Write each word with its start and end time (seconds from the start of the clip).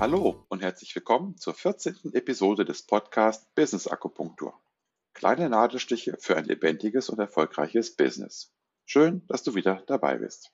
Hallo 0.00 0.46
und 0.48 0.62
herzlich 0.62 0.94
willkommen 0.96 1.36
zur 1.36 1.52
14. 1.52 2.14
Episode 2.14 2.64
des 2.64 2.86
Podcasts 2.86 3.46
Business 3.54 3.86
Akupunktur. 3.86 4.58
Kleine 5.12 5.50
Nadelstiche 5.50 6.16
für 6.18 6.38
ein 6.38 6.46
lebendiges 6.46 7.10
und 7.10 7.18
erfolgreiches 7.18 7.96
Business. 7.96 8.50
Schön, 8.86 9.26
dass 9.26 9.42
du 9.42 9.54
wieder 9.54 9.82
dabei 9.88 10.16
bist. 10.16 10.52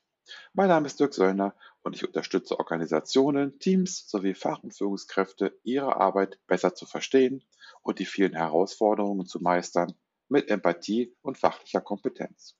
Mein 0.52 0.66
Name 0.66 0.88
ist 0.88 0.98
Dirk 0.98 1.14
Söllner 1.14 1.54
und 1.84 1.94
ich 1.94 2.04
unterstütze 2.04 2.58
Organisationen, 2.58 3.60
Teams 3.60 4.08
sowie 4.08 4.34
Fach- 4.34 4.64
und 4.64 4.76
Führungskräfte, 4.76 5.56
ihre 5.62 5.94
Arbeit 5.94 6.40
besser 6.48 6.74
zu 6.74 6.84
verstehen 6.84 7.44
und 7.82 8.00
die 8.00 8.04
vielen 8.04 8.34
Herausforderungen 8.34 9.26
zu 9.26 9.40
meistern 9.40 9.94
mit 10.28 10.50
Empathie 10.50 11.14
und 11.22 11.38
fachlicher 11.38 11.80
Kompetenz. 11.80 12.56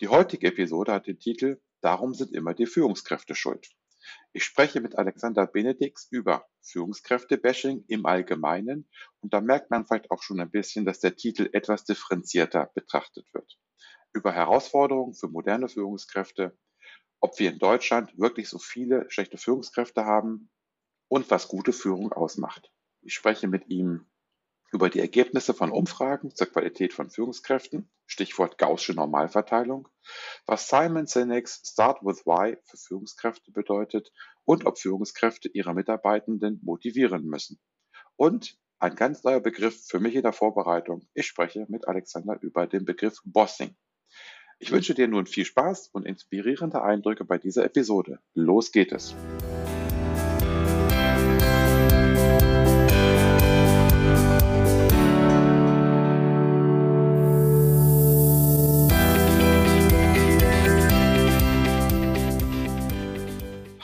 Die 0.00 0.08
heutige 0.08 0.46
Episode 0.46 0.90
hat 0.90 1.06
den 1.06 1.18
Titel 1.18 1.60
Darum 1.82 2.14
sind 2.14 2.32
immer 2.32 2.54
die 2.54 2.64
Führungskräfte 2.64 3.34
schuld. 3.34 3.68
Ich 4.32 4.44
spreche 4.44 4.80
mit 4.80 4.96
Alexander 4.96 5.46
Benedix 5.46 6.06
über 6.10 6.46
Führungskräfte-Bashing 6.62 7.84
im 7.88 8.06
Allgemeinen 8.06 8.88
und 9.20 9.32
da 9.32 9.40
merkt 9.40 9.70
man 9.70 9.86
vielleicht 9.86 10.10
auch 10.10 10.22
schon 10.22 10.40
ein 10.40 10.50
bisschen, 10.50 10.84
dass 10.84 11.00
der 11.00 11.16
Titel 11.16 11.48
etwas 11.52 11.84
differenzierter 11.84 12.70
betrachtet 12.74 13.26
wird. 13.32 13.58
Über 14.12 14.32
Herausforderungen 14.32 15.14
für 15.14 15.28
moderne 15.28 15.68
Führungskräfte, 15.68 16.56
ob 17.20 17.38
wir 17.38 17.50
in 17.50 17.58
Deutschland 17.58 18.16
wirklich 18.18 18.48
so 18.48 18.58
viele 18.58 19.10
schlechte 19.10 19.38
Führungskräfte 19.38 20.04
haben 20.04 20.50
und 21.08 21.30
was 21.30 21.48
gute 21.48 21.72
Führung 21.72 22.12
ausmacht. 22.12 22.70
Ich 23.02 23.14
spreche 23.14 23.48
mit 23.48 23.68
ihm 23.68 24.06
über 24.72 24.90
die 24.90 25.00
Ergebnisse 25.00 25.54
von 25.54 25.70
Umfragen 25.70 26.34
zur 26.34 26.48
Qualität 26.48 26.92
von 26.92 27.10
Führungskräften, 27.10 27.90
Stichwort 28.06 28.58
Gaußsche 28.58 28.92
Normalverteilung, 28.94 29.88
was 30.46 30.68
Simon 30.68 31.06
Sinek's 31.06 31.62
Start 31.64 32.02
with 32.02 32.26
Why 32.26 32.56
für 32.64 32.76
Führungskräfte 32.76 33.50
bedeutet 33.52 34.12
und 34.44 34.66
ob 34.66 34.78
Führungskräfte 34.78 35.48
ihre 35.48 35.74
Mitarbeitenden 35.74 36.60
motivieren 36.62 37.24
müssen. 37.24 37.58
Und 38.16 38.58
ein 38.78 38.94
ganz 38.94 39.24
neuer 39.24 39.40
Begriff 39.40 39.86
für 39.86 40.00
mich 40.00 40.14
in 40.14 40.22
der 40.22 40.32
Vorbereitung. 40.32 41.08
Ich 41.14 41.26
spreche 41.26 41.66
mit 41.68 41.88
Alexander 41.88 42.38
über 42.40 42.66
den 42.66 42.84
Begriff 42.84 43.20
Bossing. 43.24 43.76
Ich 44.60 44.72
wünsche 44.72 44.94
dir 44.94 45.08
nun 45.08 45.26
viel 45.26 45.44
Spaß 45.44 45.88
und 45.92 46.04
inspirierende 46.04 46.82
Eindrücke 46.82 47.24
bei 47.24 47.38
dieser 47.38 47.64
Episode. 47.64 48.20
Los 48.34 48.72
geht 48.72 48.92
es! 48.92 49.14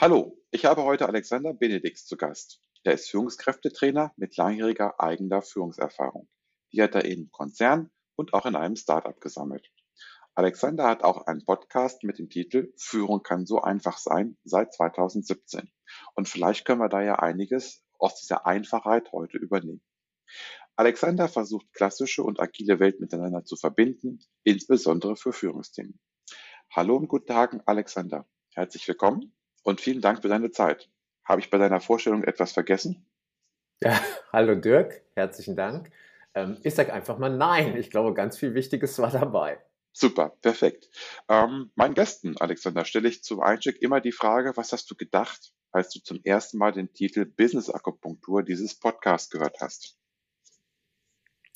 Hallo, 0.05 0.37
ich 0.51 0.65
habe 0.65 0.83
heute 0.83 1.07
Alexander 1.07 1.51
Benedix 1.51 2.05
zu 2.05 2.15
Gast. 2.15 2.61
Er 2.83 2.93
ist 2.93 3.09
Führungskräftetrainer 3.09 4.13
mit 4.17 4.37
langjähriger 4.37 4.99
eigener 4.99 5.41
Führungserfahrung. 5.41 6.29
Die 6.71 6.83
hat 6.83 6.93
er 6.93 7.05
in 7.05 7.31
Konzern 7.31 7.89
und 8.15 8.35
auch 8.35 8.45
in 8.45 8.55
einem 8.55 8.75
Startup 8.75 9.19
gesammelt. 9.19 9.67
Alexander 10.35 10.87
hat 10.87 11.03
auch 11.03 11.25
einen 11.25 11.43
Podcast 11.43 12.03
mit 12.03 12.19
dem 12.19 12.29
Titel 12.29 12.71
Führung 12.77 13.23
kann 13.23 13.47
so 13.47 13.63
einfach 13.63 13.97
sein 13.97 14.37
seit 14.43 14.75
2017. 14.75 15.71
Und 16.13 16.29
vielleicht 16.29 16.65
können 16.65 16.81
wir 16.81 16.89
da 16.89 17.01
ja 17.01 17.15
einiges 17.15 17.83
aus 17.97 18.13
dieser 18.21 18.45
Einfachheit 18.45 19.11
heute 19.11 19.39
übernehmen. 19.39 19.81
Alexander 20.75 21.27
versucht 21.27 21.73
klassische 21.73 22.21
und 22.21 22.39
agile 22.39 22.79
Welt 22.79 22.99
miteinander 22.99 23.43
zu 23.43 23.55
verbinden, 23.55 24.19
insbesondere 24.43 25.15
für 25.15 25.33
Führungsthemen. 25.33 25.99
Hallo 26.69 26.95
und 26.95 27.07
guten 27.07 27.25
Tag, 27.25 27.59
Alexander. 27.65 28.27
Herzlich 28.53 28.87
willkommen 28.87 29.35
und 29.65 29.81
vielen 29.81 30.01
Dank 30.01 30.21
für 30.21 30.29
deine 30.29 30.51
Zeit. 30.51 30.89
Habe 31.25 31.41
ich 31.41 31.49
bei 31.49 31.57
deiner 31.57 31.81
Vorstellung 31.81 32.23
etwas 32.23 32.53
vergessen? 32.53 33.05
Ja, 33.81 33.99
hallo 34.31 34.55
Dirk, 34.55 35.01
herzlichen 35.15 35.55
Dank. 35.55 35.91
Ähm, 36.35 36.57
ich 36.63 36.75
sage 36.75 36.93
einfach 36.93 37.17
mal 37.17 37.35
nein. 37.35 37.75
Ich 37.75 37.89
glaube, 37.89 38.13
ganz 38.13 38.37
viel 38.37 38.53
Wichtiges 38.53 38.97
war 38.99 39.11
dabei. 39.11 39.59
Super, 39.91 40.37
perfekt. 40.41 40.89
Ähm, 41.29 41.71
meinen 41.75 41.93
Gästen, 41.95 42.37
Alexander, 42.37 42.85
stelle 42.85 43.09
ich 43.09 43.23
zum 43.23 43.39
Einstieg 43.39 43.81
immer 43.81 44.01
die 44.01 44.11
Frage, 44.11 44.55
was 44.55 44.71
hast 44.71 44.91
du 44.91 44.95
gedacht, 44.95 45.53
als 45.71 45.89
du 45.89 45.99
zum 45.99 46.19
ersten 46.23 46.57
Mal 46.57 46.71
den 46.71 46.93
Titel 46.93 47.25
Business 47.25 47.69
Akupunktur 47.69 48.43
dieses 48.43 48.75
Podcasts 48.77 49.29
gehört 49.29 49.61
hast? 49.61 49.97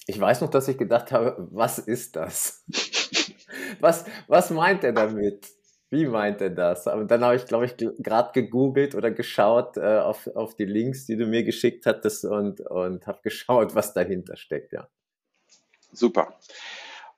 Ich 0.08 0.20
weiß 0.20 0.42
noch, 0.42 0.50
dass 0.50 0.68
ich 0.68 0.78
gedacht 0.78 1.12
habe, 1.12 1.48
was 1.52 1.78
ist 1.78 2.16
das? 2.16 2.66
was, 3.80 4.06
was 4.28 4.50
meint 4.50 4.84
er 4.84 4.94
damit? 4.94 5.59
Wie 5.92 6.06
meint 6.06 6.40
er 6.42 6.52
das? 6.52 6.88
Aber 6.88 7.04
dann 7.04 7.24
habe 7.24 7.36
ich, 7.36 7.46
glaube 7.46 7.66
ich, 7.66 7.76
gerade 7.78 8.32
gegoogelt 8.34 8.94
oder 8.94 9.10
geschaut 9.10 9.78
äh, 9.78 9.98
auf, 9.98 10.28
auf 10.36 10.56
die 10.56 10.66
Links, 10.66 11.06
die 11.08 11.18
du 11.18 11.26
mir 11.26 11.44
geschickt 11.44 11.86
hattest 11.88 12.26
und, 12.26 12.62
und 12.62 13.08
habe 13.08 13.20
geschaut, 13.24 13.74
was 13.74 13.94
dahinter 13.94 14.36
steckt, 14.36 14.74
ja. 14.74 14.88
Super. 15.92 16.38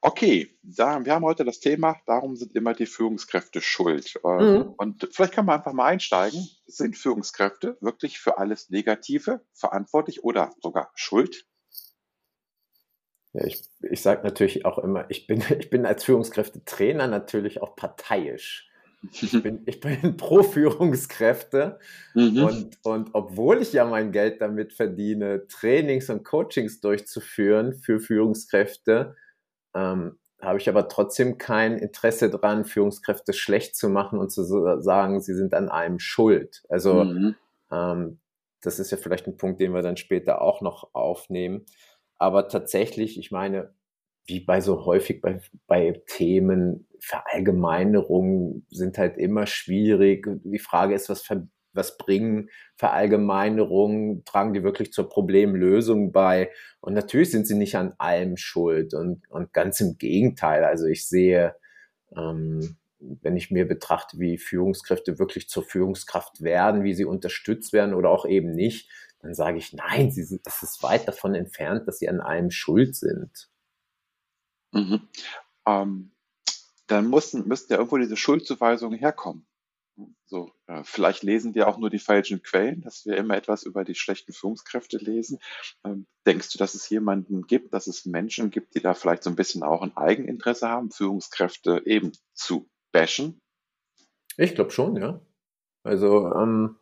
Okay, 0.03 0.57
da, 0.63 1.05
wir 1.05 1.13
haben 1.13 1.25
heute 1.25 1.45
das 1.45 1.59
Thema, 1.59 1.95
darum 2.07 2.35
sind 2.35 2.55
immer 2.55 2.73
die 2.73 2.87
Führungskräfte 2.87 3.61
schuld. 3.61 4.19
Ähm, 4.25 4.53
mhm. 4.53 4.73
Und 4.77 5.07
vielleicht 5.11 5.33
kann 5.33 5.45
man 5.45 5.59
einfach 5.59 5.73
mal 5.73 5.85
einsteigen. 5.85 6.49
Sind 6.65 6.97
Führungskräfte 6.97 7.77
wirklich 7.81 8.19
für 8.19 8.39
alles 8.39 8.71
Negative 8.71 9.41
verantwortlich 9.53 10.23
oder 10.23 10.53
sogar 10.59 10.91
schuld? 10.95 11.45
Ja, 13.33 13.45
ich, 13.45 13.63
ich 13.81 14.01
sage 14.01 14.23
natürlich 14.23 14.65
auch 14.65 14.77
immer, 14.79 15.05
ich 15.09 15.27
bin, 15.27 15.41
ich 15.59 15.69
bin 15.69 15.85
als 15.85 16.03
Führungskräftetrainer 16.03 17.07
natürlich 17.07 17.61
auch 17.61 17.75
parteiisch. 17.75 18.67
Ich 19.11 19.41
bin, 19.41 19.63
ich 19.65 19.79
bin 19.79 20.15
pro 20.17 20.43
Führungskräfte 20.43 21.79
mhm. 22.13 22.43
und, 22.43 22.77
und 22.83 23.09
obwohl 23.13 23.59
ich 23.59 23.73
ja 23.73 23.83
mein 23.85 24.11
Geld 24.11 24.41
damit 24.41 24.73
verdiene, 24.73 25.47
Trainings 25.47 26.09
und 26.11 26.23
Coachings 26.23 26.81
durchzuführen 26.81 27.73
für 27.73 27.99
Führungskräfte, 27.99 29.15
ähm, 29.73 30.19
habe 30.39 30.59
ich 30.59 30.69
aber 30.69 30.87
trotzdem 30.87 31.37
kein 31.37 31.77
Interesse 31.77 32.29
daran, 32.29 32.65
Führungskräfte 32.65 33.33
schlecht 33.33 33.75
zu 33.75 33.89
machen 33.89 34.19
und 34.19 34.31
zu 34.31 34.43
sagen, 34.43 35.21
sie 35.21 35.33
sind 35.33 35.53
an 35.53 35.69
allem 35.69 35.99
schuld. 35.99 36.63
Also 36.69 37.03
mhm. 37.03 37.35
ähm, 37.71 38.19
das 38.61 38.79
ist 38.79 38.91
ja 38.91 38.97
vielleicht 38.97 39.27
ein 39.27 39.37
Punkt, 39.37 39.59
den 39.59 39.73
wir 39.73 39.81
dann 39.81 39.97
später 39.97 40.41
auch 40.41 40.61
noch 40.61 40.89
aufnehmen. 40.93 41.65
Aber 42.21 42.47
tatsächlich, 42.47 43.17
ich 43.17 43.31
meine, 43.31 43.73
wie 44.27 44.41
bei 44.41 44.61
so 44.61 44.85
häufig 44.85 45.21
bei, 45.21 45.41
bei 45.65 46.03
Themen, 46.05 46.87
Verallgemeinerungen 46.99 48.67
sind 48.69 48.99
halt 48.99 49.17
immer 49.17 49.47
schwierig. 49.47 50.27
Die 50.43 50.59
Frage 50.59 50.93
ist, 50.93 51.09
was 51.09 51.23
ver 51.23 51.47
was 51.73 51.97
bringen 51.97 52.49
Verallgemeinerungen, 52.75 54.23
tragen 54.25 54.53
die 54.53 54.61
wirklich 54.61 54.91
zur 54.93 55.09
Problemlösung 55.09 56.11
bei? 56.11 56.51
Und 56.79 56.93
natürlich 56.93 57.31
sind 57.31 57.47
sie 57.47 57.55
nicht 57.55 57.75
an 57.75 57.93
allem 57.97 58.37
schuld 58.37 58.93
und, 58.93 59.27
und 59.31 59.51
ganz 59.51 59.81
im 59.81 59.97
Gegenteil. 59.97 60.63
Also 60.63 60.85
ich 60.85 61.07
sehe, 61.07 61.55
ähm, 62.15 62.77
wenn 62.99 63.35
ich 63.35 63.49
mir 63.49 63.67
betrachte, 63.67 64.19
wie 64.19 64.37
Führungskräfte 64.37 65.17
wirklich 65.17 65.49
zur 65.49 65.63
Führungskraft 65.63 66.41
werden, 66.41 66.83
wie 66.83 66.93
sie 66.93 67.05
unterstützt 67.05 67.73
werden 67.73 67.95
oder 67.95 68.09
auch 68.09 68.27
eben 68.27 68.51
nicht, 68.51 68.91
dann 69.21 69.33
sage 69.33 69.57
ich, 69.57 69.73
nein, 69.73 70.11
sie 70.11 70.23
sind, 70.23 70.45
das 70.45 70.63
ist 70.63 70.81
weit 70.83 71.07
davon 71.07 71.35
entfernt, 71.35 71.87
dass 71.87 71.99
sie 71.99 72.09
an 72.09 72.21
allem 72.21 72.51
schuld 72.51 72.95
sind. 72.95 73.49
Mhm. 74.71 75.07
Ähm, 75.65 76.11
dann 76.87 77.09
müssten, 77.09 77.47
müssten 77.47 77.73
ja 77.73 77.79
irgendwo 77.79 77.97
diese 77.97 78.17
Schuldzuweisungen 78.17 78.97
herkommen. 78.97 79.45
So, 80.25 80.51
äh, 80.67 80.83
vielleicht 80.83 81.23
lesen 81.23 81.53
wir 81.53 81.67
auch 81.67 81.77
nur 81.77 81.89
die 81.89 81.99
falschen 81.99 82.41
Quellen, 82.41 82.81
dass 82.81 83.05
wir 83.05 83.17
immer 83.17 83.35
etwas 83.35 83.63
über 83.63 83.83
die 83.83 83.95
schlechten 83.95 84.33
Führungskräfte 84.33 84.97
lesen. 84.97 85.39
Ähm, 85.83 86.07
denkst 86.25 86.51
du, 86.51 86.57
dass 86.57 86.73
es 86.73 86.89
jemanden 86.89 87.45
gibt, 87.45 87.73
dass 87.73 87.87
es 87.87 88.05
Menschen 88.05 88.49
gibt, 88.49 88.75
die 88.75 88.81
da 88.81 88.93
vielleicht 88.93 89.23
so 89.23 89.29
ein 89.29 89.35
bisschen 89.35 89.63
auch 89.63 89.81
ein 89.81 89.95
Eigeninteresse 89.95 90.69
haben, 90.69 90.91
Führungskräfte 90.91 91.83
eben 91.85 92.13
zu 92.33 92.69
bashen? 92.91 93.39
Ich 94.37 94.55
glaube 94.55 94.71
schon, 94.71 94.95
ja. 94.95 95.21
Also, 95.83 96.33
ähm, 96.33 96.77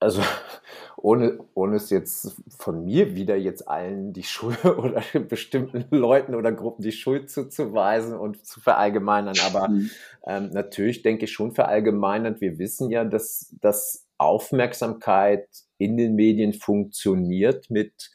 also 0.00 0.22
ohne, 0.96 1.38
ohne 1.54 1.76
es 1.76 1.90
jetzt 1.90 2.36
von 2.56 2.84
mir 2.84 3.14
wieder 3.14 3.36
jetzt 3.36 3.68
allen 3.68 4.12
die 4.12 4.24
Schuld 4.24 4.64
oder 4.64 5.02
bestimmten 5.28 5.84
Leuten 5.94 6.34
oder 6.34 6.52
Gruppen 6.52 6.82
die 6.82 6.92
Schuld 6.92 7.30
zuzuweisen 7.30 8.14
und 8.14 8.44
zu 8.44 8.60
verallgemeinern. 8.60 9.36
Aber 9.46 9.68
mhm. 9.68 9.90
ähm, 10.26 10.50
natürlich 10.52 11.02
denke 11.02 11.24
ich 11.24 11.32
schon 11.32 11.52
verallgemeinert. 11.52 12.40
Wir 12.40 12.58
wissen 12.58 12.90
ja, 12.90 13.04
dass, 13.04 13.54
dass 13.60 14.06
Aufmerksamkeit 14.18 15.48
in 15.78 15.96
den 15.96 16.16
Medien 16.16 16.52
funktioniert 16.52 17.70
mit, 17.70 18.10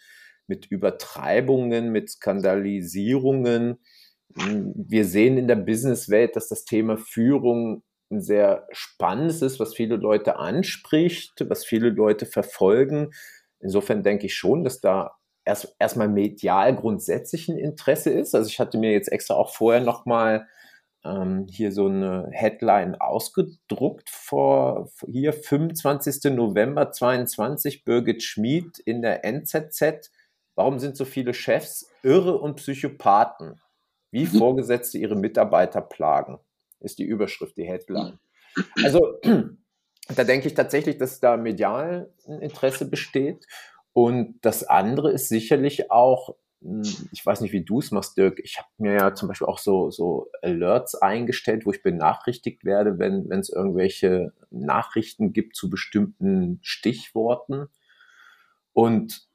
mit 0.47 0.65
Übertreibungen, 0.65 1.91
mit 1.91 2.09
Skandalisierungen. 2.09 3.79
Wir 4.35 5.05
sehen 5.05 5.37
in 5.37 5.47
der 5.47 5.55
Businesswelt, 5.55 6.35
dass 6.35 6.49
das 6.49 6.65
Thema 6.65 6.97
Führung 6.97 7.83
ein 8.13 8.21
sehr 8.21 8.67
spannendes 8.71 9.41
ist, 9.41 9.59
was 9.59 9.75
viele 9.75 9.95
Leute 9.95 10.37
anspricht, 10.37 11.45
was 11.49 11.65
viele 11.65 11.89
Leute 11.89 12.25
verfolgen. 12.25 13.11
Insofern 13.59 14.03
denke 14.03 14.27
ich 14.27 14.35
schon, 14.35 14.63
dass 14.63 14.81
da 14.81 15.15
erst 15.45 15.75
erstmal 15.79 16.09
medial 16.09 16.75
grundsätzlich 16.75 17.49
ein 17.49 17.57
Interesse 17.57 18.09
ist. 18.11 18.35
Also 18.35 18.49
ich 18.49 18.59
hatte 18.59 18.77
mir 18.77 18.91
jetzt 18.91 19.11
extra 19.11 19.35
auch 19.35 19.53
vorher 19.53 19.81
nochmal 19.81 20.47
ähm, 21.05 21.47
hier 21.49 21.71
so 21.71 21.87
eine 21.87 22.29
Headline 22.31 22.95
ausgedruckt 22.99 24.09
vor 24.09 24.89
hier 25.05 25.33
25. 25.33 26.31
November 26.33 26.91
22 26.91 27.83
Birgit 27.83 28.23
Schmid 28.23 28.79
in 28.79 29.01
der 29.01 29.25
NZZ. 29.25 30.11
Warum 30.55 30.79
sind 30.79 30.95
so 30.95 31.05
viele 31.05 31.33
Chefs 31.33 31.89
irre 32.03 32.37
und 32.37 32.55
Psychopathen? 32.55 33.59
Wie 34.11 34.25
mhm. 34.25 34.37
Vorgesetzte 34.37 34.97
ihre 34.97 35.15
Mitarbeiter 35.15 35.81
plagen, 35.81 36.39
ist 36.83 36.99
die 36.99 37.05
Überschrift, 37.05 37.57
die 37.57 37.67
Headline. 37.67 38.19
Also 38.83 39.19
da 40.15 40.23
denke 40.23 40.47
ich 40.47 40.53
tatsächlich, 40.53 40.97
dass 40.97 41.19
da 41.19 41.37
medial 41.37 42.11
ein 42.27 42.39
Interesse 42.39 42.89
besteht. 42.89 43.45
Und 43.93 44.39
das 44.41 44.63
andere 44.63 45.11
ist 45.11 45.29
sicherlich 45.29 45.91
auch 45.91 46.35
hm, 46.63 46.81
ich 47.11 47.25
weiß 47.25 47.41
nicht, 47.41 47.51
wie 47.51 47.63
du 47.63 47.79
es 47.79 47.91
machst, 47.91 48.17
Dirk. 48.17 48.39
Ich 48.43 48.57
habe 48.57 48.69
mir 48.77 48.93
ja 48.93 49.13
zum 49.13 49.27
Beispiel 49.27 49.47
auch 49.47 49.59
so, 49.59 49.91
so 49.91 50.31
Alerts 50.41 50.95
eingestellt, 50.95 51.65
wo 51.65 51.71
ich 51.71 51.83
benachrichtigt 51.83 52.63
werde, 52.63 52.97
wenn 52.99 53.29
es 53.31 53.49
irgendwelche 53.49 54.33
Nachrichten 54.49 55.33
gibt 55.33 55.55
zu 55.55 55.69
bestimmten 55.69 56.59
Stichworten. 56.61 57.67
Und 58.71 59.27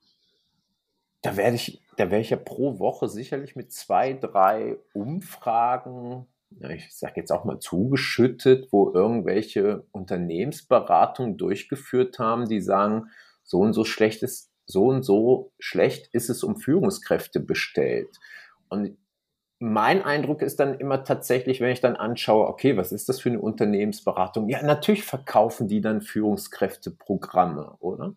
da 1.22 1.36
werde 1.36 1.56
ich, 1.56 1.82
da 1.96 2.10
werde 2.10 2.22
ich 2.22 2.30
ja 2.30 2.36
pro 2.36 2.78
Woche 2.78 3.08
sicherlich 3.08 3.56
mit 3.56 3.72
zwei, 3.72 4.14
drei 4.14 4.78
Umfragen, 4.94 6.26
ich 6.70 6.96
sage 6.96 7.14
jetzt 7.16 7.30
auch 7.30 7.44
mal 7.44 7.60
zugeschüttet, 7.60 8.68
wo 8.72 8.92
irgendwelche 8.92 9.86
Unternehmensberatungen 9.92 11.36
durchgeführt 11.36 12.18
haben, 12.18 12.48
die 12.48 12.60
sagen, 12.60 13.10
so 13.44 13.60
und 13.60 13.72
so 13.72 13.84
schlechtes 13.84 14.50
so 14.68 14.86
und 14.86 15.02
so 15.02 15.52
schlecht 15.58 16.08
ist 16.12 16.28
es 16.28 16.44
um 16.44 16.56
Führungskräfte 16.56 17.40
bestellt. 17.40 18.18
Und 18.68 18.98
mein 19.58 20.02
Eindruck 20.02 20.42
ist 20.42 20.60
dann 20.60 20.78
immer 20.78 21.02
tatsächlich, 21.04 21.60
wenn 21.60 21.72
ich 21.72 21.80
dann 21.80 21.96
anschaue, 21.96 22.46
okay, 22.46 22.76
was 22.76 22.92
ist 22.92 23.08
das 23.08 23.20
für 23.20 23.30
eine 23.30 23.40
Unternehmensberatung? 23.40 24.48
Ja, 24.48 24.62
natürlich 24.62 25.04
verkaufen 25.04 25.66
die 25.66 25.80
dann 25.80 26.02
Führungskräfteprogramme, 26.02 27.76
oder? 27.80 28.14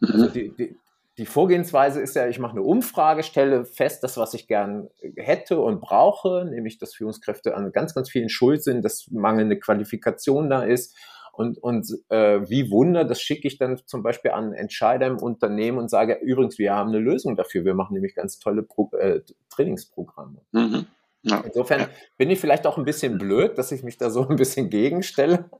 Mhm. 0.00 0.08
Also 0.10 0.28
die, 0.28 0.54
die, 0.54 0.76
die 1.18 1.26
Vorgehensweise 1.26 2.00
ist 2.00 2.16
ja, 2.16 2.26
ich 2.26 2.38
mache 2.38 2.52
eine 2.52 2.62
Umfrage, 2.62 3.22
stelle 3.22 3.64
fest, 3.64 4.02
das, 4.02 4.16
was 4.16 4.34
ich 4.34 4.48
gern 4.48 4.88
hätte 5.16 5.60
und 5.60 5.80
brauche, 5.80 6.44
nämlich, 6.44 6.78
dass 6.78 6.94
Führungskräfte 6.94 7.54
an 7.54 7.72
ganz, 7.72 7.94
ganz 7.94 8.10
vielen 8.10 8.28
Schuld 8.28 8.64
sind, 8.64 8.84
dass 8.84 9.08
mangelnde 9.10 9.58
Qualifikation 9.58 10.50
da 10.50 10.64
ist 10.64 10.96
und, 11.36 11.58
und 11.58 11.86
äh, 12.10 12.48
wie 12.48 12.70
Wunder, 12.70 13.04
das 13.04 13.20
schicke 13.20 13.48
ich 13.48 13.58
dann 13.58 13.80
zum 13.86 14.02
Beispiel 14.02 14.30
an 14.30 14.52
Entscheider 14.52 15.06
im 15.06 15.18
Unternehmen 15.18 15.78
und 15.78 15.90
sage, 15.90 16.18
übrigens, 16.22 16.58
wir 16.58 16.72
haben 16.72 16.90
eine 16.90 17.00
Lösung 17.00 17.36
dafür. 17.36 17.64
Wir 17.64 17.74
machen 17.74 17.94
nämlich 17.94 18.14
ganz 18.14 18.38
tolle 18.38 18.62
Pro 18.62 18.90
äh, 18.96 19.20
Trainingsprogramme. 19.50 20.42
Mhm. 20.52 20.86
Ja. 21.24 21.40
Insofern 21.40 21.88
bin 22.16 22.30
ich 22.30 22.38
vielleicht 22.38 22.66
auch 22.66 22.78
ein 22.78 22.84
bisschen 22.84 23.18
blöd, 23.18 23.58
dass 23.58 23.72
ich 23.72 23.82
mich 23.82 23.96
da 23.96 24.10
so 24.10 24.28
ein 24.28 24.36
bisschen 24.36 24.70
gegenstelle. 24.70 25.50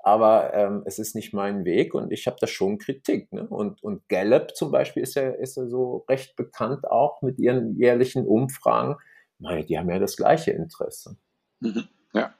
Aber 0.00 0.52
ähm, 0.52 0.82
es 0.84 0.98
ist 0.98 1.14
nicht 1.14 1.32
mein 1.32 1.64
Weg 1.64 1.94
und 1.94 2.12
ich 2.12 2.26
habe 2.26 2.36
da 2.38 2.46
schon 2.46 2.76
Kritik. 2.78 3.32
Ne? 3.32 3.46
Und, 3.46 3.82
und 3.82 4.06
Gallup 4.08 4.54
zum 4.54 4.70
Beispiel 4.70 5.02
ist 5.02 5.14
ja, 5.14 5.30
ist 5.30 5.56
ja 5.56 5.66
so 5.66 6.04
recht 6.08 6.36
bekannt 6.36 6.86
auch 6.86 7.22
mit 7.22 7.38
ihren 7.38 7.74
jährlichen 7.78 8.26
Umfragen. 8.26 8.96
Meine, 9.38 9.64
die 9.64 9.78
haben 9.78 9.88
ja 9.88 9.98
das 9.98 10.16
gleiche 10.16 10.50
Interesse. 10.50 11.16
Mhm. 11.60 11.88
Ja. 12.12 12.34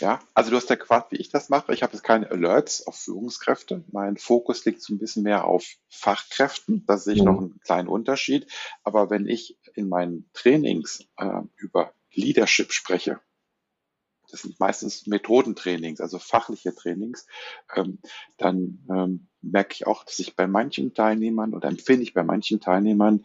Ja, 0.00 0.20
also 0.34 0.50
du 0.50 0.56
hast 0.56 0.70
ja 0.70 0.76
gefragt, 0.76 1.12
wie 1.12 1.16
ich 1.16 1.28
das 1.28 1.48
mache. 1.48 1.72
Ich 1.72 1.82
habe 1.82 1.92
jetzt 1.92 2.02
keine 2.02 2.30
Alerts 2.30 2.86
auf 2.86 2.96
Führungskräfte. 2.96 3.84
Mein 3.90 4.16
Fokus 4.16 4.64
liegt 4.64 4.82
so 4.82 4.94
ein 4.94 4.98
bisschen 4.98 5.22
mehr 5.22 5.44
auf 5.44 5.64
Fachkräften. 5.88 6.84
Da 6.86 6.98
sehe 6.98 7.14
ich 7.14 7.20
mhm. 7.20 7.26
noch 7.26 7.38
einen 7.38 7.60
kleinen 7.60 7.88
Unterschied. 7.88 8.46
Aber 8.84 9.10
wenn 9.10 9.26
ich 9.26 9.58
in 9.74 9.88
meinen 9.88 10.28
Trainings 10.34 11.06
äh, 11.16 11.42
über 11.56 11.92
Leadership 12.22 12.72
spreche, 12.72 13.20
das 14.30 14.42
sind 14.42 14.58
meistens 14.58 15.06
Methodentrainings, 15.06 16.00
also 16.00 16.18
fachliche 16.18 16.74
Trainings, 16.74 17.26
ähm, 17.74 17.98
dann 18.38 18.78
ähm, 18.90 19.28
merke 19.42 19.74
ich 19.74 19.86
auch, 19.86 20.04
dass 20.04 20.18
ich 20.18 20.36
bei 20.36 20.46
manchen 20.46 20.94
Teilnehmern 20.94 21.54
oder 21.54 21.68
empfinde 21.68 22.02
ich 22.02 22.14
bei 22.14 22.22
manchen 22.22 22.60
Teilnehmern 22.60 23.24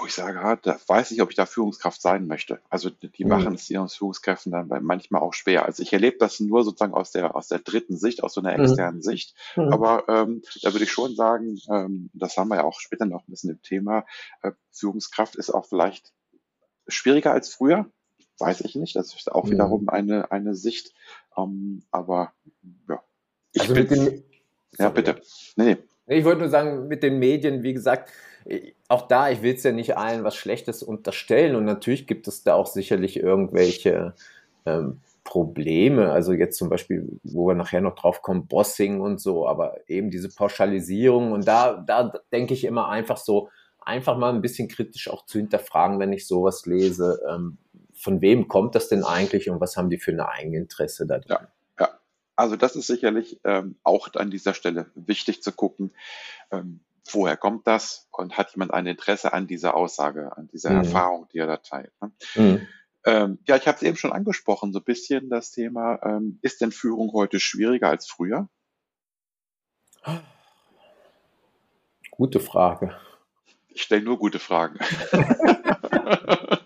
wo 0.00 0.06
ich 0.06 0.14
sage, 0.14 0.40
ah, 0.40 0.56
da 0.56 0.78
weiß 0.86 1.10
ich, 1.10 1.22
ob 1.22 1.30
ich 1.30 1.36
da 1.36 1.46
Führungskraft 1.46 2.00
sein 2.00 2.26
möchte. 2.26 2.60
Also 2.68 2.90
die 2.90 3.24
mhm. 3.24 3.30
machen 3.30 3.54
es 3.54 3.68
ihren 3.68 3.88
Führungskräften 3.88 4.52
dann 4.52 4.68
manchmal 4.82 5.20
auch 5.20 5.34
schwer. 5.34 5.64
Also 5.64 5.82
ich 5.82 5.92
erlebe 5.92 6.18
das 6.18 6.40
nur 6.40 6.64
sozusagen 6.64 6.94
aus 6.94 7.10
der 7.10 7.34
aus 7.34 7.48
der 7.48 7.58
dritten 7.58 7.96
Sicht, 7.96 8.22
aus 8.22 8.34
so 8.34 8.40
einer 8.40 8.56
mhm. 8.56 8.64
externen 8.64 8.96
mhm. 8.96 9.02
Sicht. 9.02 9.34
Aber 9.56 10.08
ähm, 10.08 10.42
da 10.62 10.72
würde 10.72 10.84
ich 10.84 10.92
schon 10.92 11.14
sagen, 11.14 11.58
ähm, 11.70 12.10
das 12.12 12.36
haben 12.36 12.48
wir 12.48 12.56
ja 12.56 12.64
auch 12.64 12.80
später 12.80 13.06
noch 13.06 13.26
ein 13.26 13.30
bisschen 13.30 13.50
im 13.50 13.62
Thema. 13.62 14.04
Äh, 14.42 14.52
Führungskraft 14.72 15.36
ist 15.36 15.50
auch 15.50 15.66
vielleicht 15.66 16.12
schwieriger 16.88 17.32
als 17.32 17.48
früher. 17.52 17.86
Weiß 18.38 18.60
ich 18.60 18.76
nicht. 18.76 18.96
Das 18.96 19.14
ist 19.14 19.30
auch 19.30 19.44
mhm. 19.44 19.52
wiederum 19.52 19.88
eine 19.88 20.30
eine 20.30 20.54
Sicht. 20.54 20.94
Ähm, 21.36 21.82
aber 21.90 22.32
ja, 22.88 23.02
ich 23.52 23.62
also 23.62 23.74
bin. 23.74 23.88
Den, 23.88 24.24
ja, 24.78 24.88
bitte. 24.90 25.20
Nee, 25.56 25.76
nee. 26.06 26.16
Ich 26.18 26.24
wollte 26.24 26.40
nur 26.40 26.48
sagen, 26.48 26.88
mit 26.88 27.02
den 27.02 27.18
Medien, 27.18 27.62
wie 27.62 27.74
gesagt, 27.74 28.10
auch 28.88 29.08
da, 29.08 29.30
ich 29.30 29.42
will 29.42 29.54
es 29.54 29.62
ja 29.62 29.72
nicht 29.72 29.96
allen 29.96 30.24
was 30.24 30.36
Schlechtes 30.36 30.82
unterstellen 30.82 31.54
und 31.54 31.64
natürlich 31.64 32.06
gibt 32.06 32.28
es 32.28 32.42
da 32.42 32.54
auch 32.54 32.66
sicherlich 32.66 33.18
irgendwelche 33.18 34.14
ähm, 34.64 35.00
Probleme, 35.24 36.10
also 36.10 36.32
jetzt 36.32 36.56
zum 36.56 36.70
Beispiel, 36.70 37.20
wo 37.22 37.48
wir 37.48 37.54
nachher 37.54 37.82
noch 37.82 37.94
drauf 37.94 38.22
kommen, 38.22 38.46
Bossing 38.46 39.00
und 39.00 39.20
so, 39.20 39.46
aber 39.46 39.76
eben 39.86 40.10
diese 40.10 40.30
Pauschalisierung 40.30 41.32
und 41.32 41.46
da, 41.46 41.84
da 41.86 42.12
denke 42.32 42.54
ich 42.54 42.64
immer 42.64 42.88
einfach 42.88 43.18
so, 43.18 43.50
einfach 43.80 44.16
mal 44.16 44.32
ein 44.32 44.42
bisschen 44.42 44.68
kritisch 44.68 45.08
auch 45.08 45.24
zu 45.26 45.38
hinterfragen, 45.38 45.98
wenn 45.98 46.12
ich 46.12 46.26
sowas 46.26 46.66
lese, 46.66 47.20
ähm, 47.28 47.58
von 47.94 48.20
wem 48.20 48.48
kommt 48.48 48.74
das 48.74 48.88
denn 48.88 49.04
eigentlich 49.04 49.50
und 49.50 49.60
was 49.60 49.76
haben 49.76 49.90
die 49.90 49.98
für 49.98 50.12
ein 50.12 50.20
Eigeninteresse 50.20 51.06
da 51.06 51.18
drin? 51.18 51.38
Ja. 51.40 51.48
Ja, 51.80 52.00
also 52.36 52.56
das 52.56 52.76
ist 52.76 52.86
sicherlich 52.86 53.40
ähm, 53.44 53.76
auch 53.82 54.12
an 54.14 54.30
dieser 54.30 54.54
Stelle 54.54 54.90
wichtig 54.94 55.42
zu 55.42 55.52
gucken. 55.52 55.92
Ähm, 56.50 56.80
woher 57.10 57.36
kommt 57.36 57.66
das 57.66 58.08
und 58.12 58.36
hat 58.36 58.52
jemand 58.52 58.72
ein 58.72 58.86
Interesse 58.86 59.32
an 59.32 59.46
dieser 59.46 59.74
Aussage, 59.74 60.36
an 60.36 60.48
dieser 60.48 60.70
mhm. 60.70 60.76
Erfahrung, 60.78 61.28
die 61.32 61.38
er 61.38 61.46
da 61.46 61.56
teilt. 61.56 61.92
Ne? 62.00 62.12
Mhm. 62.34 62.68
Ähm, 63.04 63.38
ja, 63.46 63.56
ich 63.56 63.66
habe 63.66 63.76
es 63.76 63.82
eben 63.82 63.96
schon 63.96 64.12
angesprochen, 64.12 64.72
so 64.72 64.80
ein 64.80 64.84
bisschen 64.84 65.30
das 65.30 65.50
Thema, 65.50 66.00
ähm, 66.02 66.38
ist 66.42 66.60
denn 66.60 66.72
Führung 66.72 67.12
heute 67.12 67.40
schwieriger 67.40 67.88
als 67.88 68.06
früher? 68.06 68.48
Gute 72.10 72.40
Frage. 72.40 72.96
Ich 73.78 73.84
stelle 73.84 74.02
nur 74.02 74.18
gute 74.18 74.40
Fragen. 74.40 74.76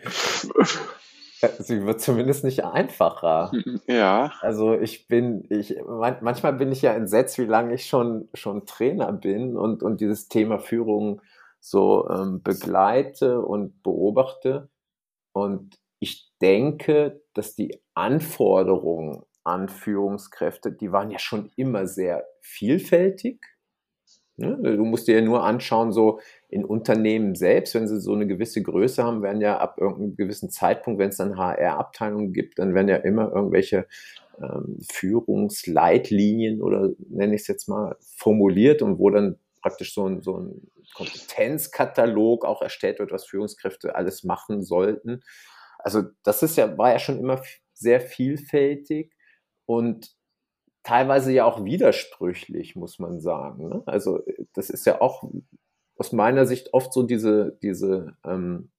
Sie 1.60 1.86
wird 1.86 2.00
zumindest 2.00 2.42
nicht 2.42 2.64
einfacher. 2.64 3.52
Ja. 3.86 4.32
Also 4.40 4.74
ich 4.74 5.06
bin, 5.06 5.46
ich, 5.50 5.76
manchmal 5.86 6.54
bin 6.54 6.72
ich 6.72 6.82
ja 6.82 6.94
entsetzt, 6.94 7.38
wie 7.38 7.44
lange 7.44 7.74
ich 7.74 7.86
schon, 7.86 8.28
schon 8.34 8.66
Trainer 8.66 9.12
bin 9.12 9.56
und, 9.56 9.84
und 9.84 10.00
dieses 10.00 10.26
Thema 10.26 10.58
Führung 10.58 11.22
so 11.60 12.10
ähm, 12.10 12.42
begleite 12.42 13.40
und 13.40 13.84
beobachte. 13.84 14.68
Und 15.32 15.78
ich 16.00 16.32
denke, 16.42 17.22
dass 17.34 17.54
die 17.54 17.80
Anforderungen 17.94 19.22
an 19.44 19.68
Führungskräfte, 19.68 20.72
die 20.72 20.90
waren 20.90 21.12
ja 21.12 21.20
schon 21.20 21.52
immer 21.54 21.86
sehr 21.86 22.26
vielfältig. 22.40 23.46
Ne? 24.36 24.58
Du 24.62 24.84
musst 24.84 25.08
dir 25.08 25.16
ja 25.16 25.22
nur 25.22 25.44
anschauen, 25.44 25.92
so 25.92 26.20
in 26.48 26.64
Unternehmen 26.64 27.34
selbst, 27.34 27.74
wenn 27.74 27.88
sie 27.88 28.00
so 28.00 28.12
eine 28.12 28.26
gewisse 28.26 28.62
Größe 28.62 29.02
haben, 29.02 29.22
werden 29.22 29.40
ja 29.40 29.58
ab 29.58 29.78
irgendeinem 29.78 30.16
gewissen 30.16 30.50
Zeitpunkt, 30.50 30.98
wenn 30.98 31.08
es 31.08 31.16
dann 31.16 31.38
HR-Abteilungen 31.38 32.32
gibt, 32.32 32.58
dann 32.58 32.74
werden 32.74 32.88
ja 32.88 32.96
immer 32.96 33.32
irgendwelche 33.32 33.86
ähm, 34.40 34.78
Führungsleitlinien 34.90 36.60
oder 36.60 36.90
nenne 37.08 37.34
ich 37.34 37.42
es 37.42 37.48
jetzt 37.48 37.68
mal 37.68 37.96
formuliert 38.00 38.82
und 38.82 38.98
wo 38.98 39.08
dann 39.08 39.38
praktisch 39.62 39.94
so 39.94 40.06
ein, 40.06 40.20
so 40.20 40.38
ein 40.38 40.70
Kompetenzkatalog 40.94 42.44
auch 42.44 42.60
erstellt 42.60 42.98
wird, 42.98 43.12
was 43.12 43.26
Führungskräfte 43.26 43.96
alles 43.96 44.22
machen 44.22 44.62
sollten. 44.62 45.22
Also 45.78 46.02
das 46.22 46.42
ist 46.42 46.56
ja, 46.56 46.76
war 46.76 46.92
ja 46.92 46.98
schon 46.98 47.18
immer 47.18 47.42
sehr 47.72 48.00
vielfältig 48.00 49.12
und 49.64 50.15
teilweise 50.86 51.32
ja 51.32 51.44
auch 51.44 51.64
widersprüchlich, 51.64 52.76
muss 52.76 53.00
man 53.00 53.18
sagen. 53.18 53.68
Ne? 53.68 53.82
Also 53.86 54.20
das 54.54 54.70
ist 54.70 54.86
ja 54.86 55.00
auch 55.00 55.24
aus 55.98 56.12
meiner 56.12 56.46
Sicht 56.46 56.72
oft 56.74 56.92
so 56.92 57.02
diese, 57.02 57.58
diese 57.60 58.16
ähm, 58.24 58.70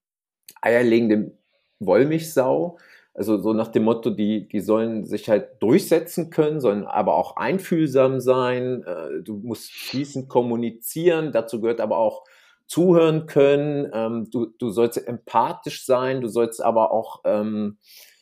eierlegende 0.62 1.38
Wollmilchsau. 1.80 2.78
Also 3.14 3.42
so 3.42 3.52
nach 3.52 3.68
dem 3.68 3.84
Motto, 3.84 4.10
die, 4.10 4.48
die 4.48 4.62
sollen 4.62 5.06
sich 5.06 5.30
halt 5.30 5.62
durchsetzen 5.62 6.30
können, 6.30 6.62
sollen 6.62 6.86
aber 6.86 7.16
auch 7.16 7.36
einfühlsam 7.36 8.22
sein. 8.22 8.84
Äh, 8.84 9.22
du 9.24 9.40
musst 9.40 9.74
fließend 9.74 10.30
kommunizieren. 10.30 11.34
Dazu 11.34 11.60
gehört 11.60 11.82
aber 11.82 11.98
auch 11.98 12.24
zuhören 12.68 13.26
können. 13.26 13.92
Ähm, 13.94 14.30
du, 14.32 14.46
du 14.46 14.70
sollst 14.70 15.06
empathisch 15.06 15.86
sein. 15.86 16.22
Du 16.22 16.30
sollst 16.30 16.64
aber 16.64 16.92
auch 16.92 17.20
ähm, 17.26 17.80
äh, 17.80 18.17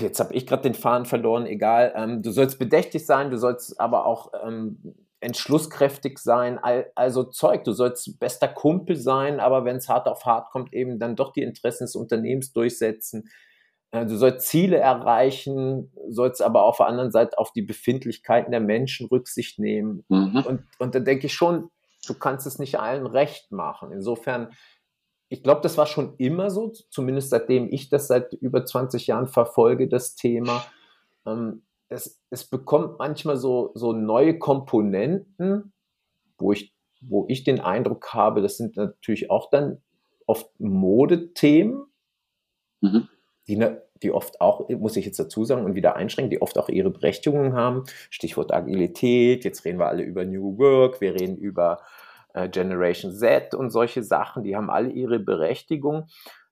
jetzt 0.00 0.20
habe 0.20 0.34
ich 0.34 0.46
gerade 0.46 0.62
den 0.62 0.74
Faden 0.74 1.06
verloren, 1.06 1.46
egal. 1.46 1.92
Ähm, 1.94 2.22
du 2.22 2.30
sollst 2.30 2.58
bedächtig 2.58 3.06
sein, 3.06 3.30
du 3.30 3.38
sollst 3.38 3.80
aber 3.80 4.06
auch 4.06 4.32
ähm, 4.44 4.94
entschlusskräftig 5.20 6.18
sein, 6.18 6.58
also 6.94 7.24
Zeug. 7.24 7.64
Du 7.64 7.72
sollst 7.72 8.18
bester 8.20 8.48
Kumpel 8.48 8.96
sein, 8.96 9.40
aber 9.40 9.64
wenn 9.64 9.76
es 9.76 9.88
hart 9.88 10.06
auf 10.06 10.24
hart 10.24 10.50
kommt, 10.50 10.72
eben 10.72 10.98
dann 10.98 11.16
doch 11.16 11.32
die 11.32 11.42
Interessen 11.42 11.84
des 11.84 11.96
Unternehmens 11.96 12.52
durchsetzen. 12.52 13.28
Äh, 13.90 14.06
du 14.06 14.16
sollst 14.16 14.48
Ziele 14.48 14.76
erreichen, 14.76 15.92
sollst 16.08 16.42
aber 16.42 16.64
auf 16.64 16.78
der 16.78 16.86
anderen 16.86 17.10
Seite 17.10 17.38
auf 17.38 17.52
die 17.52 17.62
Befindlichkeiten 17.62 18.50
der 18.50 18.60
Menschen 18.60 19.06
Rücksicht 19.06 19.58
nehmen. 19.58 20.04
Mhm. 20.08 20.44
Und, 20.46 20.62
und 20.78 20.94
da 20.94 21.00
denke 21.00 21.26
ich 21.26 21.34
schon, 21.34 21.70
du 22.06 22.14
kannst 22.14 22.46
es 22.46 22.58
nicht 22.58 22.78
allen 22.78 23.06
recht 23.06 23.50
machen. 23.50 23.92
Insofern, 23.92 24.50
ich 25.28 25.42
glaube, 25.42 25.60
das 25.60 25.76
war 25.76 25.86
schon 25.86 26.14
immer 26.16 26.50
so, 26.50 26.72
zumindest 26.90 27.30
seitdem 27.30 27.70
ich 27.70 27.88
das 27.88 28.08
seit 28.08 28.32
über 28.34 28.64
20 28.64 29.06
Jahren 29.06 29.26
verfolge, 29.26 29.88
das 29.88 30.14
Thema. 30.14 30.64
Ähm, 31.26 31.62
es, 31.88 32.20
es 32.30 32.44
bekommt 32.44 32.98
manchmal 32.98 33.36
so, 33.36 33.72
so 33.74 33.92
neue 33.92 34.38
Komponenten, 34.38 35.72
wo 36.38 36.52
ich, 36.52 36.74
wo 37.00 37.26
ich 37.28 37.44
den 37.44 37.60
Eindruck 37.60 38.12
habe, 38.14 38.42
das 38.42 38.56
sind 38.56 38.76
natürlich 38.76 39.30
auch 39.30 39.50
dann 39.50 39.82
oft 40.26 40.48
Modethemen, 40.58 41.84
mhm. 42.80 43.08
die, 43.48 43.66
die 44.02 44.12
oft 44.12 44.40
auch, 44.40 44.68
muss 44.70 44.96
ich 44.96 45.06
jetzt 45.06 45.18
dazu 45.18 45.44
sagen 45.44 45.64
und 45.64 45.74
wieder 45.74 45.96
einschränken, 45.96 46.30
die 46.30 46.42
oft 46.42 46.58
auch 46.58 46.68
ihre 46.68 46.90
Berechtigungen 46.90 47.54
haben. 47.54 47.84
Stichwort 48.10 48.52
Agilität, 48.52 49.44
jetzt 49.44 49.64
reden 49.64 49.78
wir 49.78 49.88
alle 49.88 50.02
über 50.02 50.24
New 50.24 50.58
Work, 50.58 51.00
wir 51.00 51.14
reden 51.14 51.36
über 51.36 51.82
Generation 52.46 53.12
Z 53.12 53.54
und 53.54 53.70
solche 53.70 54.02
Sachen, 54.02 54.44
die 54.44 54.54
haben 54.54 54.70
alle 54.70 54.90
ihre 54.90 55.18
Berechtigung. 55.18 56.06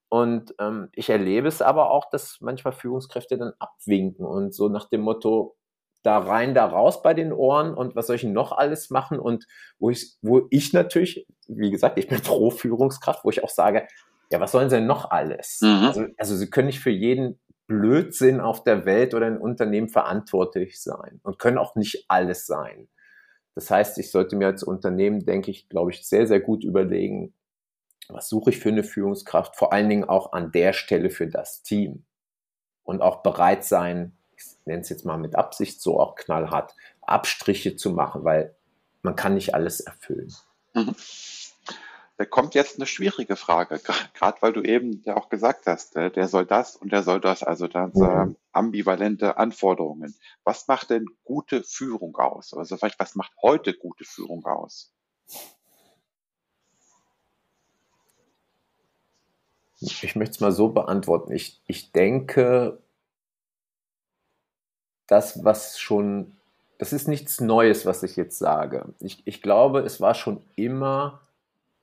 Und 0.09 0.55
ähm, 0.59 0.89
ich 0.93 1.11
erlebe 1.11 1.49
es 1.49 1.63
aber 1.63 1.91
auch, 1.91 2.11
dass 2.11 2.39
manchmal 2.41 2.73
Führungskräfte 2.73 3.39
dann 3.39 3.53
abwinken 3.59 4.25
und 4.25 4.55
so 4.55 4.69
nach 4.69 4.89
dem 4.89 5.03
Motto, 5.03 5.57
da 6.07 6.19
rein, 6.19 6.55
da 6.55 6.67
raus 6.67 7.03
bei 7.03 7.15
den 7.15 7.33
Ohren 7.33 7.75
und 7.75 7.97
was 7.97 8.07
soll 8.07 8.17
ich 8.17 8.23
noch 8.23 8.53
alles 8.53 8.91
machen? 8.91 9.19
Und 9.19 9.45
wo 9.81 9.91
ich, 9.91 10.17
wo 10.23 10.47
ich 10.51 10.73
natürlich, 10.73 11.27
wie 11.49 11.71
gesagt, 11.71 11.99
ich 11.99 12.07
bin 12.07 12.21
pro 12.23 12.51
Führungskraft, 12.51 13.25
wo 13.25 13.31
ich 13.31 13.43
auch 13.43 13.51
sage, 13.51 13.89
ja, 14.31 14.41
was 14.41 14.53
sollen 14.53 14.71
sie 14.71 14.77
denn 14.77 14.87
noch 14.87 15.11
alles? 15.11 15.59
Mhm. 15.63 15.85
Also, 15.85 16.07
also 16.17 16.37
sie 16.37 16.49
können 16.49 16.69
nicht 16.69 16.81
für 16.81 16.91
jeden 16.91 17.41
Blödsinn 17.67 18.41
auf 18.41 18.63
der 18.63 18.85
Welt 18.85 19.15
oder 19.15 19.27
ein 19.27 19.39
Unternehmen 19.39 19.89
verantwortlich 19.89 20.81
sein 20.81 21.21
und 21.25 21.39
können 21.41 21.59
auch 21.59 21.75
nicht 21.75 22.05
alles 22.09 22.47
sein. 22.47 22.89
Das 23.57 23.71
heißt, 23.71 23.99
ich 23.99 24.11
sollte 24.11 24.37
mir 24.37 24.47
als 24.47 24.63
Unternehmen, 24.63 25.25
denke 25.25 25.51
ich, 25.51 25.69
glaube 25.71 25.91
ich, 25.91 26.07
sehr, 26.07 26.27
sehr 26.27 26.41
gut 26.41 26.63
überlegen, 26.63 27.33
was 28.09 28.29
suche 28.29 28.51
ich 28.51 28.59
für 28.59 28.69
eine 28.69 28.85
Führungskraft, 28.85 29.57
vor 29.57 29.73
allen 29.73 29.89
Dingen 29.89 30.05
auch 30.05 30.33
an 30.33 30.53
der 30.53 30.75
Stelle 30.75 31.09
für 31.09 31.27
das 31.27 31.63
Team. 31.63 32.05
Und 32.85 33.01
auch 33.01 33.23
bereit 33.23 33.65
sein, 33.65 34.17
ich 34.37 34.45
nenne 34.67 34.83
es 34.83 34.91
jetzt 34.91 35.07
mal 35.07 35.17
mit 35.17 35.35
Absicht 35.35 35.81
so 35.81 35.99
auch 35.99 36.15
knallhart, 36.17 36.75
Abstriche 37.01 37.77
zu 37.77 37.91
machen, 37.91 38.25
weil 38.25 38.55
man 39.03 39.17
kann 39.17 39.35
nicht 39.35 39.55
alles 39.55 39.81
erfüllen. 39.81 40.33
Mhm. 40.75 40.95
Da 42.19 42.25
kommt 42.25 42.55
jetzt 42.55 42.77
eine 42.77 42.87
schwierige 42.87 43.37
Frage, 43.37 43.79
gerade 44.15 44.41
weil 44.41 44.53
du 44.53 44.63
eben 44.63 45.03
ja 45.05 45.17
auch 45.17 45.29
gesagt 45.29 45.67
hast, 45.67 45.97
äh, 45.97 46.11
der 46.11 46.29
soll 46.29 46.47
das 46.47 46.77
und 46.77 46.93
der 46.93 47.03
soll 47.03 47.21
das, 47.21 47.43
also 47.43 47.69
dann 47.69 47.93
mhm. 47.95 48.37
ambivalente 48.53 49.37
Anforderungen. 49.37 50.15
Was 50.45 50.67
macht 50.67 50.91
denn 50.91 51.07
gute 51.25 51.63
Führung 51.63 52.17
aus? 52.17 52.55
Also 52.55 52.77
vielleicht, 52.77 52.99
was 52.99 53.17
macht 53.17 53.33
heute 53.43 53.75
gute 53.75 54.05
Führung 54.05 54.45
aus? 54.47 54.93
Ich 59.79 60.17
möchte 60.17 60.35
es 60.35 60.41
mal 60.41 60.53
so 60.53 60.69
beantworten. 60.69 61.33
Ich, 61.33 61.61
ich 61.67 61.93
denke, 61.93 62.79
das, 65.07 65.45
was 65.45 65.79
schon, 65.79 66.33
das 66.79 66.95
ist 66.95 67.09
nichts 67.09 67.41
Neues, 67.43 67.85
was 67.85 68.03
ich 68.03 68.17
jetzt 68.17 68.39
sage. 68.39 68.95
Ich, 69.01 69.23
ich 69.27 69.43
glaube, 69.43 69.81
es 69.81 70.01
war 70.01 70.15
schon 70.15 70.43
immer 70.57 71.26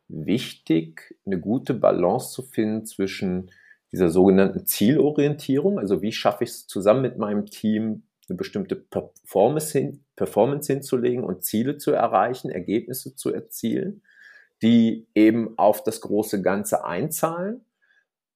wichtig, 0.07 1.15
eine 1.25 1.39
gute 1.39 1.74
Balance 1.74 2.31
zu 2.31 2.41
finden 2.41 2.86
zwischen 2.86 3.51
dieser 3.91 4.10
sogenannten 4.10 4.65
Zielorientierung, 4.65 5.77
also 5.79 6.01
wie 6.01 6.12
schaffe 6.12 6.43
ich 6.43 6.50
es 6.50 6.67
zusammen 6.67 7.01
mit 7.01 7.17
meinem 7.17 7.45
Team, 7.45 8.03
eine 8.27 8.38
bestimmte 8.38 8.75
Performance, 8.75 9.77
hin, 9.77 10.05
Performance 10.15 10.72
hinzulegen 10.72 11.24
und 11.24 11.43
Ziele 11.43 11.77
zu 11.77 11.91
erreichen, 11.91 12.50
Ergebnisse 12.50 13.15
zu 13.15 13.33
erzielen, 13.33 14.01
die 14.62 15.07
eben 15.13 15.57
auf 15.57 15.83
das 15.83 16.01
große 16.01 16.41
Ganze 16.41 16.86
einzahlen 16.86 17.65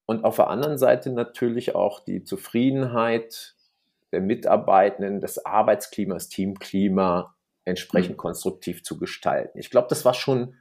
und 0.06 0.24
auf 0.24 0.38
der 0.38 0.50
anderen 0.50 0.78
Seite 0.78 1.12
natürlich 1.12 1.76
auch 1.76 2.00
die 2.00 2.24
Zufriedenheit 2.24 3.56
der 4.12 4.22
Mitarbeitenden, 4.22 5.20
das 5.20 5.46
Arbeitsklima, 5.46 6.14
das 6.14 6.30
Teamklima 6.30 7.36
entsprechend 7.66 8.16
mhm. 8.16 8.22
konstruktiv 8.22 8.84
zu 8.84 8.98
gestalten. 8.98 9.60
Ich 9.60 9.70
glaube, 9.70 9.88
das 9.90 10.06
war 10.06 10.14
schon, 10.14 10.56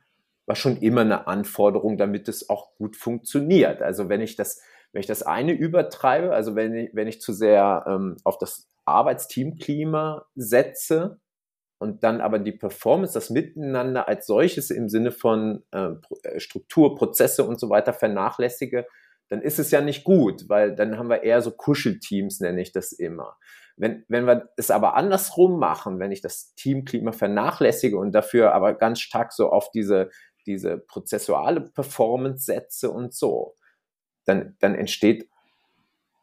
war 0.47 0.57
schon 0.57 0.79
immer 0.79 1.03
eine 1.03 1.27
Anforderung, 1.27 1.99
damit 1.99 2.29
es 2.29 2.49
auch 2.49 2.75
gut 2.77 2.97
funktioniert. 2.97 3.83
Also 3.83 4.09
wenn 4.09 4.21
ich 4.21 4.37
das, 4.37 4.63
wenn 4.93 5.01
ich 5.01 5.07
das 5.07 5.23
eine 5.23 5.53
übertreibe, 5.53 6.33
also 6.33 6.55
wenn 6.55 6.75
ich, 6.75 6.91
wenn 6.95 7.09
ich 7.09 7.21
zu 7.21 7.33
sehr 7.33 7.85
ähm, 7.89 8.17
auf 8.25 8.39
das 8.39 8.69
Arbeitsteamklima 8.85 10.25
setze 10.37 11.21
und 11.79 12.05
dann 12.05 12.21
aber 12.21 12.39
die 12.39 12.53
Performance, 12.53 13.13
das 13.13 13.31
Miteinander 13.31 14.09
als 14.09 14.27
solches 14.27 14.71
im 14.71 14.89
Sinne 14.89 15.11
von 15.11 15.65
äh, 15.73 15.91
äh 16.23 16.41
Struktur, 16.41 16.95
Prozesse 16.95 17.45
und 17.45 17.59
so 17.59 17.69
weiter 17.69 17.93
vernachlässige, 17.93 18.87
dann 19.29 19.43
ist 19.43 19.59
es 19.59 19.73
ja 19.73 19.81
nicht 19.81 20.05
gut, 20.05 20.49
weil 20.49 20.75
dann 20.75 20.99
haben 20.99 21.11
wir 21.11 21.25
eher 21.25 21.43
so 21.43 21.51
Kuschelteams, 21.51 22.41
nenne 22.41 22.63
ich 22.63 22.73
das 22.73 22.93
immer. 22.93 23.37
Wenn, 23.77 24.05
wenn 24.09 24.27
wir 24.27 24.49
es 24.57 24.71
aber 24.71 24.95
andersrum 24.95 25.59
machen, 25.59 25.99
wenn 25.99 26.13
ich 26.13 26.23
das 26.23 26.55
Teamklima 26.55 27.13
vernachlässige 27.13 27.99
und 27.99 28.13
dafür 28.13 28.55
aber 28.55 28.73
ganz 28.75 29.01
stark 29.01 29.33
so 29.33 29.51
auf 29.51 29.71
diese, 29.71 30.09
diese 30.47 30.79
prozessuale 30.79 31.61
Performance 31.61 32.45
setze 32.45 32.91
und 32.91 33.15
so, 33.15 33.55
dann, 34.25 34.57
dann 34.61 34.75
entsteht, 34.75 35.29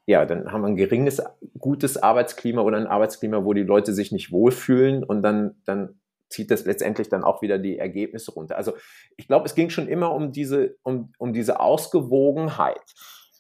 ja, 0.05 0.25
dann 0.25 0.51
haben 0.51 0.61
wir 0.61 0.67
ein 0.67 0.75
geringes, 0.75 1.21
gutes 1.57 2.01
Arbeitsklima 2.01 2.61
oder 2.61 2.77
ein 2.77 2.87
Arbeitsklima, 2.87 3.45
wo 3.45 3.53
die 3.53 3.63
Leute 3.63 3.93
sich 3.93 4.11
nicht 4.11 4.31
wohlfühlen 4.31 5.03
und 5.03 5.21
dann, 5.21 5.61
dann 5.65 5.99
zieht 6.29 6.51
das 6.51 6.65
letztendlich 6.65 7.09
dann 7.09 7.23
auch 7.23 7.41
wieder 7.41 7.59
die 7.59 7.77
Ergebnisse 7.77 8.31
runter. 8.31 8.57
Also 8.57 8.73
ich 9.17 9.27
glaube, 9.27 9.45
es 9.45 9.55
ging 9.55 9.69
schon 9.69 9.87
immer 9.87 10.13
um 10.13 10.31
diese, 10.31 10.75
um, 10.83 11.13
um 11.17 11.31
diese 11.31 11.59
Ausgewogenheit. 11.59 12.81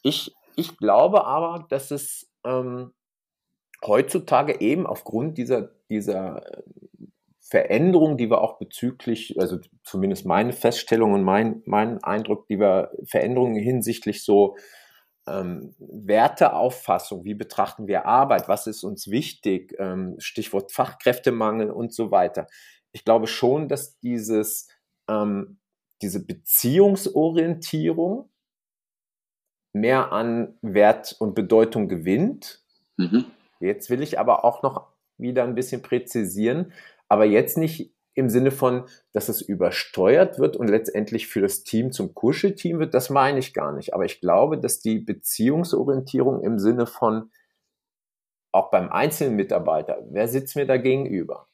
Ich, 0.03 0.33
ich 0.55 0.77
glaube 0.77 1.25
aber, 1.25 1.65
dass 1.69 1.91
es 1.91 2.31
ähm, 2.45 2.93
heutzutage 3.85 4.61
eben 4.61 4.85
aufgrund 4.85 5.37
dieser, 5.37 5.71
dieser 5.89 6.43
Veränderung, 7.53 8.17
die 8.17 8.29
wir 8.29 8.41
auch 8.41 8.57
bezüglich, 8.57 9.39
also 9.39 9.59
zumindest 9.83 10.25
meine 10.25 10.53
Feststellung 10.53 11.13
und 11.13 11.23
mein, 11.23 11.61
mein 11.65 12.03
Eindruck, 12.03 12.47
die 12.47 12.59
wir 12.59 12.91
Veränderungen 13.05 13.55
hinsichtlich 13.55 14.23
so 14.23 14.57
ähm, 15.27 15.75
Werteauffassung, 15.79 17.23
wie 17.23 17.35
betrachten 17.35 17.87
wir 17.87 18.05
Arbeit, 18.05 18.47
was 18.47 18.67
ist 18.67 18.83
uns 18.83 19.09
wichtig, 19.09 19.75
ähm, 19.79 20.15
Stichwort 20.17 20.71
Fachkräftemangel 20.71 21.69
und 21.69 21.93
so 21.93 22.11
weiter 22.11 22.47
ich 22.93 23.03
glaube 23.03 23.27
schon, 23.27 23.67
dass 23.67 23.99
dieses, 23.99 24.69
ähm, 25.09 25.59
diese 26.01 26.25
Beziehungsorientierung 26.25 28.29
mehr 29.73 30.13
an 30.13 30.57
Wert 30.61 31.15
und 31.19 31.33
Bedeutung 31.33 31.89
gewinnt. 31.89 32.63
Mhm. 32.97 33.25
Jetzt 33.59 33.89
will 33.89 34.01
ich 34.01 34.19
aber 34.19 34.45
auch 34.45 34.61
noch 34.61 34.87
wieder 35.17 35.43
ein 35.43 35.55
bisschen 35.55 35.81
präzisieren, 35.81 36.71
aber 37.13 37.25
jetzt 37.25 37.59
nicht 37.59 37.93
im 38.15 38.27
Sinne 38.27 38.49
von, 38.49 38.85
dass 39.11 39.29
es 39.29 39.39
übersteuert 39.39 40.39
wird 40.39 40.57
und 40.57 40.67
letztendlich 40.67 41.27
für 41.27 41.41
das 41.41 41.63
Team 41.63 41.91
zum 41.91 42.15
Kuschelteam 42.15 42.79
wird, 42.79 42.95
das 42.95 43.11
meine 43.11 43.37
ich 43.37 43.53
gar 43.53 43.71
nicht. 43.71 43.93
Aber 43.93 44.03
ich 44.03 44.19
glaube, 44.19 44.59
dass 44.59 44.79
die 44.79 44.97
Beziehungsorientierung 44.97 46.43
im 46.43 46.57
Sinne 46.57 46.87
von 46.87 47.29
auch 48.51 48.71
beim 48.71 48.89
einzelnen 48.89 49.35
Mitarbeiter, 49.35 49.99
wer 50.09 50.27
sitzt 50.27 50.55
mir 50.55 50.65
da 50.65 50.77
gegenüber? 50.77 51.47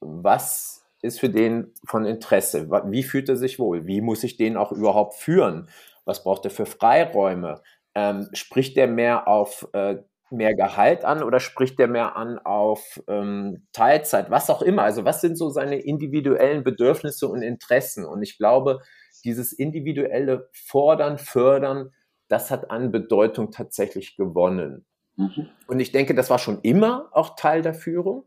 Was 0.00 0.84
ist 1.00 1.20
für 1.20 1.30
den 1.30 1.72
von 1.84 2.04
Interesse? 2.04 2.68
Wie 2.90 3.04
fühlt 3.04 3.28
er 3.28 3.36
sich 3.36 3.60
wohl? 3.60 3.86
Wie 3.86 4.00
muss 4.00 4.24
ich 4.24 4.36
den 4.36 4.56
auch 4.56 4.72
überhaupt 4.72 5.14
führen? 5.14 5.68
Was 6.04 6.24
braucht 6.24 6.44
er 6.44 6.50
für 6.50 6.66
Freiräume? 6.66 7.62
Ähm, 7.94 8.28
spricht 8.32 8.76
der 8.76 8.88
mehr 8.88 9.28
auf 9.28 9.68
äh, 9.74 9.98
mehr 10.30 10.54
Gehalt 10.54 11.04
an 11.04 11.22
oder 11.22 11.40
spricht 11.40 11.78
der 11.78 11.88
mehr 11.88 12.16
an 12.16 12.38
auf 12.38 13.02
ähm, 13.08 13.66
Teilzeit? 13.72 14.30
Was 14.30 14.50
auch 14.50 14.62
immer. 14.62 14.82
Also 14.82 15.04
was 15.04 15.20
sind 15.20 15.36
so 15.36 15.50
seine 15.50 15.78
individuellen 15.78 16.64
Bedürfnisse 16.64 17.28
und 17.28 17.42
Interessen? 17.42 18.04
Und 18.04 18.22
ich 18.22 18.38
glaube, 18.38 18.80
dieses 19.24 19.52
individuelle 19.52 20.48
Fordern, 20.52 21.18
Fördern, 21.18 21.92
das 22.28 22.50
hat 22.50 22.70
an 22.70 22.90
Bedeutung 22.90 23.50
tatsächlich 23.50 24.16
gewonnen. 24.16 24.84
Mhm. 25.16 25.48
Und 25.66 25.80
ich 25.80 25.92
denke, 25.92 26.14
das 26.14 26.30
war 26.30 26.38
schon 26.38 26.60
immer 26.62 27.08
auch 27.12 27.36
Teil 27.36 27.62
der 27.62 27.74
Führung. 27.74 28.24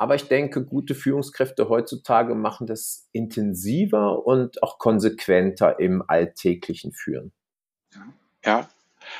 Aber 0.00 0.14
ich 0.14 0.28
denke, 0.28 0.64
gute 0.64 0.94
Führungskräfte 0.94 1.68
heutzutage 1.68 2.36
machen 2.36 2.68
das 2.68 3.08
intensiver 3.10 4.24
und 4.24 4.62
auch 4.62 4.78
konsequenter 4.78 5.80
im 5.80 6.04
alltäglichen 6.06 6.92
Führen. 6.92 7.32
Ja, 8.44 8.68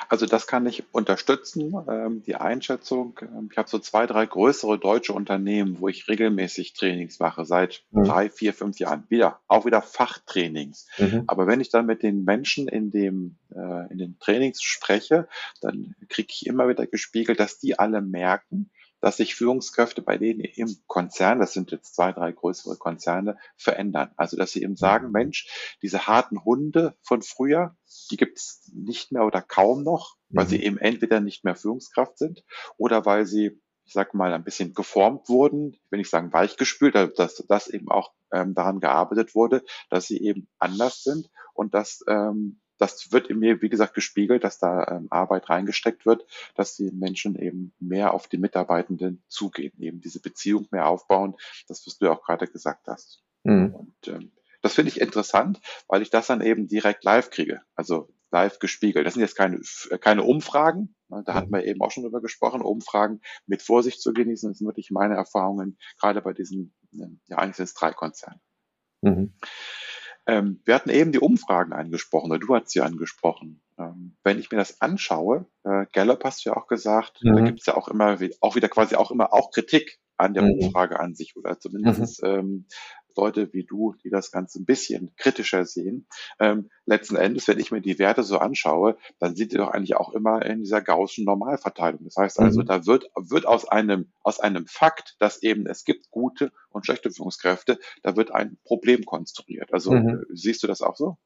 Also 0.09 0.27
das 0.27 0.47
kann 0.47 0.67
ich 0.67 0.85
unterstützen, 0.93 1.75
ähm, 1.89 2.23
die 2.23 2.37
Einschätzung. 2.37 3.19
Ähm, 3.23 3.49
ich 3.51 3.59
habe 3.59 3.69
so 3.69 3.79
zwei, 3.79 4.07
drei 4.07 4.27
größere 4.27 4.79
deutsche 4.79 5.13
Unternehmen, 5.13 5.81
wo 5.81 5.89
ich 5.89 6.09
regelmäßig 6.09 6.75
Trainings 6.75 7.19
mache, 7.19 7.45
seit 7.45 7.83
mhm. 7.91 8.05
drei, 8.05 8.31
vier, 8.31 8.55
fünf 8.55 8.79
Jahren. 8.79 9.05
Wieder, 9.09 9.41
auch 9.49 9.67
wieder 9.67 9.83
Fachtrainings. 9.83 10.87
Mhm. 10.99 11.25
Aber 11.27 11.47
wenn 11.47 11.61
ich 11.61 11.71
dann 11.71 11.87
mit 11.87 12.03
den 12.03 12.25
Menschen 12.25 12.69
in 12.69 12.91
dem, 12.91 13.37
äh, 13.55 13.91
in 13.91 13.99
den 13.99 14.19
Trainings 14.19 14.63
spreche, 14.63 15.29
dann 15.61 15.95
kriege 16.09 16.29
ich 16.31 16.47
immer 16.47 16.69
wieder 16.69 16.87
gespiegelt, 16.87 17.41
dass 17.41 17.59
die 17.59 17.79
alle 17.79 18.01
merken, 18.01 18.71
dass 19.01 19.19
sich 19.19 19.35
Führungskräfte 19.35 20.03
bei 20.03 20.19
denen 20.19 20.41
im 20.41 20.77
Konzern, 20.87 21.39
das 21.39 21.53
sind 21.53 21.71
jetzt 21.71 21.95
zwei, 21.95 22.13
drei 22.13 22.33
größere 22.33 22.77
Konzerne, 22.77 23.39
verändern. 23.57 24.13
Also 24.17 24.37
dass 24.37 24.53
sie 24.53 24.63
eben 24.63 24.77
sagen, 24.77 25.11
Mensch, 25.11 25.77
diese 25.83 26.07
harten 26.07 26.45
Hunde 26.45 26.97
von 27.03 27.23
früher, 27.23 27.77
die 28.11 28.17
gibt's 28.17 28.71
nicht 28.73 29.13
mehr 29.13 29.25
oder 29.25 29.43
kaum 29.43 29.83
noch, 29.83 30.17
weil 30.29 30.45
mhm. 30.45 30.49
sie 30.49 30.63
eben 30.63 30.79
entweder 30.79 31.21
nicht 31.21 31.45
mehr 31.45 31.57
Führungskraft 31.57 32.19
sind 32.19 32.45
oder 32.77 33.07
weil 33.07 33.27
sie 33.27 33.61
ich 33.89 33.95
sag 33.95 34.13
mal, 34.13 34.35
ein 34.35 34.45
bisschen 34.45 34.75
geformt 34.75 35.31
wurden, 35.31 35.75
wenn 35.89 35.99
ich 35.99 36.11
sagen 36.11 36.31
weichgespült, 36.31 36.95
dass 36.95 37.43
das 37.49 37.69
eben 37.69 37.91
auch 37.91 38.13
ähm, 38.31 38.55
daran 38.55 38.81
gearbeitet 38.81 39.35
wurde, 39.35 39.65
dass 39.89 40.07
sie 40.07 40.23
eben 40.23 40.47
anders 40.59 41.03
sind 41.03 41.31
und 41.55 41.73
dass 41.73 42.05
ähm, 42.07 42.61
das 42.79 43.13
wird 43.13 43.29
in 43.29 43.39
mir, 43.39 43.61
wie 43.61 43.69
gesagt, 43.69 43.95
gespiegelt, 43.95 44.45
dass 44.45 44.59
da 44.59 44.87
ähm, 44.89 45.09
Arbeit 45.11 45.49
reingesteckt 45.49 46.07
wird, 46.07 46.25
dass 46.55 46.77
die 46.77 46.91
Menschen 46.91 47.37
eben 47.37 47.73
mehr 47.79 48.15
auf 48.15 48.29
die 48.29 48.39
Mitarbeitenden 48.39 49.23
zugehen, 49.29 49.73
eben 49.79 50.01
diese 50.01 50.21
Beziehung 50.21 50.67
mehr 50.71 50.89
aufbauen, 50.89 51.37
das, 51.67 51.87
was 51.87 51.99
du 51.99 52.07
ja 52.07 52.13
auch 52.13 52.23
gerade 52.23 52.47
gesagt 52.47 52.87
hast. 52.87 53.23
Mhm. 53.45 53.75
Und 53.75 54.09
ähm, 54.09 54.33
das 54.63 54.75
finde 54.75 54.91
ich 54.91 55.01
interessant, 55.01 55.61
weil 55.89 56.03
ich 56.03 56.11
das 56.11 56.27
dann 56.27 56.41
eben 56.41 56.67
direkt 56.67 57.05
live 57.05 57.31
kriege, 57.31 57.63
also 57.75 58.09
live 58.31 58.59
gespiegelt. 58.59 59.07
Das 59.07 59.15
sind 59.15 59.23
jetzt 59.23 59.37
keine, 59.37 59.61
keine 60.01 60.23
Umfragen, 60.23 60.95
ne, 61.09 61.23
da 61.25 61.35
hatten 61.35 61.53
wir 61.53 61.65
eben 61.65 61.81
auch 61.81 61.91
schon 61.91 62.03
drüber 62.03 62.21
gesprochen, 62.21 62.63
Umfragen 62.63 63.21
mit 63.47 63.63
Vorsicht 63.63 64.01
zu 64.01 64.13
genießen, 64.13 64.51
das 64.51 64.59
sind 64.59 64.67
wirklich 64.67 64.91
meine 64.91 65.15
Erfahrungen, 65.15 65.79
gerade 65.99 66.21
bei 66.23 66.33
diesen, 66.33 66.75
ähm, 66.93 67.21
ja 67.29 67.39
eigentlich 67.39 67.57
sind 67.57 67.67
es 67.67 67.75
drei 67.75 67.93
Konzernen. 67.93 68.41
Mhm. 69.03 69.35
Ähm, 70.29 70.61
wir 70.67 70.75
hatten 70.75 70.91
eben 70.91 71.11
die 71.11 71.19
Umfragen 71.19 71.73
angesprochen, 71.73 72.31
oder 72.31 72.39
du 72.39 72.55
hast 72.55 72.71
sie 72.71 72.83
angesprochen. 72.83 73.63
Ähm, 73.79 74.15
wenn 74.23 74.39
ich 74.39 74.51
mir 74.51 74.59
das 74.59 74.81
anschaue, 74.83 75.47
äh, 75.65 75.87
Gallup 75.93 76.23
hast 76.23 76.45
du 76.45 76.51
ja 76.51 76.57
auch 76.57 76.67
gesagt, 76.67 77.19
mhm. 77.23 77.37
da 77.37 77.41
gibt 77.43 77.61
es 77.61 77.67
ja 77.67 77.77
auch 77.77 77.89
immer, 77.89 78.19
auch 78.41 78.55
wieder 78.55 78.69
quasi 78.69 78.95
auch 78.95 79.11
immer 79.11 79.33
auch 79.33 79.51
Kritik 79.51 79.99
an 80.19 80.35
der 80.35 80.43
mhm. 80.43 80.59
Umfrage 80.61 81.01
an 81.01 81.15
sich 81.15 81.35
oder 81.37 81.59
zumindest 81.59 82.23
mhm. 82.23 82.29
ähm, 82.29 82.67
Leute 83.19 83.53
wie 83.53 83.65
du, 83.65 83.95
die 84.05 84.11
das 84.11 84.31
Ganze 84.31 84.61
ein 84.61 84.65
bisschen 84.65 85.13
kritischer 85.17 85.65
sehen. 85.65 86.07
Ähm, 86.39 86.71
letzten 86.87 87.17
Endes, 87.17 87.49
wenn 87.49 87.59
ich 87.59 87.73
mir 87.73 87.81
die 87.81 87.99
Werte 87.99 88.23
so 88.23 88.39
anschaue, 88.39 88.97
dann 89.19 89.35
sind 89.35 89.53
die 89.53 89.57
doch 89.57 89.71
eigentlich 89.71 89.97
auch 89.97 90.13
immer 90.13 90.45
in 90.45 90.61
dieser 90.61 90.81
gaußschen 90.81 91.25
Normalverteilung. 91.25 92.05
Das 92.05 92.17
heißt 92.17 92.39
also, 92.39 92.61
mhm. 92.61 92.67
da 92.67 92.87
wird, 92.87 93.11
wird 93.17 93.47
aus 93.47 93.67
einem, 93.67 94.13
aus 94.23 94.39
einem 94.39 94.67
Fakt, 94.67 95.17
dass 95.19 95.43
eben 95.43 95.67
es 95.67 95.85
gibt 95.85 96.11
gute 96.11 96.53
und 96.71 96.87
schlechte 96.87 97.11
Führungskräfte, 97.11 97.79
da 98.03 98.17
wird 98.17 98.31
ein 98.31 98.59
Problem 98.65 99.05
konstruiert. 99.05 99.73
Also 99.73 99.93
mhm. 99.93 100.25
siehst 100.33 100.63
du 100.63 100.67
das 100.67 100.81
auch 100.81 100.97
so? 100.97 101.19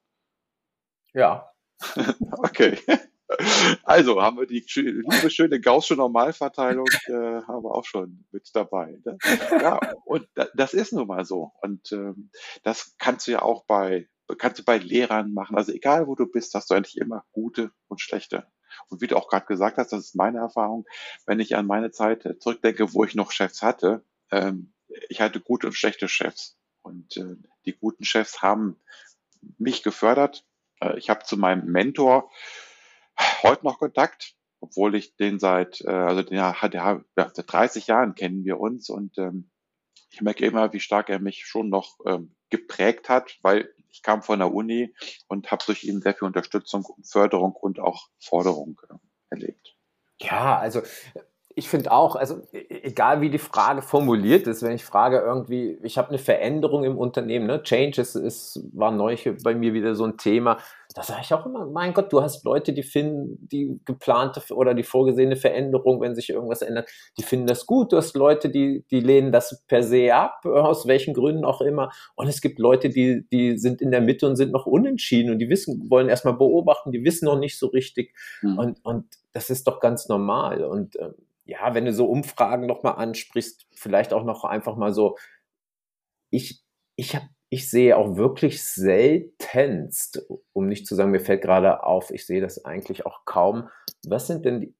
Ja. 1.12 1.50
okay. 2.38 2.78
Also 3.84 4.22
haben 4.22 4.38
wir 4.38 4.46
die 4.46 4.64
liebe 4.74 5.30
schöne 5.30 5.60
Gaußsche 5.60 5.94
Normalverteilung 5.94 6.86
äh, 7.06 7.12
haben 7.12 7.64
wir 7.64 7.74
auch 7.74 7.84
schon 7.84 8.24
mit 8.30 8.50
dabei. 8.54 8.98
Ne? 9.04 9.18
Ja, 9.50 9.80
und 10.04 10.26
das 10.54 10.74
ist 10.74 10.92
nun 10.92 11.06
mal 11.06 11.24
so. 11.24 11.52
Und 11.62 11.92
ähm, 11.92 12.30
das 12.62 12.96
kannst 12.98 13.26
du 13.26 13.32
ja 13.32 13.42
auch 13.42 13.64
bei 13.66 14.08
kannst 14.38 14.58
du 14.58 14.64
bei 14.64 14.78
Lehrern 14.78 15.32
machen. 15.32 15.56
Also 15.56 15.72
egal 15.72 16.06
wo 16.06 16.14
du 16.14 16.26
bist, 16.26 16.54
hast 16.54 16.70
du 16.70 16.74
eigentlich 16.74 16.96
immer 16.96 17.24
gute 17.32 17.70
und 17.88 18.00
schlechte. 18.00 18.46
Und 18.88 19.00
wie 19.00 19.06
du 19.06 19.16
auch 19.16 19.28
gerade 19.28 19.46
gesagt 19.46 19.76
hast, 19.76 19.92
das 19.92 20.06
ist 20.06 20.16
meine 20.16 20.38
Erfahrung, 20.38 20.86
wenn 21.26 21.40
ich 21.40 21.56
an 21.56 21.66
meine 21.66 21.90
Zeit 21.90 22.36
zurückdenke, 22.40 22.94
wo 22.94 23.04
ich 23.04 23.14
noch 23.14 23.32
Chefs 23.32 23.62
hatte, 23.62 24.04
ähm, 24.30 24.72
ich 25.08 25.20
hatte 25.20 25.40
gute 25.40 25.66
und 25.66 25.74
schlechte 25.74 26.08
Chefs. 26.08 26.56
Und 26.82 27.16
äh, 27.16 27.36
die 27.66 27.76
guten 27.76 28.04
Chefs 28.04 28.42
haben 28.42 28.80
mich 29.58 29.82
gefördert. 29.82 30.44
Äh, 30.80 30.98
ich 30.98 31.10
habe 31.10 31.24
zu 31.24 31.36
meinem 31.36 31.66
Mentor 31.66 32.30
heute 33.42 33.64
noch 33.64 33.78
Kontakt, 33.78 34.34
obwohl 34.60 34.94
ich 34.94 35.16
den 35.16 35.38
seit, 35.38 35.80
äh, 35.82 35.90
also 35.90 36.22
den 36.22 36.40
hat 36.40 36.74
ja, 36.74 37.04
seit 37.16 37.52
30 37.52 37.86
Jahren 37.86 38.14
kennen 38.14 38.44
wir 38.44 38.60
uns 38.60 38.88
und 38.88 39.18
ähm, 39.18 39.50
ich 40.10 40.20
merke 40.20 40.44
immer, 40.44 40.72
wie 40.72 40.80
stark 40.80 41.08
er 41.08 41.18
mich 41.18 41.46
schon 41.46 41.70
noch 41.70 41.98
ähm, 42.06 42.34
geprägt 42.50 43.08
hat, 43.08 43.38
weil 43.42 43.72
ich 43.88 44.02
kam 44.02 44.22
von 44.22 44.38
der 44.38 44.52
Uni 44.52 44.94
und 45.26 45.50
habe 45.50 45.64
durch 45.66 45.84
ihn 45.84 46.00
sehr 46.00 46.14
viel 46.14 46.26
Unterstützung, 46.26 46.86
Förderung 47.02 47.52
und 47.52 47.80
auch 47.80 48.08
Forderung 48.18 48.80
äh, 48.88 48.94
erlebt. 49.30 49.76
Ja, 50.20 50.58
also 50.58 50.82
ich 51.54 51.68
finde 51.68 51.92
auch, 51.92 52.16
also 52.16 52.42
e, 52.52 52.58
e, 52.58 52.80
egal 52.84 53.20
wie 53.20 53.30
die 53.30 53.38
Frage 53.38 53.82
formuliert 53.82 54.46
ist, 54.46 54.62
wenn 54.62 54.74
ich 54.74 54.84
frage 54.84 55.18
irgendwie, 55.18 55.78
ich 55.82 55.98
habe 55.98 56.08
eine 56.08 56.18
Veränderung 56.18 56.84
im 56.84 56.98
Unternehmen, 56.98 57.46
ne? 57.46 57.62
Change 57.62 58.00
ist, 58.00 58.14
ist, 58.14 58.60
war 58.72 58.90
neu 58.90 59.16
bei 59.42 59.54
mir 59.54 59.74
wieder 59.74 59.94
so 59.94 60.04
ein 60.04 60.16
Thema. 60.16 60.58
Da 60.94 61.02
sage 61.02 61.20
ich 61.22 61.32
auch 61.32 61.46
immer, 61.46 61.66
mein 61.66 61.94
Gott, 61.94 62.12
du 62.12 62.22
hast 62.22 62.44
Leute, 62.44 62.72
die 62.72 62.82
finden 62.82 63.38
die 63.48 63.80
geplante 63.84 64.42
oder 64.54 64.74
die 64.74 64.82
vorgesehene 64.82 65.36
Veränderung, 65.36 66.00
wenn 66.00 66.14
sich 66.14 66.30
irgendwas 66.30 66.62
ändert, 66.62 66.90
die 67.18 67.22
finden 67.22 67.46
das 67.46 67.66
gut. 67.66 67.92
Du 67.92 67.96
hast 67.96 68.14
Leute, 68.14 68.50
die, 68.50 68.84
die 68.90 69.00
lehnen 69.00 69.32
das 69.32 69.62
per 69.68 69.82
se 69.82 70.14
ab, 70.14 70.44
aus 70.44 70.86
welchen 70.86 71.14
Gründen 71.14 71.44
auch 71.44 71.60
immer. 71.60 71.90
Und 72.14 72.28
es 72.28 72.40
gibt 72.40 72.58
Leute, 72.58 72.90
die, 72.90 73.26
die 73.32 73.56
sind 73.58 73.80
in 73.80 73.90
der 73.90 74.02
Mitte 74.02 74.26
und 74.26 74.36
sind 74.36 74.52
noch 74.52 74.66
unentschieden 74.66 75.32
und 75.32 75.38
die 75.38 75.48
wissen, 75.48 75.88
wollen 75.88 76.08
erstmal 76.08 76.34
beobachten, 76.34 76.92
die 76.92 77.04
wissen 77.04 77.26
noch 77.26 77.38
nicht 77.38 77.58
so 77.58 77.68
richtig. 77.68 78.14
Mhm. 78.42 78.58
Und, 78.58 78.84
und 78.84 79.04
das 79.32 79.48
ist 79.48 79.66
doch 79.66 79.80
ganz 79.80 80.08
normal. 80.08 80.64
Und 80.64 80.96
ähm, 81.00 81.14
ja, 81.44 81.74
wenn 81.74 81.84
du 81.84 81.92
so 81.92 82.06
Umfragen 82.06 82.66
nochmal 82.66 82.94
ansprichst, 82.96 83.66
vielleicht 83.74 84.12
auch 84.12 84.24
noch 84.24 84.44
einfach 84.44 84.76
mal 84.76 84.92
so, 84.92 85.16
ich, 86.30 86.62
ich 86.96 87.16
habe 87.16 87.28
ich 87.52 87.68
sehe 87.68 87.98
auch 87.98 88.16
wirklich 88.16 88.64
seltenst, 88.64 90.26
um 90.54 90.68
nicht 90.68 90.86
zu 90.86 90.94
sagen, 90.94 91.10
mir 91.10 91.20
fällt 91.20 91.42
gerade 91.42 91.84
auf, 91.84 92.10
ich 92.10 92.24
sehe 92.24 92.40
das 92.40 92.64
eigentlich 92.64 93.04
auch 93.04 93.26
kaum. 93.26 93.68
Was 94.06 94.26
sind 94.26 94.46
denn 94.46 94.62
die, 94.62 94.74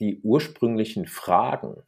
die 0.00 0.20
ursprünglichen 0.22 1.06
Fragen? 1.06 1.82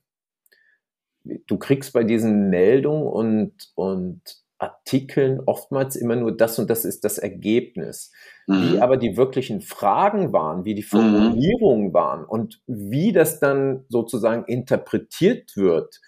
Du 1.25 1.57
kriegst 1.57 1.95
bei 1.95 2.05
diesen 2.05 2.51
Meldungen 2.51 3.07
und, 3.07 3.73
und 3.75 4.21
Artikeln 4.59 5.41
oftmals 5.47 5.97
immer 5.97 6.17
nur 6.17 6.37
das 6.37 6.59
und 6.59 6.69
das 6.69 6.85
ist 6.85 7.05
das 7.05 7.19
Ergebnis. 7.19 8.13
Mhm. 8.47 8.73
Wie 8.73 8.81
aber 8.81 8.97
die 8.97 9.17
wirklichen 9.17 9.61
Fragen 9.61 10.33
waren, 10.33 10.65
wie 10.65 10.75
die 10.75 10.83
mhm. 10.83 10.87
Formulierungen 10.87 11.89
mhm. 11.89 11.95
waren 11.95 12.25
und 12.25 12.61
wie 12.67 13.13
das 13.13 13.41
dann 13.41 13.85
sozusagen 13.89 14.45
interpretiert 14.45 15.57
wird, 15.57 16.01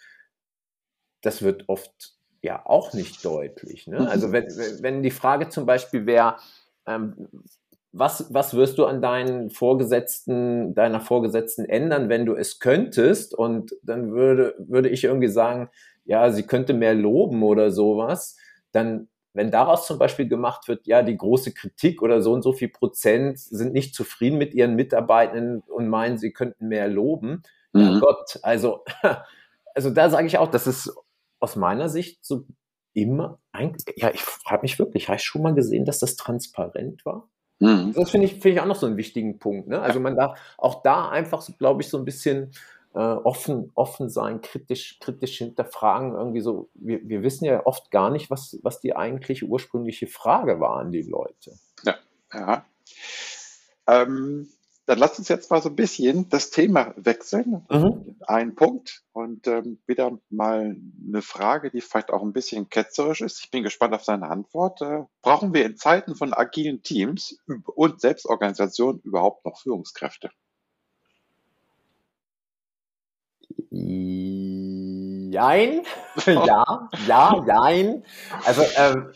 das 1.23 1.43
wird 1.43 1.69
oft 1.69 2.15
ja 2.43 2.65
auch 2.65 2.93
nicht 2.93 3.25
deutlich. 3.25 3.87
Ne? 3.87 4.11
Also 4.11 4.29
mhm. 4.29 4.33
wenn, 4.33 4.47
wenn 4.81 5.03
die 5.03 5.11
Frage 5.11 5.49
zum 5.49 5.67
Beispiel 5.67 6.07
wäre, 6.07 6.37
ähm, 6.87 7.29
was, 7.93 8.33
was 8.33 8.55
wirst 8.55 8.79
du 8.79 8.87
an 8.87 9.03
deinen 9.03 9.51
Vorgesetzten, 9.51 10.75
deiner 10.75 11.01
Vorgesetzten 11.01 11.65
ändern, 11.65 12.09
wenn 12.09 12.25
du 12.25 12.35
es 12.35 12.61
könntest? 12.61 13.35
Und 13.35 13.75
dann 13.83 14.13
würde, 14.13 14.55
würde 14.59 14.89
ich 14.89 15.05
irgendwie 15.05 15.29
sagen, 15.29 15.71
ja, 16.05 16.31
sie 16.31 16.45
könnte 16.45 16.73
mehr 16.73 16.95
loben 16.95 17.43
oder 17.43 17.71
sowas, 17.71 18.37
dann, 18.73 19.09
wenn 19.33 19.51
daraus 19.51 19.87
zum 19.87 19.99
Beispiel 19.99 20.29
gemacht 20.29 20.69
wird, 20.69 20.87
ja, 20.87 21.03
die 21.03 21.17
große 21.17 21.53
Kritik 21.53 22.03
oder 22.03 22.21
so 22.23 22.33
und 22.33 22.43
so 22.43 22.53
viel 22.53 22.69
Prozent 22.69 23.39
sind 23.39 23.73
nicht 23.73 23.95
zufrieden 23.95 24.39
mit 24.39 24.55
ihren 24.55 24.75
Mitarbeitenden 24.75 25.61
und 25.61 25.89
meinen, 25.89 26.19
sie 26.19 26.33
könnten 26.33 26.69
mehr 26.69 26.89
loben, 26.89 27.43
mhm. 27.73 27.81
ja 27.81 27.99
Gott, 28.01 28.39
also, 28.43 28.85
also 29.75 29.91
da 29.91 30.11
sage 30.11 30.27
ich 30.27 30.39
auch, 30.39 30.51
das 30.51 30.67
ist 30.67 30.95
aus 31.39 31.57
meiner 31.57 31.89
Sicht 31.89 32.25
so 32.25 32.45
immer, 32.93 33.39
ja, 33.97 34.11
ich 34.13 34.23
frage 34.23 34.63
mich 34.63 34.79
wirklich, 34.79 35.09
habe 35.09 35.17
ich 35.17 35.23
schon 35.23 35.43
mal 35.43 35.55
gesehen, 35.55 35.85
dass 35.85 36.01
das 36.01 36.17
transparent 36.17 37.05
war? 37.05 37.29
Mhm. 37.61 37.93
Das 37.95 38.11
finde 38.11 38.27
ich, 38.27 38.33
finde 38.35 38.51
ich 38.51 38.61
auch 38.61 38.67
noch 38.67 38.77
so 38.77 38.87
einen 38.87 38.97
wichtigen 38.97 39.39
Punkt. 39.39 39.69
Ne? 39.69 39.81
Also 39.81 40.01
man 40.01 40.17
darf 40.17 40.39
auch 40.57 40.83
da 40.83 41.09
einfach, 41.09 41.47
glaube 41.59 41.83
ich, 41.83 41.89
so 41.89 41.99
ein 41.99 42.05
bisschen 42.05 42.53
äh, 42.95 42.99
offen, 42.99 43.71
offen 43.75 44.09
sein, 44.09 44.41
kritisch, 44.41 44.99
kritisch 45.01 45.39
hinterfragen. 45.39 46.15
Irgendwie 46.15 46.41
so, 46.41 46.69
wir, 46.75 47.01
wir 47.09 47.23
wissen 47.23 47.45
ja 47.45 47.65
oft 47.67 47.91
gar 47.91 48.11
nicht, 48.11 48.31
was, 48.31 48.59
was 48.63 48.81
die 48.81 48.97
eigentliche 48.97 49.47
ursprüngliche 49.47 50.07
Frage 50.07 50.61
war 50.61 50.77
an 50.79 50.91
die 50.91 51.03
Leute. 51.03 51.53
Ja, 51.85 51.97
ja. 52.33 52.65
Ähm, 53.87 54.49
dann 54.91 54.99
lasst 54.99 55.21
uns 55.21 55.29
jetzt 55.29 55.53
mal 55.53 55.63
so 55.63 55.69
ein 55.69 55.77
bisschen 55.77 56.29
das 56.31 56.51
Thema 56.51 56.93
wechseln. 56.97 57.65
Mhm. 57.71 58.17
Ein 58.27 58.57
Punkt 58.57 59.05
und 59.13 59.47
ähm, 59.47 59.79
wieder 59.87 60.19
mal 60.31 60.77
eine 61.07 61.23
Frage, 61.23 61.71
die 61.71 61.81
vielleicht 61.81 62.11
auch 62.11 62.23
ein 62.23 62.33
bisschen 62.33 62.69
ketzerisch 62.71 63.21
ist. 63.21 63.39
Ich 63.45 63.53
bin 63.53 63.63
gespannt 63.63 63.95
auf 63.95 64.03
seine 64.03 64.29
Antwort. 64.29 64.83
Äh, 64.83 65.05
brauchen 65.23 65.55
wir 65.55 65.65
in 65.65 65.77
Zeiten 65.77 66.17
von 66.17 66.35
agilen 66.35 66.83
Teams 66.83 67.39
und 67.67 68.01
Selbstorganisation 68.01 68.99
überhaupt 69.05 69.45
noch 69.45 69.61
Führungskräfte? 69.61 70.31
Jein. 73.71 75.33
ja, 76.27 76.89
ja, 77.07 77.45
jein. 77.47 78.05
Also 78.45 78.63
ähm, 78.77 79.13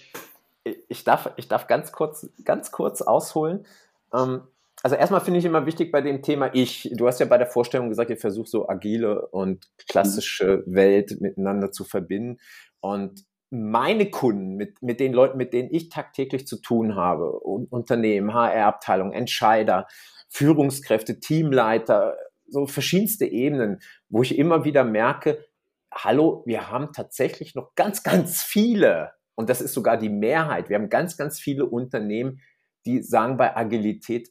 ich, 0.89 1.05
darf, 1.05 1.33
ich 1.37 1.49
darf 1.49 1.67
ganz 1.67 1.93
kurz, 1.93 2.29
ganz 2.45 2.71
kurz 2.71 3.03
ausholen. 3.03 3.67
Ähm, 4.13 4.43
also 4.83 4.97
erstmal 4.97 5.21
finde 5.23 5.39
ich 5.39 5.47
immer 5.47 5.65
wichtig 5.67 5.91
bei 5.93 6.03
dem 6.03 6.23
Thema 6.23 6.51
ich. 6.53 6.91
Du 6.95 7.07
hast 7.07 7.19
ja 7.19 7.27
bei 7.27 7.39
der 7.39 7.47
Vorstellung 7.47 7.89
gesagt, 7.89 8.11
ihr 8.11 8.19
versucht 8.19 8.49
so 8.49 8.69
agile 8.69 9.27
und 9.29 9.67
klassische 9.89 10.63
Welt 10.67 11.21
miteinander 11.21 11.73
zu 11.73 11.85
verbinden. 11.85 12.39
Und 12.81 13.25
meine 13.51 14.11
Kunden, 14.11 14.57
mit, 14.57 14.83
mit 14.83 15.01
den 15.01 15.13
Leuten, 15.13 15.39
mit 15.39 15.53
denen 15.53 15.73
ich 15.73 15.89
tagtäglich 15.89 16.47
zu 16.47 16.61
tun 16.61 16.97
habe, 16.97 17.31
Unternehmen, 17.31 18.35
HR-Abteilung, 18.35 19.13
Entscheider, 19.13 19.87
Führungskräfte, 20.29 21.21
Teamleiter, 21.21 22.17
so 22.47 22.67
verschiedenste 22.67 23.27
Ebenen, 23.27 23.81
wo 24.09 24.23
ich 24.23 24.39
immer 24.39 24.65
wieder 24.65 24.85
merke, 24.85 25.45
hallo, 25.93 26.43
wir 26.47 26.71
haben 26.71 26.93
tatsächlich 26.93 27.55
noch 27.55 27.75
ganz, 27.75 28.03
ganz 28.03 28.43
viele, 28.43 29.13
und 29.35 29.49
das 29.49 29.61
ist 29.61 29.75
sogar 29.75 29.97
die 29.97 30.09
Mehrheit, 30.09 30.69
wir 30.69 30.77
haben 30.77 30.89
ganz, 30.89 31.17
ganz 31.17 31.41
viele 31.41 31.67
Unternehmen, 31.67 32.41
die 32.87 33.03
sagen 33.03 33.37
bei 33.37 33.57
Agilität, 33.57 34.31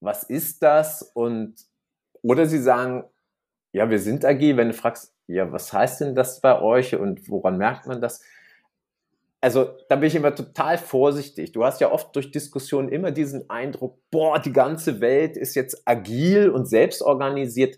was 0.00 0.24
ist 0.24 0.62
das? 0.62 1.02
Und, 1.14 1.54
oder 2.22 2.46
sie 2.46 2.60
sagen, 2.60 3.04
ja, 3.72 3.88
wir 3.88 3.98
sind 3.98 4.24
agil, 4.24 4.56
wenn 4.56 4.68
du 4.68 4.74
fragst, 4.74 5.14
ja, 5.26 5.50
was 5.52 5.72
heißt 5.72 6.00
denn 6.00 6.14
das 6.14 6.40
bei 6.40 6.60
euch 6.60 6.94
und 6.94 7.28
woran 7.28 7.56
merkt 7.56 7.86
man 7.86 8.00
das? 8.00 8.22
Also 9.42 9.76
da 9.88 9.96
bin 9.96 10.06
ich 10.06 10.14
immer 10.14 10.34
total 10.34 10.78
vorsichtig. 10.78 11.50
Du 11.50 11.64
hast 11.64 11.80
ja 11.80 11.90
oft 11.90 12.14
durch 12.14 12.30
Diskussionen 12.30 12.88
immer 12.88 13.10
diesen 13.10 13.50
Eindruck, 13.50 13.98
boah, 14.12 14.38
die 14.38 14.52
ganze 14.52 15.00
Welt 15.00 15.36
ist 15.36 15.56
jetzt 15.56 15.82
agil 15.84 16.48
und 16.48 16.66
selbstorganisiert. 16.66 17.76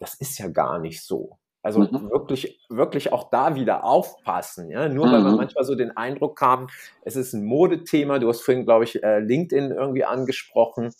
Das 0.00 0.14
ist 0.14 0.38
ja 0.38 0.48
gar 0.48 0.80
nicht 0.80 1.02
so. 1.02 1.38
Also 1.62 1.80
mhm. 1.80 2.10
wirklich, 2.10 2.60
wirklich 2.68 3.12
auch 3.12 3.30
da 3.30 3.54
wieder 3.54 3.84
aufpassen. 3.84 4.70
Ja? 4.70 4.88
Nur 4.88 5.06
mhm. 5.06 5.12
weil 5.12 5.20
man 5.22 5.32
mhm. 5.32 5.38
manchmal 5.38 5.64
so 5.64 5.76
den 5.76 5.96
Eindruck 5.96 6.40
haben, 6.40 6.66
es 7.02 7.14
ist 7.14 7.32
ein 7.32 7.44
Modethema. 7.44 8.18
Du 8.18 8.28
hast 8.28 8.42
vorhin, 8.42 8.64
glaube 8.64 8.82
ich, 8.82 9.02
äh, 9.04 9.20
LinkedIn 9.20 9.70
irgendwie 9.70 10.04
angesprochen. 10.04 10.92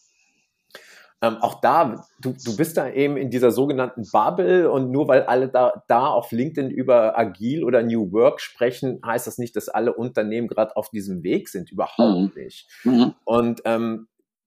Ähm, 1.25 1.39
auch 1.39 1.63
da, 1.63 2.07
du, 2.21 2.33
du 2.33 2.55
bist 2.55 2.77
da 2.77 2.91
eben 2.91 3.17
in 3.17 3.31
dieser 3.31 3.51
sogenannten 3.51 4.03
Bubble 4.13 4.71
und 4.71 4.91
nur 4.91 5.09
weil 5.09 5.23
alle 5.23 5.49
da, 5.49 5.83
da 5.89 6.09
auf 6.09 6.33
LinkedIn 6.33 6.71
über 6.71 7.19
Agil 7.19 7.65
oder 7.65 7.83
New 7.83 8.13
Work 8.13 8.43
sprechen, 8.43 9.01
heißt 9.05 9.27
das 9.27 9.39
nicht, 9.39 9.57
dass 9.57 9.71
alle 9.71 9.95
Unternehmen 9.95 10.49
gerade 10.49 10.77
auf 10.77 10.91
diesem 10.91 11.23
Weg 11.23 11.49
sind. 11.49 11.73
Überhaupt 11.73 12.37
mhm. 12.37 12.43
nicht. 12.43 12.69
Mhm. 12.85 13.15
Und 13.25 13.63
ähm, 13.65 14.07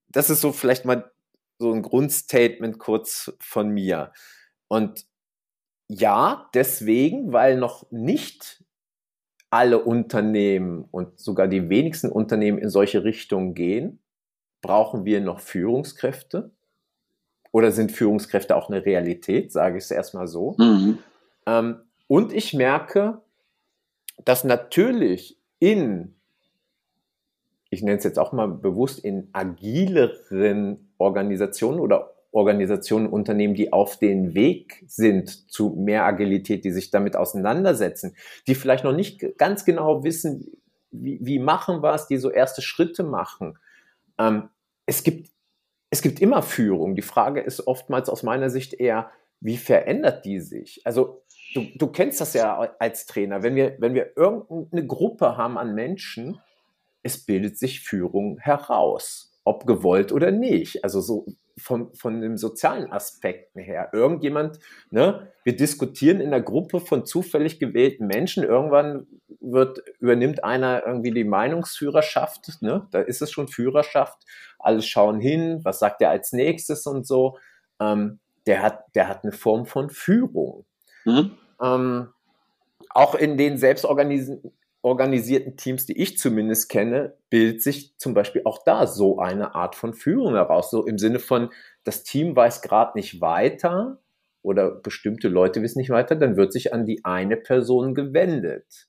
das 0.10 0.30
ist 0.30 0.42
so 0.42 0.52
vielleicht 0.52 0.86
mal 0.86 1.12
so 1.58 1.72
ein 1.74 1.82
Grundstatement 1.82 2.78
kurz 2.78 3.34
von 3.40 3.70
mir. 3.70 4.12
Und 4.68 5.08
ja, 5.88 6.48
deswegen, 6.54 7.34
weil 7.34 7.58
noch 7.58 7.90
nicht 7.90 8.64
alle 9.50 9.84
Unternehmen 9.84 10.84
und 10.92 11.20
sogar 11.20 11.48
die 11.48 11.70
wenigsten 11.70 12.12
Unternehmen 12.12 12.60
in 12.60 12.70
solche 12.70 13.04
Richtungen 13.04 13.56
gehen, 13.56 14.00
brauchen 14.62 15.06
wir 15.06 15.22
noch 15.22 15.40
Führungskräfte 15.40 16.52
oder 17.52 17.72
sind 17.72 17.92
Führungskräfte 17.92 18.56
auch 18.56 18.70
eine 18.70 18.86
Realität, 18.86 19.52
sage 19.52 19.78
ich 19.78 19.86
es 19.86 19.92
erstmal 19.92 20.28
so. 20.28 20.56
Mhm. 20.58 21.00
Ähm, 21.46 21.78
und 22.08 22.34
ich 22.34 22.54
merke, 22.54 23.22
dass 24.24 24.44
natürlich 24.44 25.38
in, 25.60 26.16
ich 27.70 27.82
nenne 27.82 27.98
es 27.98 28.04
jetzt 28.04 28.20
auch 28.20 28.32
mal 28.32 28.48
bewusst, 28.48 29.00
in 29.00 29.30
agileren 29.34 30.92
Organisationen 30.98 31.80
oder 31.80 32.14
Organisationen, 32.32 33.08
Unternehmen, 33.08 33.56
die 33.56 33.74
auf 33.74 33.98
den 33.98 34.36
Weg 34.36 34.84
sind 34.88 35.50
zu 35.52 35.70
mehr 35.70 36.06
Agilität, 36.06 36.66
die 36.66 36.72
sich 36.72 36.92
damit 36.92 37.16
auseinandersetzen, 37.16 38.16
die 38.48 38.56
vielleicht 38.56 38.84
noch 38.84 38.94
nicht 38.94 39.38
ganz 39.38 39.66
genau 39.66 40.04
wissen, 40.04 40.52
wie, 40.92 41.20
wie 41.22 41.40
machen 41.40 41.82
wir 41.82 41.94
es, 41.94 42.08
die 42.08 42.18
so 42.18 42.30
erste 42.30 42.62
Schritte 42.62 43.04
machen. 43.04 43.58
Ähm, 44.20 44.50
es 44.86 45.04
gibt 45.04 45.30
es 45.90 46.02
gibt 46.02 46.20
immer 46.20 46.42
Führung. 46.42 46.96
Die 46.96 47.02
Frage 47.02 47.42
ist 47.42 47.68
oftmals 47.68 48.10
aus 48.10 48.24
meiner 48.24 48.50
Sicht 48.50 48.74
eher, 48.74 49.10
wie 49.40 49.58
verändert 49.58 50.26
die 50.26 50.40
sich? 50.40 50.82
Also 50.84 51.22
du, 51.54 51.66
du 51.76 51.88
kennst 51.88 52.20
das 52.22 52.34
ja 52.34 52.58
als 52.80 53.06
Trainer. 53.06 53.44
Wenn 53.44 53.56
wir, 53.56 53.76
wenn 53.80 53.94
wir 53.94 54.18
irgendeine 54.18 54.86
Gruppe 54.86 55.38
haben 55.38 55.58
an 55.58 55.76
Menschen, 55.76 56.40
es 57.04 57.26
bildet 57.26 57.58
sich 57.58 57.82
Führung 57.82 58.40
heraus, 58.40 59.40
ob 59.44 59.66
gewollt 59.66 60.12
oder 60.12 60.32
nicht. 60.32 60.84
Also 60.84 61.00
so 61.00 61.26
von, 61.58 61.94
von 61.96 62.22
den 62.22 62.38
sozialen 62.38 62.92
Aspekten 62.92 63.60
her. 63.60 63.90
Irgendjemand, 63.94 64.60
ne, 64.92 65.32
wir 65.44 65.56
diskutieren 65.56 66.20
in 66.20 66.32
der 66.32 66.42
Gruppe 66.42 66.80
von 66.80 67.06
zufällig 67.06 67.60
gewählten 67.60 68.08
Menschen. 68.08 68.44
Irgendwann 68.44 69.08
wird, 69.40 69.82
übernimmt 70.00 70.44
einer 70.44 70.86
irgendwie 70.86 71.12
die 71.12 71.24
Meinungsführerschaft, 71.24 72.62
ne? 72.62 72.88
Da 72.92 73.02
ist 73.02 73.22
es 73.22 73.32
schon 73.32 73.48
Führerschaft. 73.48 74.24
Alle 74.60 74.82
schauen 74.82 75.20
hin, 75.20 75.60
was 75.64 75.80
sagt 75.80 76.02
er 76.02 76.10
als 76.10 76.32
nächstes 76.32 76.86
und 76.86 77.06
so. 77.06 77.38
Ähm, 77.80 78.20
der 78.46 78.62
hat, 78.62 78.86
der 78.96 79.08
hat 79.08 79.24
eine 79.24 79.34
Form 79.34 79.66
von 79.66 79.90
Führung. 79.90 80.66
Mhm. 81.06 81.38
Ähm, 81.62 82.10
auch 82.90 83.16
in 83.16 83.38
den 83.38 83.58
selbstorganisierten 83.58 84.52
organisierten 84.88 85.58
Teams, 85.58 85.86
die 85.86 86.00
ich 86.02 86.18
zumindest 86.18 86.70
kenne, 86.70 87.18
bildet 87.30 87.62
sich 87.62 87.98
zum 87.98 88.14
Beispiel 88.14 88.44
auch 88.46 88.64
da 88.64 88.88
so 88.88 89.20
eine 89.20 89.54
Art 89.54 89.76
von 89.76 89.94
Führung 89.94 90.36
heraus. 90.36 90.72
So 90.72 90.86
im 90.86 90.98
Sinne 90.98 91.20
von, 91.20 91.50
das 91.84 92.04
Team 92.04 92.36
weiß 92.36 92.62
gerade 92.62 92.98
nicht 92.98 93.20
weiter 93.20 94.00
oder 94.42 94.72
bestimmte 94.72 95.28
Leute 95.28 95.62
wissen 95.62 95.80
nicht 95.80 95.90
weiter, 95.90 96.16
dann 96.16 96.38
wird 96.38 96.54
sich 96.54 96.74
an 96.74 96.86
die 96.86 97.04
eine 97.04 97.36
Person 97.36 97.96
gewendet. 97.96 98.88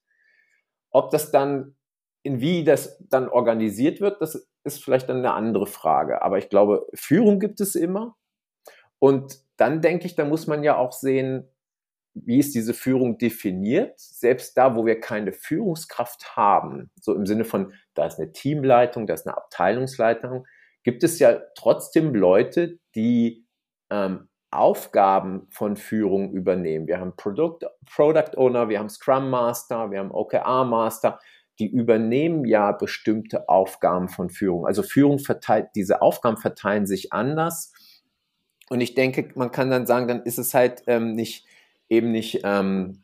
Ob 0.90 1.10
das 1.10 1.32
dann, 1.32 1.74
in 2.22 2.40
wie 2.40 2.64
das 2.64 3.02
dann 3.08 3.28
organisiert 3.28 4.00
wird, 4.00 4.20
das 4.22 4.47
ist 4.74 4.84
vielleicht 4.84 5.08
dann 5.08 5.18
eine 5.18 5.32
andere 5.32 5.66
Frage. 5.66 6.22
Aber 6.22 6.38
ich 6.38 6.48
glaube, 6.48 6.86
Führung 6.94 7.40
gibt 7.40 7.60
es 7.60 7.74
immer. 7.74 8.16
Und 8.98 9.40
dann 9.56 9.80
denke 9.80 10.06
ich, 10.06 10.14
da 10.14 10.24
muss 10.24 10.46
man 10.46 10.62
ja 10.62 10.76
auch 10.76 10.92
sehen, 10.92 11.48
wie 12.14 12.38
ist 12.38 12.54
diese 12.54 12.74
Führung 12.74 13.18
definiert? 13.18 13.98
Selbst 13.98 14.56
da, 14.56 14.74
wo 14.74 14.86
wir 14.86 15.00
keine 15.00 15.32
Führungskraft 15.32 16.36
haben, 16.36 16.90
so 17.00 17.14
im 17.14 17.26
Sinne 17.26 17.44
von, 17.44 17.72
da 17.94 18.06
ist 18.06 18.18
eine 18.18 18.32
Teamleitung, 18.32 19.06
da 19.06 19.14
ist 19.14 19.26
eine 19.26 19.36
Abteilungsleitung, 19.36 20.46
gibt 20.82 21.04
es 21.04 21.18
ja 21.18 21.40
trotzdem 21.54 22.14
Leute, 22.14 22.78
die 22.94 23.46
ähm, 23.90 24.28
Aufgaben 24.50 25.46
von 25.50 25.76
Führung 25.76 26.32
übernehmen. 26.32 26.86
Wir 26.86 26.98
haben 26.98 27.14
Product, 27.16 27.58
Product 27.84 28.36
Owner, 28.36 28.68
wir 28.68 28.78
haben 28.78 28.88
Scrum 28.88 29.28
Master, 29.28 29.90
wir 29.90 29.98
haben 29.98 30.10
OKR 30.10 30.64
Master, 30.64 31.20
die 31.58 31.68
übernehmen 31.68 32.44
ja 32.44 32.72
bestimmte 32.72 33.48
Aufgaben 33.48 34.08
von 34.08 34.30
Führung. 34.30 34.66
Also 34.66 34.82
Führung 34.82 35.18
verteilt, 35.18 35.70
diese 35.74 36.02
Aufgaben 36.02 36.36
verteilen 36.36 36.86
sich 36.86 37.12
anders. 37.12 37.72
Und 38.70 38.80
ich 38.80 38.94
denke, 38.94 39.30
man 39.34 39.50
kann 39.50 39.70
dann 39.70 39.86
sagen, 39.86 40.08
dann 40.08 40.22
ist 40.22 40.38
es 40.38 40.54
halt 40.54 40.82
ähm, 40.86 41.14
nicht 41.14 41.46
eben 41.88 42.12
nicht 42.12 42.40
ähm, 42.44 43.02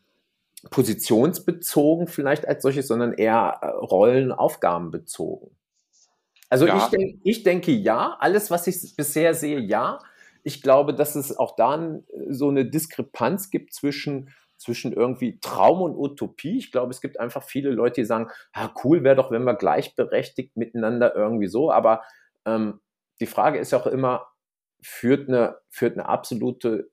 positionsbezogen 0.71 2.07
vielleicht 2.07 2.47
als 2.47 2.63
solches, 2.63 2.89
sondern 2.89 3.13
eher 3.13 3.59
äh, 3.61 3.67
Rollenaufgabenbezogen. 3.67 5.51
Also 6.49 6.67
ja. 6.67 6.77
ich, 6.77 6.85
denk, 6.85 7.21
ich 7.25 7.43
denke 7.43 7.73
ja, 7.73 8.17
alles, 8.21 8.51
was 8.51 8.67
ich 8.67 8.97
bisher 8.97 9.35
sehe, 9.35 9.61
ja. 9.61 9.99
Ich 10.47 10.61
glaube, 10.61 10.95
dass 10.95 11.15
es 11.17 11.37
auch 11.37 11.57
da 11.57 12.01
so 12.29 12.51
eine 12.51 12.67
Diskrepanz 12.67 13.51
gibt 13.51 13.73
zwischen 13.73 14.29
zwischen 14.65 14.93
irgendwie 14.93 15.39
Traum 15.41 15.83
und 15.83 15.97
Utopie. 15.97 16.57
Ich 16.57 16.73
glaube, 16.73 16.91
es 16.91 17.01
gibt 17.01 17.21
einfach 17.21 17.43
viele 17.43 17.71
Leute, 17.71 18.01
die 18.01 18.07
sagen, 18.07 18.31
ah, 18.53 18.71
cool 18.83 19.05
wäre 19.05 19.15
doch, 19.15 19.31
wenn 19.31 19.45
wir 19.45 19.55
gleichberechtigt 19.55 20.57
miteinander 20.57 21.15
irgendwie 21.15 21.49
so. 21.49 21.71
Aber 21.71 22.03
ähm, 22.47 22.81
die 23.21 23.27
Frage 23.27 23.59
ist 23.59 23.75
auch 23.75 23.87
immer, 23.87 24.27
führt 24.81 25.29
eine, 25.29 25.59
führt 25.69 25.95
eine 25.95 26.09
absolute 26.09 26.91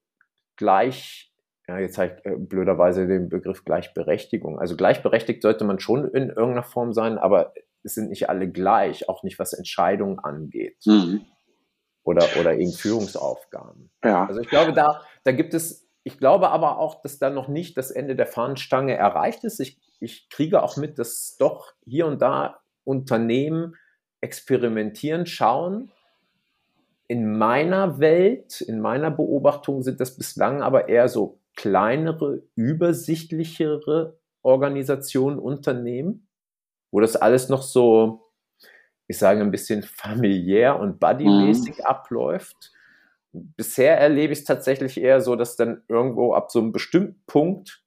Gleich, 0.57 1.33
ja, 1.67 1.79
jetzt 1.79 1.97
habe 1.97 2.17
ich 2.17 2.25
äh, 2.25 2.35
blöderweise 2.35 3.07
den 3.07 3.29
Begriff 3.29 3.63
Gleichberechtigung. 3.65 4.59
Also 4.59 4.75
gleichberechtigt 4.75 5.41
sollte 5.41 5.63
man 5.63 5.79
schon 5.79 6.05
in 6.09 6.29
irgendeiner 6.29 6.63
Form 6.63 6.93
sein, 6.93 7.17
aber 7.17 7.53
es 7.83 7.95
sind 7.95 8.09
nicht 8.09 8.29
alle 8.29 8.49
gleich, 8.49 9.09
auch 9.09 9.23
nicht 9.23 9.39
was 9.39 9.53
Entscheidungen 9.53 10.19
angeht. 10.19 10.77
Mhm. 10.85 11.21
Oder, 12.03 12.25
oder 12.39 12.55
eben 12.57 12.71
Führungsaufgaben. 12.71 13.89
Ja. 14.03 14.25
Also 14.25 14.41
ich 14.41 14.49
glaube, 14.49 14.73
da, 14.73 15.01
da 15.23 15.31
gibt 15.31 15.53
es, 15.53 15.87
ich 16.03 16.17
glaube 16.17 16.49
aber 16.49 16.79
auch, 16.79 17.01
dass 17.01 17.19
da 17.19 17.29
noch 17.29 17.47
nicht 17.47 17.77
das 17.77 17.91
Ende 17.91 18.15
der 18.15 18.27
Fahnenstange 18.27 18.95
erreicht 18.95 19.43
ist. 19.43 19.59
Ich, 19.59 19.79
ich 19.99 20.29
kriege 20.29 20.63
auch 20.63 20.77
mit, 20.77 20.97
dass 20.97 21.37
doch 21.37 21.73
hier 21.85 22.07
und 22.07 22.21
da 22.21 22.61
Unternehmen 22.83 23.75
experimentieren, 24.21 25.25
schauen, 25.25 25.91
in 27.07 27.37
meiner 27.37 27.99
Welt, 27.99 28.61
in 28.61 28.79
meiner 28.79 29.11
Beobachtung 29.11 29.81
sind 29.81 29.99
das 29.99 30.15
bislang 30.15 30.61
aber 30.61 30.87
eher 30.87 31.09
so 31.09 31.41
kleinere, 31.57 32.41
übersichtlichere 32.55 34.17
Organisationen, 34.43 35.37
Unternehmen, 35.37 36.29
wo 36.89 37.01
das 37.01 37.17
alles 37.17 37.49
noch 37.49 37.63
so, 37.63 38.31
ich 39.07 39.17
sage 39.17 39.41
ein 39.41 39.51
bisschen 39.51 39.83
familiär 39.83 40.79
und 40.79 40.99
buddymäßig 40.99 41.79
mhm. 41.79 41.85
abläuft. 41.85 42.71
Bisher 43.33 43.97
erlebe 43.97 44.33
ich 44.33 44.39
es 44.39 44.45
tatsächlich 44.45 44.99
eher 44.99 45.21
so, 45.21 45.35
dass 45.35 45.55
dann 45.55 45.83
irgendwo 45.87 46.33
ab 46.33 46.51
so 46.51 46.59
einem 46.59 46.71
bestimmten 46.71 47.23
Punkt, 47.27 47.83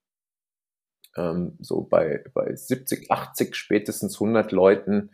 ähm, 1.17 1.57
so 1.61 1.83
bei, 1.83 2.25
bei 2.33 2.55
70, 2.55 3.11
80, 3.11 3.55
spätestens 3.55 4.15
100 4.15 4.53
Leuten, 4.53 5.11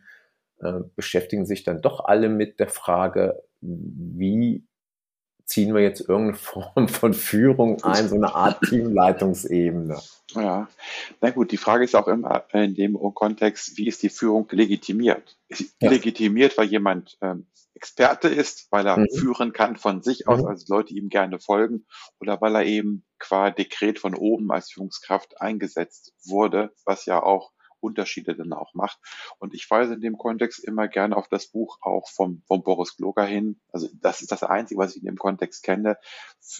äh, 0.60 0.80
beschäftigen 0.94 1.46
sich 1.46 1.64
dann 1.64 1.82
doch 1.82 2.04
alle 2.04 2.28
mit 2.28 2.60
der 2.60 2.68
Frage, 2.68 3.42
wie 3.60 4.66
ziehen 5.50 5.74
wir 5.74 5.82
jetzt 5.82 6.00
irgendeine 6.00 6.34
Form 6.38 6.88
von 6.88 7.12
Führung 7.12 7.82
ein, 7.82 8.08
so 8.08 8.14
eine 8.14 8.34
Art 8.34 8.60
Teamleitungsebene. 8.68 10.00
Ja, 10.34 10.68
na 11.20 11.30
gut, 11.30 11.50
die 11.50 11.56
Frage 11.56 11.84
ist 11.84 11.96
auch 11.96 12.06
immer 12.06 12.44
in 12.52 12.74
dem 12.74 12.94
Kontext, 13.14 13.76
wie 13.76 13.88
ist 13.88 14.02
die 14.02 14.10
Führung 14.10 14.46
legitimiert? 14.50 15.36
Ist 15.48 15.74
ja. 15.80 15.90
legitimiert, 15.90 16.56
weil 16.56 16.66
jemand 16.66 17.18
ähm, 17.20 17.46
Experte 17.80 18.28
ist, 18.28 18.66
weil 18.70 18.86
er 18.86 18.98
mhm. 18.98 19.08
führen 19.18 19.52
kann 19.54 19.76
von 19.76 20.02
sich 20.02 20.28
aus, 20.28 20.42
mhm. 20.42 20.48
also 20.48 20.66
Leute 20.68 20.92
ihm 20.92 21.08
gerne 21.08 21.40
folgen, 21.40 21.86
oder 22.20 22.38
weil 22.42 22.54
er 22.54 22.64
eben 22.66 23.06
qua 23.18 23.50
Dekret 23.50 23.98
von 23.98 24.14
oben 24.14 24.52
als 24.52 24.70
Führungskraft 24.70 25.40
eingesetzt 25.40 26.12
wurde, 26.22 26.74
was 26.84 27.06
ja 27.06 27.22
auch 27.22 27.52
Unterschiede 27.80 28.36
dann 28.36 28.52
auch 28.52 28.74
macht. 28.74 28.98
Und 29.38 29.54
ich 29.54 29.70
weise 29.70 29.94
in 29.94 30.02
dem 30.02 30.18
Kontext 30.18 30.62
immer 30.62 30.88
gerne 30.88 31.16
auf 31.16 31.28
das 31.28 31.46
Buch 31.46 31.78
auch 31.80 32.10
vom, 32.10 32.42
vom 32.46 32.62
Boris 32.62 32.98
Gloger 32.98 33.24
hin. 33.24 33.58
Also 33.72 33.88
das 33.94 34.20
ist 34.20 34.30
das 34.30 34.42
Einzige, 34.42 34.78
was 34.78 34.94
ich 34.94 35.00
in 35.00 35.06
dem 35.06 35.16
Kontext 35.16 35.62
kenne. 35.62 35.96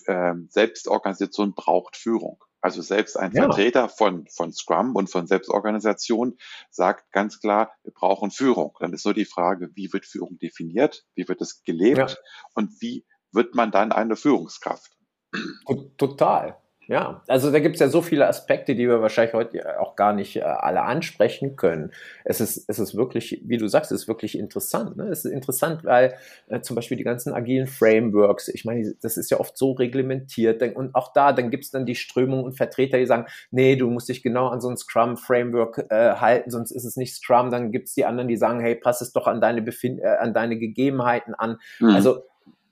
Ähm, 0.07 0.49
Selbstorganisation 0.51 1.53
braucht 1.53 1.99
Führung. 1.99 2.43
Also 2.61 2.83
selbst 2.83 3.17
ein 3.17 3.33
ja. 3.33 3.45
Vertreter 3.45 3.89
von, 3.89 4.27
von 4.27 4.53
Scrum 4.53 4.95
und 4.95 5.11
von 5.11 5.27
Selbstorganisation 5.27 6.39
sagt 6.71 7.11
ganz 7.13 7.41
klar, 7.41 7.73
wir 7.83 7.93
brauchen 7.93 8.31
Führung. 8.31 8.77
Dann 8.81 8.93
ist 8.93 9.05
nur 9.05 9.15
die 9.15 9.25
Frage, 9.25 9.71
wie 9.75 9.93
wird 9.93 10.05
Führung 10.05 10.39
definiert? 10.39 11.05
Wie 11.15 11.27
wird 11.29 11.41
es 11.41 11.63
gelebt? 11.63 11.99
Ja. 11.99 12.17
Und 12.55 12.81
wie 12.81 13.07
wird 13.33 13.55
man 13.55 13.71
dann 13.71 13.93
eine 13.93 14.17
Führungskraft? 14.17 14.93
Total. 15.97 16.61
Ja, 16.91 17.23
also 17.29 17.53
da 17.53 17.61
gibt 17.61 17.77
es 17.77 17.81
ja 17.81 17.89
so 17.89 18.03
viele 18.03 18.27
Aspekte, 18.27 18.75
die 18.75 18.89
wir 18.89 19.01
wahrscheinlich 19.01 19.33
heute 19.33 19.79
auch 19.79 19.95
gar 19.95 20.13
nicht 20.13 20.35
äh, 20.35 20.41
alle 20.41 20.83
ansprechen 20.83 21.55
können. 21.55 21.93
Es 22.25 22.41
ist, 22.41 22.65
es 22.67 22.81
ist 22.81 22.97
wirklich, 22.97 23.41
wie 23.45 23.59
du 23.59 23.69
sagst, 23.69 23.93
es 23.93 24.03
ist 24.03 24.09
wirklich 24.09 24.37
interessant. 24.37 24.97
Ne? 24.97 25.05
Es 25.05 25.25
ist 25.25 25.31
interessant, 25.31 25.85
weil 25.85 26.15
äh, 26.49 26.63
zum 26.63 26.75
Beispiel 26.75 26.97
die 26.97 27.05
ganzen 27.05 27.33
agilen 27.33 27.69
Frameworks, 27.69 28.49
ich 28.49 28.65
meine, 28.65 28.93
das 29.03 29.17
ist 29.17 29.31
ja 29.31 29.39
oft 29.39 29.57
so 29.57 29.71
reglementiert. 29.71 30.61
Und 30.75 30.97
auch 30.97 31.13
da, 31.13 31.33
dann 31.33 31.51
gibt 31.51 31.63
es 31.63 31.71
dann 31.71 31.87
die 31.87 31.95
Strömungen 31.95 32.45
und 32.45 32.57
Vertreter, 32.57 32.99
die 32.99 33.07
sagen, 33.07 33.27
nee, 33.53 33.77
du 33.77 33.89
musst 33.89 34.09
dich 34.09 34.25
genau 34.25 34.49
an 34.49 34.61
so 34.61 34.69
ein 34.69 34.77
Scrum-Framework 34.77 35.87
äh, 35.91 36.15
halten, 36.15 36.51
sonst 36.51 36.73
ist 36.73 36.85
es 36.85 36.97
nicht 36.97 37.15
Scrum. 37.15 37.53
Dann 37.53 37.71
gibt 37.71 37.87
es 37.87 37.95
die 37.95 38.05
anderen, 38.05 38.27
die 38.27 38.37
sagen, 38.37 38.59
hey, 38.59 38.75
pass 38.75 39.01
es 39.01 39.13
doch 39.13 39.29
an 39.29 39.41
deine, 39.41 39.63
Befind 39.63 40.01
äh, 40.01 40.17
an 40.19 40.35
deine 40.35 40.59
Gegebenheiten 40.59 41.37
an. 41.37 41.59
Mhm. 41.79 41.91
Also 41.91 42.25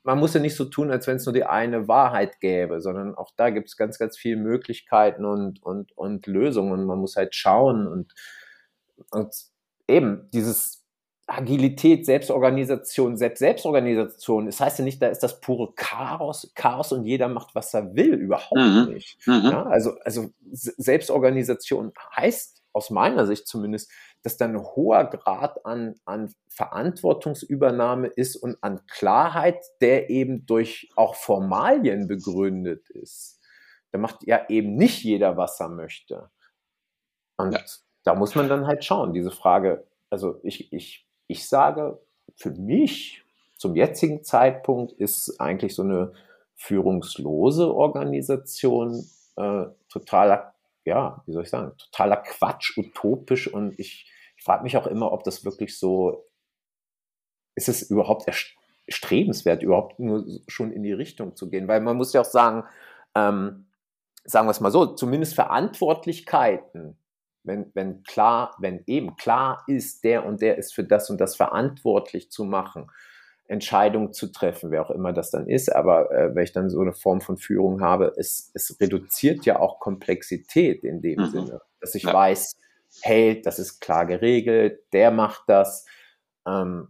man 0.08 0.20
muss 0.20 0.32
ja 0.32 0.40
nicht 0.40 0.56
so 0.56 0.64
tun, 0.64 0.90
als 0.90 1.06
wenn 1.06 1.16
es 1.16 1.26
nur 1.26 1.34
die 1.34 1.44
eine 1.44 1.86
Wahrheit 1.86 2.40
gäbe, 2.40 2.80
sondern 2.80 3.14
auch 3.14 3.30
da 3.36 3.50
gibt 3.50 3.68
es 3.68 3.76
ganz, 3.76 3.98
ganz 3.98 4.16
viele 4.16 4.36
Möglichkeiten 4.36 5.26
und, 5.26 5.62
und, 5.62 5.92
und 5.98 6.26
Lösungen. 6.26 6.86
Man 6.86 6.98
muss 6.98 7.16
halt 7.16 7.34
schauen 7.34 7.86
und, 7.86 8.14
und 9.10 9.34
eben 9.86 10.30
dieses 10.32 10.82
Agilität, 11.26 12.06
Selbstorganisation, 12.06 13.18
Selbst 13.18 13.40
Selbstorganisation, 13.40 14.46
das 14.46 14.60
heißt 14.60 14.78
ja 14.78 14.84
nicht, 14.86 15.02
da 15.02 15.08
ist 15.08 15.22
das 15.22 15.42
pure 15.42 15.74
Chaos, 15.76 16.50
Chaos 16.54 16.90
und 16.92 17.04
jeder 17.04 17.28
macht, 17.28 17.54
was 17.54 17.74
er 17.74 17.94
will, 17.94 18.14
überhaupt 18.14 18.56
mhm. 18.56 18.94
nicht. 18.94 19.18
Mhm. 19.26 19.42
Ja, 19.44 19.64
also, 19.64 19.98
also 20.06 20.30
Selbstorganisation 20.50 21.92
heißt 22.16 22.57
aus 22.72 22.90
meiner 22.90 23.26
Sicht 23.26 23.46
zumindest, 23.46 23.90
dass 24.22 24.36
da 24.36 24.46
ein 24.46 24.58
hoher 24.58 25.04
Grad 25.04 25.64
an, 25.64 25.94
an 26.04 26.34
Verantwortungsübernahme 26.48 28.08
ist 28.08 28.36
und 28.36 28.56
an 28.62 28.86
Klarheit, 28.86 29.64
der 29.80 30.10
eben 30.10 30.46
durch 30.46 30.90
auch 30.96 31.14
Formalien 31.14 32.08
begründet 32.08 32.88
ist. 32.90 33.40
Da 33.92 33.98
macht 33.98 34.26
ja 34.26 34.48
eben 34.48 34.74
nicht 34.74 35.02
jeder, 35.02 35.36
was 35.36 35.60
er 35.60 35.68
möchte. 35.68 36.30
Und 37.36 37.52
ja. 37.52 37.60
da 38.04 38.14
muss 38.14 38.34
man 38.34 38.48
dann 38.48 38.66
halt 38.66 38.84
schauen, 38.84 39.12
diese 39.12 39.30
Frage, 39.30 39.86
also 40.10 40.40
ich, 40.42 40.72
ich, 40.72 41.06
ich 41.26 41.48
sage, 41.48 42.00
für 42.34 42.50
mich 42.50 43.24
zum 43.56 43.74
jetzigen 43.74 44.22
Zeitpunkt 44.22 44.92
ist 44.92 45.40
eigentlich 45.40 45.74
so 45.74 45.82
eine 45.82 46.12
führungslose 46.54 47.72
Organisation 47.72 49.06
äh, 49.36 49.66
totaler 49.88 50.54
ja, 50.88 51.22
wie 51.26 51.32
soll 51.32 51.44
ich 51.44 51.50
sagen, 51.50 51.76
totaler 51.78 52.16
Quatsch, 52.16 52.76
utopisch 52.76 53.52
und 53.52 53.78
ich, 53.78 54.10
ich 54.36 54.42
frage 54.42 54.62
mich 54.62 54.76
auch 54.76 54.86
immer, 54.86 55.12
ob 55.12 55.22
das 55.24 55.44
wirklich 55.44 55.78
so, 55.78 56.26
ist 57.54 57.68
es 57.68 57.82
überhaupt 57.82 58.26
erstrebenswert, 58.86 59.62
überhaupt 59.62 60.00
nur 60.00 60.24
schon 60.48 60.72
in 60.72 60.82
die 60.82 60.92
Richtung 60.92 61.36
zu 61.36 61.50
gehen, 61.50 61.68
weil 61.68 61.80
man 61.80 61.96
muss 61.96 62.12
ja 62.12 62.22
auch 62.22 62.26
sagen, 62.26 62.64
ähm, 63.14 63.66
sagen 64.24 64.46
wir 64.46 64.50
es 64.50 64.60
mal 64.60 64.70
so, 64.70 64.86
zumindest 64.86 65.34
Verantwortlichkeiten, 65.34 66.98
wenn, 67.44 67.70
wenn 67.74 68.02
klar, 68.02 68.54
wenn 68.58 68.82
eben 68.86 69.16
klar 69.16 69.64
ist, 69.66 70.04
der 70.04 70.26
und 70.26 70.42
der 70.42 70.58
ist 70.58 70.74
für 70.74 70.84
das 70.84 71.10
und 71.10 71.20
das 71.20 71.36
verantwortlich 71.36 72.30
zu 72.30 72.44
machen, 72.44 72.90
Entscheidungen 73.48 74.12
zu 74.12 74.30
treffen, 74.30 74.70
wer 74.70 74.82
auch 74.82 74.90
immer 74.90 75.12
das 75.12 75.30
dann 75.30 75.48
ist. 75.48 75.74
Aber 75.74 76.10
äh, 76.12 76.34
wenn 76.34 76.44
ich 76.44 76.52
dann 76.52 76.68
so 76.68 76.80
eine 76.80 76.92
Form 76.92 77.20
von 77.20 77.38
Führung 77.38 77.80
habe, 77.80 78.12
es, 78.16 78.50
es 78.54 78.78
reduziert 78.80 79.46
ja 79.46 79.58
auch 79.58 79.80
Komplexität 79.80 80.84
in 80.84 81.00
dem 81.00 81.20
mhm. 81.20 81.26
Sinne, 81.26 81.60
dass 81.80 81.94
ich 81.94 82.04
ja. 82.04 82.12
weiß, 82.12 82.56
hey, 83.02 83.40
das 83.42 83.58
ist 83.58 83.80
klar 83.80 84.06
geregelt, 84.06 84.80
der 84.92 85.10
macht 85.10 85.44
das. 85.46 85.86
Ähm, 86.46 86.88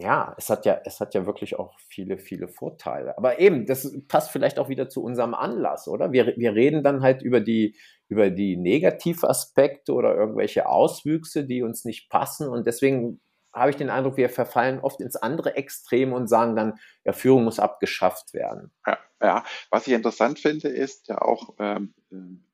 ja, 0.00 0.34
es 0.36 0.50
hat 0.50 0.66
ja, 0.66 0.80
es 0.84 1.00
hat 1.00 1.14
ja 1.14 1.26
wirklich 1.26 1.58
auch 1.58 1.78
viele, 1.88 2.18
viele 2.18 2.48
Vorteile. 2.48 3.16
Aber 3.16 3.38
eben, 3.38 3.66
das 3.66 3.94
passt 4.08 4.30
vielleicht 4.30 4.58
auch 4.58 4.68
wieder 4.68 4.88
zu 4.88 5.02
unserem 5.02 5.34
Anlass, 5.34 5.88
oder? 5.88 6.12
Wir, 6.12 6.34
wir 6.36 6.54
reden 6.54 6.82
dann 6.82 7.02
halt 7.02 7.22
über 7.22 7.40
die, 7.40 7.76
über 8.08 8.30
die 8.30 8.56
Negativaspekte 8.56 9.92
oder 9.92 10.14
irgendwelche 10.14 10.68
Auswüchse, 10.68 11.44
die 11.44 11.62
uns 11.62 11.84
nicht 11.84 12.10
passen. 12.10 12.48
Und 12.48 12.66
deswegen 12.66 13.20
habe 13.52 13.70
ich 13.70 13.76
den 13.76 13.90
Eindruck, 13.90 14.16
wir 14.16 14.30
verfallen 14.30 14.80
oft 14.80 15.00
ins 15.00 15.16
andere 15.16 15.56
Extrem 15.56 16.12
und 16.12 16.28
sagen 16.28 16.56
dann, 16.56 16.78
ja, 17.04 17.12
Führung 17.12 17.44
muss 17.44 17.58
abgeschafft 17.58 18.34
werden. 18.34 18.72
Ja, 18.86 18.98
ja. 19.22 19.44
was 19.70 19.86
ich 19.86 19.92
interessant 19.92 20.38
finde, 20.38 20.68
ist 20.68 21.08
ja 21.08 21.20
auch, 21.20 21.54
ähm, 21.58 21.94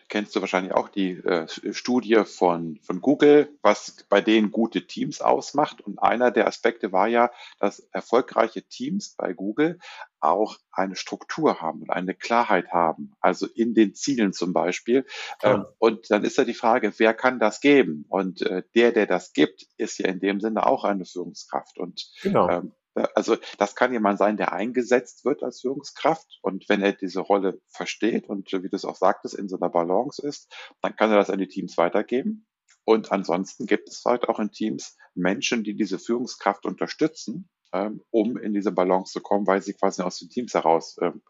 kennst 0.08 0.36
du 0.36 0.40
wahrscheinlich 0.40 0.72
auch 0.72 0.88
die 0.88 1.12
äh, 1.12 1.46
Studie 1.72 2.22
von, 2.24 2.78
von 2.82 3.00
Google, 3.00 3.48
was 3.62 4.04
bei 4.08 4.20
denen 4.20 4.50
gute 4.50 4.86
Teams 4.86 5.20
ausmacht. 5.20 5.80
Und 5.80 5.98
einer 5.98 6.30
der 6.30 6.46
Aspekte 6.46 6.92
war 6.92 7.08
ja, 7.08 7.30
dass 7.58 7.80
erfolgreiche 7.92 8.62
Teams 8.62 9.14
bei 9.16 9.32
Google 9.32 9.78
auch 10.20 10.56
eine 10.72 10.96
Struktur 10.96 11.60
haben 11.60 11.82
und 11.82 11.90
eine 11.90 12.14
Klarheit 12.14 12.68
haben, 12.72 13.12
also 13.20 13.46
in 13.46 13.74
den 13.74 13.94
Zielen 13.94 14.32
zum 14.32 14.52
Beispiel. 14.52 15.04
Ähm, 15.42 15.66
und 15.78 16.10
dann 16.10 16.24
ist 16.24 16.38
ja 16.38 16.44
die 16.44 16.54
Frage, 16.54 16.92
wer 16.98 17.14
kann 17.14 17.38
das 17.38 17.60
geben? 17.60 18.06
Und 18.08 18.42
äh, 18.42 18.62
der, 18.74 18.92
der 18.92 19.06
das 19.06 19.32
gibt, 19.32 19.66
ist 19.76 19.98
ja 19.98 20.08
in 20.08 20.20
dem 20.20 20.40
Sinne 20.40 20.66
auch 20.66 20.84
eine 20.84 21.04
Führungskraft. 21.04 21.78
Und 21.78 22.10
genau. 22.22 22.48
Ähm, 22.96 23.06
also 23.14 23.36
das 23.58 23.74
kann 23.74 23.92
jemand 23.92 24.18
sein, 24.18 24.36
der 24.36 24.52
eingesetzt 24.52 25.24
wird 25.24 25.42
als 25.42 25.60
Führungskraft 25.60 26.38
und 26.42 26.68
wenn 26.68 26.82
er 26.82 26.92
diese 26.92 27.20
Rolle 27.20 27.60
versteht 27.68 28.28
und 28.28 28.52
wie 28.52 28.68
du 28.68 28.76
es 28.76 28.84
auch 28.84 28.96
sagtest, 28.96 29.34
in 29.34 29.48
so 29.48 29.56
einer 29.56 29.70
Balance 29.70 30.26
ist, 30.26 30.52
dann 30.80 30.96
kann 30.96 31.10
er 31.10 31.16
das 31.16 31.30
an 31.30 31.38
die 31.38 31.48
Teams 31.48 31.76
weitergeben. 31.76 32.46
Und 32.86 33.12
ansonsten 33.12 33.66
gibt 33.66 33.88
es 33.88 34.04
halt 34.04 34.28
auch 34.28 34.38
in 34.38 34.50
Teams 34.50 34.96
Menschen, 35.14 35.64
die 35.64 35.74
diese 35.74 35.98
Führungskraft 35.98 36.66
unterstützen, 36.66 37.48
ähm, 37.72 38.02
um 38.10 38.36
in 38.36 38.52
diese 38.52 38.72
Balance 38.72 39.12
zu 39.12 39.20
kommen, 39.20 39.46
weil 39.46 39.62
sie 39.62 39.72
quasi 39.72 40.02
aus 40.02 40.18
den 40.18 40.28
Teams 40.28 40.54
heraus 40.54 40.96
ähm. 41.00 41.22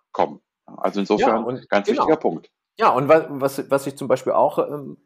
Also 0.66 1.00
insofern 1.00 1.56
ja, 1.56 1.62
ganz 1.68 1.86
genau. 1.86 2.00
wichtiger 2.00 2.16
Punkt. 2.16 2.50
Ja, 2.78 2.90
und 2.90 3.08
was, 3.08 3.70
was 3.70 3.86
ich 3.86 3.96
zum 3.96 4.08
Beispiel 4.08 4.32
auch 4.32 4.58
ähm, 4.58 4.96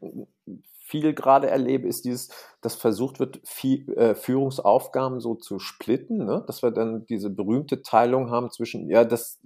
viel 0.79 1.13
gerade 1.13 1.49
erlebe, 1.49 1.87
ist 1.87 2.05
dieses, 2.05 2.29
dass 2.61 2.75
versucht 2.75 3.19
wird, 3.19 3.39
viel, 3.43 3.93
äh, 3.93 4.15
Führungsaufgaben 4.15 5.19
so 5.19 5.35
zu 5.35 5.59
splitten, 5.59 6.25
ne? 6.25 6.43
dass 6.47 6.63
wir 6.63 6.71
dann 6.71 7.05
diese 7.05 7.29
berühmte 7.29 7.83
Teilung 7.83 8.31
haben 8.31 8.49
zwischen, 8.49 8.89
ja, 8.89 9.03
das, 9.03 9.39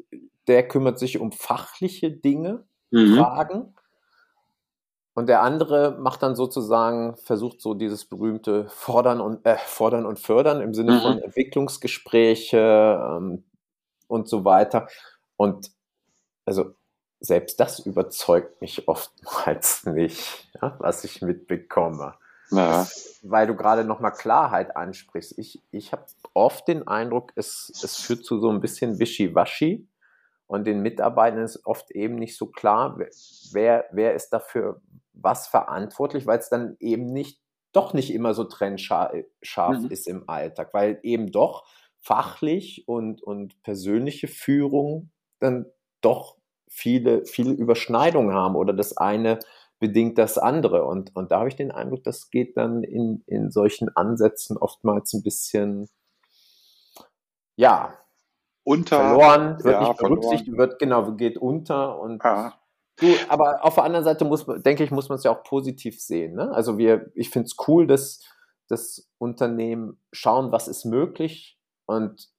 der 0.47 0.67
kümmert 0.67 0.99
sich 0.99 1.19
um 1.19 1.33
fachliche 1.33 2.11
Dinge, 2.11 2.63
mhm. 2.91 3.17
Fragen, 3.17 3.73
und 5.15 5.27
der 5.29 5.43
andere 5.43 5.97
macht 5.99 6.23
dann 6.23 6.35
sozusagen, 6.35 7.15
versucht 7.17 7.61
so 7.61 7.75
dieses 7.75 8.05
berühmte 8.05 8.67
Fordern 8.69 9.21
und, 9.21 9.45
äh, 9.45 9.57
Fordern 9.57 10.05
und 10.05 10.19
Fördern 10.19 10.61
im 10.61 10.73
Sinne 10.73 10.93
mhm. 10.93 11.01
von 11.01 11.17
Entwicklungsgespräche 11.19 12.99
ähm, 13.17 13.43
und 14.07 14.27
so 14.27 14.43
weiter. 14.43 14.87
Und 15.37 15.71
also 16.45 16.73
selbst 17.23 17.59
das 17.59 17.79
überzeugt 17.79 18.59
mich 18.61 18.87
oftmals 18.87 19.85
nicht, 19.85 20.49
ja, 20.61 20.75
was 20.79 21.03
ich 21.03 21.21
mitbekomme. 21.21 22.15
Ja. 22.51 22.85
Weil 23.23 23.47
du 23.47 23.55
gerade 23.55 23.85
nochmal 23.85 24.11
Klarheit 24.11 24.75
ansprichst. 24.75 25.39
Ich, 25.39 25.63
ich 25.71 25.91
habe 25.93 26.05
oft 26.33 26.67
den 26.67 26.87
Eindruck, 26.87 27.31
es, 27.35 27.71
es 27.83 27.95
führt 27.95 28.25
zu 28.25 28.39
so 28.39 28.49
ein 28.49 28.59
bisschen 28.59 28.99
Wischiwaschi 28.99 29.87
und 30.47 30.65
den 30.65 30.81
Mitarbeitern 30.81 31.43
ist 31.43 31.65
oft 31.65 31.89
eben 31.91 32.15
nicht 32.15 32.37
so 32.37 32.47
klar, 32.47 32.99
wer, 33.53 33.85
wer 33.91 34.13
ist 34.13 34.31
dafür 34.31 34.81
was 35.13 35.47
verantwortlich, 35.47 36.27
weil 36.27 36.39
es 36.39 36.49
dann 36.49 36.75
eben 36.79 37.05
nicht, 37.05 37.39
doch 37.71 37.93
nicht 37.93 38.13
immer 38.13 38.33
so 38.33 38.43
trennscharf 38.43 39.13
mhm. 39.13 39.89
ist 39.89 40.07
im 40.07 40.27
Alltag, 40.27 40.73
weil 40.73 40.99
eben 41.03 41.31
doch 41.31 41.65
fachlich 42.01 42.83
und, 42.87 43.23
und 43.23 43.63
persönliche 43.63 44.27
Führung 44.27 45.09
dann 45.39 45.65
doch 46.01 46.37
viele, 46.73 47.25
viele 47.25 47.51
Überschneidungen 47.51 48.33
haben 48.33 48.55
oder 48.55 48.73
das 48.73 48.97
eine 48.97 49.39
bedingt 49.79 50.17
das 50.17 50.37
andere. 50.37 50.85
Und, 50.85 51.15
und 51.15 51.31
da 51.31 51.39
habe 51.39 51.49
ich 51.49 51.55
den 51.55 51.71
Eindruck, 51.71 52.03
das 52.03 52.29
geht 52.31 52.57
dann 52.57 52.83
in, 52.83 53.23
in 53.27 53.51
solchen 53.51 53.89
Ansätzen 53.95 54.57
oftmals 54.57 55.13
ein 55.13 55.23
bisschen, 55.23 55.89
ja, 57.55 57.93
unter. 58.63 58.97
Verloren, 58.97 59.63
wird 59.63 59.73
ja, 59.73 59.87
nicht 59.87 59.97
berücksichtigt, 59.97 60.57
wird, 60.57 60.79
genau, 60.79 61.11
geht 61.13 61.37
unter 61.37 61.99
und 61.99 62.23
ja. 62.23 62.53
Du, 62.97 63.07
aber 63.27 63.65
auf 63.65 63.75
der 63.75 63.83
anderen 63.83 64.05
Seite 64.05 64.23
muss, 64.23 64.45
denke 64.45 64.83
ich, 64.83 64.91
muss 64.91 65.09
man 65.09 65.17
es 65.17 65.23
ja 65.23 65.31
auch 65.31 65.43
positiv 65.43 65.99
sehen. 65.99 66.35
Ne? 66.35 66.51
Also 66.51 66.77
wir, 66.77 67.11
ich 67.15 67.31
finde 67.31 67.47
es 67.47 67.55
cool, 67.67 67.87
dass 67.87 68.21
das 68.67 69.09
Unternehmen 69.17 69.99
schauen, 70.11 70.51
was 70.51 70.67
ist 70.67 70.85
möglich 70.85 71.59
und 71.85 72.29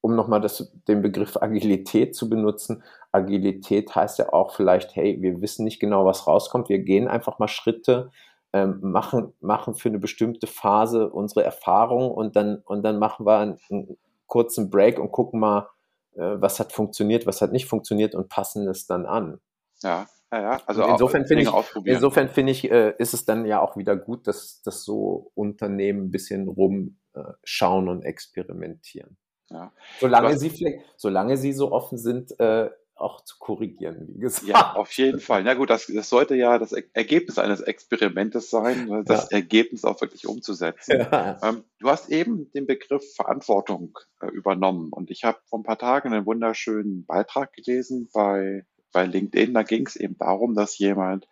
um 0.00 0.14
nochmal 0.14 0.46
den 0.86 1.00
Begriff 1.00 1.38
Agilität 1.38 2.14
zu 2.14 2.28
benutzen, 2.28 2.82
Agilität 3.14 3.94
heißt 3.94 4.18
ja 4.18 4.32
auch 4.32 4.54
vielleicht, 4.54 4.96
hey, 4.96 5.20
wir 5.20 5.40
wissen 5.40 5.64
nicht 5.64 5.80
genau, 5.80 6.04
was 6.04 6.26
rauskommt, 6.26 6.68
wir 6.68 6.80
gehen 6.80 7.08
einfach 7.08 7.38
mal 7.38 7.48
Schritte, 7.48 8.10
ähm, 8.52 8.78
machen, 8.82 9.32
machen 9.40 9.74
für 9.74 9.88
eine 9.88 9.98
bestimmte 9.98 10.46
Phase 10.46 11.10
unsere 11.10 11.44
Erfahrung 11.44 12.10
und 12.10 12.36
dann, 12.36 12.62
und 12.64 12.82
dann 12.82 12.98
machen 12.98 13.26
wir 13.26 13.38
einen, 13.38 13.58
einen 13.70 13.96
kurzen 14.26 14.70
Break 14.70 14.98
und 14.98 15.12
gucken 15.12 15.40
mal, 15.40 15.68
äh, 16.14 16.36
was 16.36 16.60
hat 16.60 16.72
funktioniert, 16.72 17.26
was 17.26 17.40
hat 17.40 17.52
nicht 17.52 17.66
funktioniert 17.66 18.14
und 18.14 18.28
passen 18.28 18.68
es 18.68 18.86
dann 18.86 19.06
an. 19.06 19.40
Ja, 19.82 20.06
ja, 20.32 20.40
ja. 20.40 20.60
Also 20.66 20.84
insofern 20.84 21.26
finde 21.26 21.44
ich, 21.44 21.50
insofern 21.84 22.28
finde 22.28 22.52
ich, 22.52 22.70
äh, 22.70 22.94
ist 22.98 23.14
es 23.14 23.24
dann 23.24 23.44
ja 23.44 23.60
auch 23.60 23.76
wieder 23.76 23.96
gut, 23.96 24.26
dass, 24.26 24.62
dass 24.62 24.84
so 24.84 25.30
Unternehmen 25.34 26.06
ein 26.06 26.10
bisschen 26.10 26.48
rumschauen 26.48 27.86
äh, 27.86 27.90
und 27.90 28.02
experimentieren. 28.02 29.16
Ja. 29.50 29.72
Solange, 30.00 30.36
sie, 30.36 30.80
solange 30.96 31.36
sie 31.36 31.52
so 31.52 31.70
offen 31.70 31.98
sind, 31.98 32.38
äh, 32.40 32.70
auch 32.96 33.24
zu 33.24 33.36
korrigieren, 33.38 34.08
wie 34.08 34.20
gesagt. 34.20 34.46
Ja, 34.46 34.74
auf 34.74 34.92
jeden 34.92 35.20
Fall. 35.20 35.42
Na 35.42 35.54
gut, 35.54 35.70
das, 35.70 35.86
das 35.86 36.08
sollte 36.08 36.34
ja 36.34 36.58
das 36.58 36.72
Ergebnis 36.72 37.38
eines 37.38 37.60
Experimentes 37.60 38.50
sein, 38.50 38.86
ne, 38.86 39.02
das 39.04 39.30
ja. 39.30 39.38
Ergebnis 39.38 39.84
auch 39.84 40.00
wirklich 40.00 40.26
umzusetzen. 40.26 41.00
Ja. 41.00 41.38
Ähm, 41.42 41.64
du 41.80 41.88
hast 41.88 42.10
eben 42.10 42.50
den 42.52 42.66
Begriff 42.66 43.14
Verantwortung 43.14 43.98
äh, 44.20 44.26
übernommen 44.28 44.90
und 44.92 45.10
ich 45.10 45.24
habe 45.24 45.38
vor 45.46 45.58
ein 45.58 45.64
paar 45.64 45.78
Tagen 45.78 46.12
einen 46.12 46.26
wunderschönen 46.26 47.04
Beitrag 47.06 47.52
gelesen 47.52 48.08
bei 48.12 48.64
bei 48.94 49.04
LinkedIn, 49.04 49.52
da 49.52 49.64
ging 49.64 49.86
es 49.86 49.96
eben 49.96 50.16
darum, 50.16 50.54
dass 50.54 50.78
jemand 50.78 51.28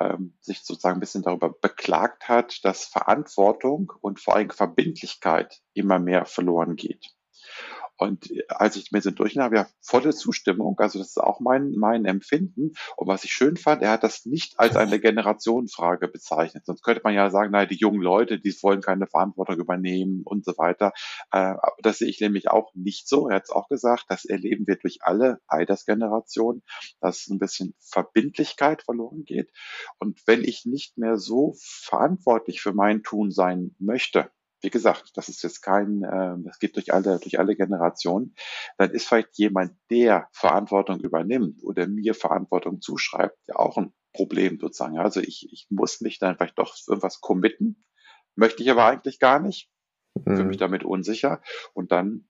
ähm, 0.00 0.34
sich 0.40 0.62
sozusagen 0.62 0.96
ein 0.96 1.00
bisschen 1.00 1.22
darüber 1.22 1.48
beklagt 1.48 2.28
hat, 2.28 2.64
dass 2.64 2.84
Verantwortung 2.84 3.92
und 4.00 4.20
vor 4.20 4.34
allem 4.34 4.50
Verbindlichkeit 4.50 5.62
immer 5.74 6.00
mehr 6.00 6.26
verloren 6.26 6.74
geht. 6.74 7.14
Und 7.96 8.30
äh, 8.30 8.44
als 8.48 8.76
ich 8.76 8.92
mir 8.92 9.00
so 9.00 9.10
durchnahm, 9.10 9.54
ja, 9.54 9.66
volle 9.80 10.14
Zustimmung. 10.14 10.78
Also 10.78 10.98
das 10.98 11.08
ist 11.08 11.20
auch 11.20 11.40
mein, 11.40 11.72
mein 11.72 12.04
Empfinden. 12.04 12.72
Und 12.96 13.08
was 13.08 13.24
ich 13.24 13.32
schön 13.32 13.56
fand, 13.56 13.82
er 13.82 13.90
hat 13.92 14.02
das 14.02 14.26
nicht 14.26 14.58
als 14.58 14.76
eine 14.76 15.00
Generationenfrage 15.00 16.08
bezeichnet. 16.08 16.66
Sonst 16.66 16.82
könnte 16.82 17.02
man 17.04 17.14
ja 17.14 17.30
sagen, 17.30 17.52
naja, 17.52 17.66
die 17.66 17.76
jungen 17.76 18.02
Leute, 18.02 18.38
die 18.40 18.54
wollen 18.62 18.80
keine 18.80 19.06
Verantwortung 19.06 19.56
übernehmen 19.56 20.22
und 20.24 20.44
so 20.44 20.52
weiter. 20.56 20.92
Äh, 21.30 21.54
das 21.82 21.98
sehe 21.98 22.08
ich 22.08 22.20
nämlich 22.20 22.50
auch 22.50 22.74
nicht 22.74 23.08
so. 23.08 23.28
Er 23.28 23.36
hat 23.36 23.44
es 23.44 23.50
auch 23.50 23.68
gesagt, 23.68 24.04
das 24.08 24.24
erleben 24.24 24.66
wir 24.66 24.76
durch 24.76 24.98
alle 25.02 25.40
Altersgenerationen, 25.46 26.62
dass 27.00 27.28
ein 27.28 27.38
bisschen 27.38 27.74
Verbindlichkeit 27.80 28.82
verloren 28.82 29.24
geht. 29.24 29.50
Und 29.98 30.20
wenn 30.26 30.42
ich 30.42 30.64
nicht 30.64 30.98
mehr 30.98 31.16
so 31.16 31.54
verantwortlich 31.58 32.60
für 32.60 32.72
mein 32.72 33.02
Tun 33.02 33.30
sein 33.30 33.74
möchte, 33.78 34.30
wie 34.64 34.70
gesagt, 34.70 35.12
das 35.14 35.28
ist 35.28 35.42
jetzt 35.42 35.62
kein, 35.62 36.02
äh, 36.02 36.34
das 36.44 36.58
geht 36.58 36.76
durch 36.76 36.92
alle, 36.92 37.18
durch 37.18 37.38
alle 37.38 37.54
Generationen, 37.54 38.34
dann 38.78 38.90
ist 38.90 39.06
vielleicht 39.06 39.38
jemand, 39.38 39.76
der 39.90 40.28
Verantwortung 40.32 41.00
übernimmt 41.00 41.62
oder 41.62 41.86
mir 41.86 42.14
Verantwortung 42.14 42.80
zuschreibt, 42.80 43.38
ja 43.46 43.56
auch 43.56 43.76
ein 43.76 43.92
Problem 44.12 44.58
sozusagen. 44.58 44.98
Also 44.98 45.20
ich, 45.20 45.48
ich 45.52 45.66
muss 45.70 46.00
mich 46.00 46.18
dann 46.18 46.36
vielleicht 46.36 46.58
doch 46.58 46.74
irgendwas 46.88 47.20
committen, 47.20 47.84
möchte 48.36 48.62
ich 48.62 48.70
aber 48.70 48.86
eigentlich 48.86 49.18
gar 49.20 49.38
nicht, 49.38 49.70
mhm. 50.14 50.36
fühle 50.36 50.48
mich 50.48 50.56
damit 50.56 50.84
unsicher 50.84 51.42
und 51.74 51.92
dann 51.92 52.28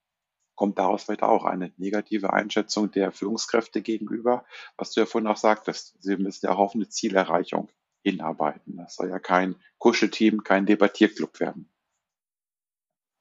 kommt 0.56 0.78
daraus 0.78 1.04
vielleicht 1.04 1.22
auch 1.22 1.44
eine 1.44 1.72
negative 1.78 2.32
Einschätzung 2.32 2.90
der 2.90 3.12
Führungskräfte 3.12 3.82
gegenüber, 3.82 4.44
was 4.76 4.92
du 4.92 5.00
ja 5.00 5.06
vorhin 5.06 5.28
auch 5.28 5.36
sagtest. 5.36 5.96
Sie 6.00 6.16
müssen 6.16 6.46
ja 6.46 6.52
auch 6.52 6.58
auf 6.58 6.74
eine 6.74 6.88
Zielerreichung 6.88 7.70
hinarbeiten. 8.04 8.76
Das 8.76 8.96
soll 8.96 9.08
ja 9.08 9.18
kein 9.18 9.56
Kuschelteam, 9.78 10.44
kein 10.44 10.66
Debattierclub 10.66 11.40
werden. 11.40 11.73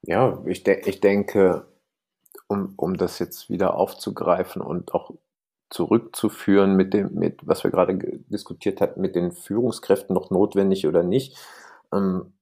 Ja, 0.06 0.42
ich, 0.46 0.62
de 0.64 0.82
ich 0.86 1.00
denke, 1.00 1.66
um, 2.48 2.74
um 2.76 2.96
das 2.96 3.18
jetzt 3.18 3.50
wieder 3.50 3.74
aufzugreifen 3.74 4.60
und 4.62 4.94
auch 4.94 5.12
zurückzuführen 5.70 6.76
mit 6.76 6.94
dem, 6.94 7.14
mit, 7.14 7.40
was 7.46 7.64
wir 7.64 7.70
gerade 7.70 7.96
diskutiert 8.28 8.80
hatten, 8.80 9.00
mit 9.00 9.16
den 9.16 9.32
Führungskräften 9.32 10.14
noch 10.14 10.30
notwendig 10.30 10.86
oder 10.86 11.02
nicht. 11.02 11.36
Ähm, 11.92 12.34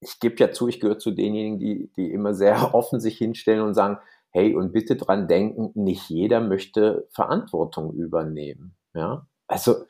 ich 0.00 0.20
gebe 0.20 0.36
ja 0.38 0.52
zu, 0.52 0.68
ich 0.68 0.80
gehöre 0.80 0.98
zu 0.98 1.10
denjenigen, 1.10 1.58
die, 1.58 1.90
die 1.96 2.12
immer 2.12 2.34
sehr 2.34 2.74
offen 2.74 3.00
sich 3.00 3.18
hinstellen 3.18 3.62
und 3.62 3.74
sagen, 3.74 3.98
hey, 4.30 4.54
und 4.54 4.72
bitte 4.72 4.96
dran 4.96 5.28
denken, 5.28 5.70
nicht 5.74 6.08
jeder 6.10 6.40
möchte 6.40 7.06
Verantwortung 7.10 7.92
übernehmen. 7.94 8.76
Ja, 8.94 9.26
also 9.46 9.84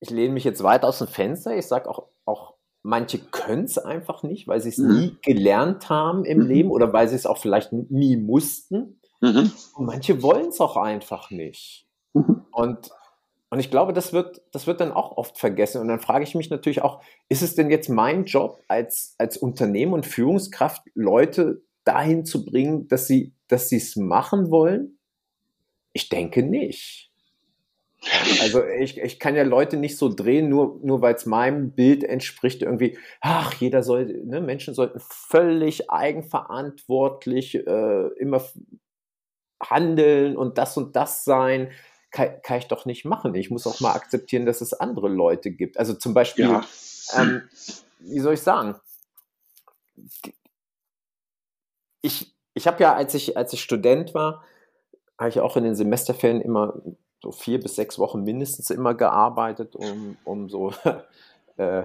ich 0.00 0.10
lehne 0.10 0.34
mich 0.34 0.44
jetzt 0.44 0.62
weit 0.62 0.84
aus 0.84 0.98
dem 0.98 1.08
Fenster. 1.08 1.56
Ich 1.56 1.66
sage 1.66 1.88
auch, 1.88 1.98
auch 1.98 2.08
Manche 2.86 3.18
können 3.18 3.64
es 3.64 3.78
einfach 3.78 4.22
nicht, 4.22 4.46
weil 4.48 4.60
sie 4.60 4.68
es 4.70 4.78
mhm. 4.78 4.88
nie 4.88 5.16
gelernt 5.22 5.88
haben 5.88 6.24
im 6.24 6.38
mhm. 6.38 6.46
Leben 6.46 6.70
oder 6.70 6.92
weil 6.92 7.08
sie 7.08 7.16
es 7.16 7.26
auch 7.26 7.38
vielleicht 7.38 7.72
nie 7.72 8.16
mussten. 8.16 9.00
Mhm. 9.20 9.50
Und 9.74 9.86
manche 9.86 10.22
wollen 10.22 10.48
es 10.48 10.60
auch 10.60 10.76
einfach 10.76 11.30
nicht. 11.30 11.86
Mhm. 12.14 12.44
Und, 12.52 12.90
und 13.50 13.58
ich 13.58 13.70
glaube, 13.70 13.92
das 13.92 14.12
wird, 14.12 14.42
das 14.52 14.66
wird 14.66 14.80
dann 14.80 14.92
auch 14.92 15.16
oft 15.16 15.38
vergessen. 15.38 15.80
Und 15.80 15.88
dann 15.88 16.00
frage 16.00 16.24
ich 16.24 16.34
mich 16.34 16.50
natürlich 16.50 16.82
auch, 16.82 17.02
ist 17.28 17.42
es 17.42 17.54
denn 17.54 17.70
jetzt 17.70 17.88
mein 17.88 18.24
Job 18.24 18.60
als, 18.68 19.14
als 19.18 19.36
Unternehmen 19.36 19.92
und 19.92 20.06
Führungskraft, 20.06 20.82
Leute 20.94 21.62
dahin 21.84 22.24
zu 22.24 22.44
bringen, 22.44 22.88
dass 22.88 23.06
sie 23.06 23.32
dass 23.48 23.68
sie 23.68 23.76
es 23.76 23.96
machen 23.96 24.50
wollen? 24.50 24.98
Ich 25.92 26.08
denke 26.08 26.42
nicht. 26.42 27.10
Also 28.40 28.64
ich, 28.64 28.98
ich 28.98 29.18
kann 29.18 29.34
ja 29.34 29.42
Leute 29.42 29.76
nicht 29.76 29.98
so 29.98 30.12
drehen, 30.12 30.48
nur, 30.48 30.78
nur 30.82 31.02
weil 31.02 31.14
es 31.14 31.26
meinem 31.26 31.72
Bild 31.72 32.04
entspricht, 32.04 32.62
irgendwie, 32.62 32.98
ach, 33.20 33.54
jeder 33.54 33.82
soll, 33.82 34.22
ne, 34.24 34.40
Menschen 34.40 34.74
sollten 34.74 35.00
völlig 35.00 35.90
eigenverantwortlich 35.90 37.66
äh, 37.66 38.06
immer 38.18 38.44
handeln 39.62 40.36
und 40.36 40.58
das 40.58 40.76
und 40.76 40.96
das 40.96 41.24
sein. 41.24 41.70
Kann, 42.12 42.40
kann, 42.42 42.58
ich 42.58 42.68
doch 42.68 42.86
nicht 42.86 43.04
machen. 43.04 43.34
Ich 43.34 43.50
muss 43.50 43.66
auch 43.66 43.80
mal 43.80 43.94
akzeptieren, 43.94 44.46
dass 44.46 44.60
es 44.60 44.72
andere 44.72 45.08
Leute 45.08 45.50
gibt. 45.50 45.76
Also 45.78 45.92
zum 45.92 46.14
Beispiel, 46.14 46.48
ja. 46.48 46.64
ähm, 47.16 47.42
wie 47.98 48.20
soll 48.20 48.34
ich 48.34 48.42
sagen? 48.42 48.76
Ich, 52.02 52.34
ich 52.54 52.66
habe 52.66 52.82
ja, 52.82 52.94
als 52.94 53.14
ich, 53.14 53.36
als 53.36 53.52
ich 53.52 53.62
Student 53.62 54.14
war, 54.14 54.44
habe 55.18 55.30
ich 55.30 55.40
auch 55.40 55.56
in 55.56 55.64
den 55.64 55.74
Semesterferien 55.74 56.40
immer 56.40 56.80
so 57.22 57.32
vier 57.32 57.60
bis 57.60 57.76
sechs 57.76 57.98
Wochen 57.98 58.22
mindestens 58.22 58.70
immer 58.70 58.94
gearbeitet, 58.94 59.74
um, 59.74 60.16
um 60.24 60.48
so 60.48 60.72
äh, 61.56 61.84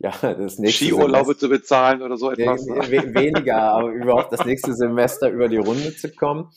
ja, 0.00 0.12
das 0.20 0.58
nächste 0.58 0.84
Skiurlaube 0.84 1.36
zu 1.36 1.48
bezahlen 1.48 2.02
oder 2.02 2.16
so 2.16 2.30
etwas. 2.30 2.64
We 2.66 3.14
weniger, 3.14 3.60
aber 3.60 3.90
überhaupt 3.90 4.32
das 4.32 4.44
nächste 4.44 4.74
Semester 4.74 5.28
über 5.28 5.48
die 5.48 5.56
Runde 5.56 5.94
zu 5.96 6.12
kommen. 6.12 6.52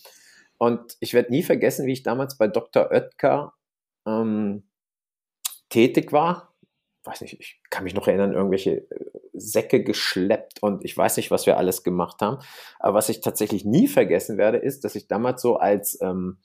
Und 0.60 0.96
ich 1.00 1.14
werde 1.14 1.32
nie 1.32 1.42
vergessen, 1.42 1.88
wie 1.88 1.94
ich 1.94 2.04
damals 2.04 2.38
bei 2.38 2.48
Dr. 2.48 2.92
Oetker 2.92 3.54
ähm, 4.06 4.64
tätig 5.70 6.12
war. 6.12 6.54
Ich 7.02 7.08
weiß 7.08 7.22
nicht, 7.22 7.40
ich 7.40 7.60
kann 7.72 7.84
mich 7.84 7.96
noch 7.96 8.08
erinnern, 8.08 8.34
irgendwelche 8.34 8.88
äh, 8.92 9.12
Säcke 9.34 9.84
geschleppt 9.84 10.62
und 10.62 10.86
ich 10.86 10.96
weiß 10.96 11.18
nicht, 11.18 11.32
was 11.32 11.48
wir 11.48 11.58
alles 11.58 11.82
gemacht 11.82 12.22
haben. 12.22 12.38
Aber 12.80 12.94
was 12.94 13.10
ich 13.10 13.22
tatsächlich 13.22 13.66
nie 13.66 13.88
vergessen 13.88 14.38
werde, 14.38 14.60
ist, 14.60 14.84
dass 14.84 14.94
ich 14.94 15.08
damals 15.08 15.42
so 15.42 15.56
als 15.56 16.00
ähm, 16.00 16.38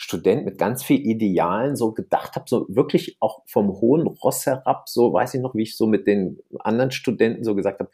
Student 0.00 0.44
mit 0.44 0.58
ganz 0.58 0.84
viel 0.84 1.04
Idealen 1.04 1.74
so 1.74 1.92
gedacht 1.92 2.36
habe, 2.36 2.44
so 2.48 2.66
wirklich 2.68 3.16
auch 3.18 3.42
vom 3.46 3.68
hohen 3.80 4.06
Ross 4.06 4.46
herab, 4.46 4.88
so 4.88 5.12
weiß 5.12 5.34
ich 5.34 5.40
noch, 5.40 5.56
wie 5.56 5.64
ich 5.64 5.76
so 5.76 5.88
mit 5.88 6.06
den 6.06 6.40
anderen 6.60 6.92
Studenten 6.92 7.42
so 7.42 7.56
gesagt 7.56 7.80
habe, 7.80 7.90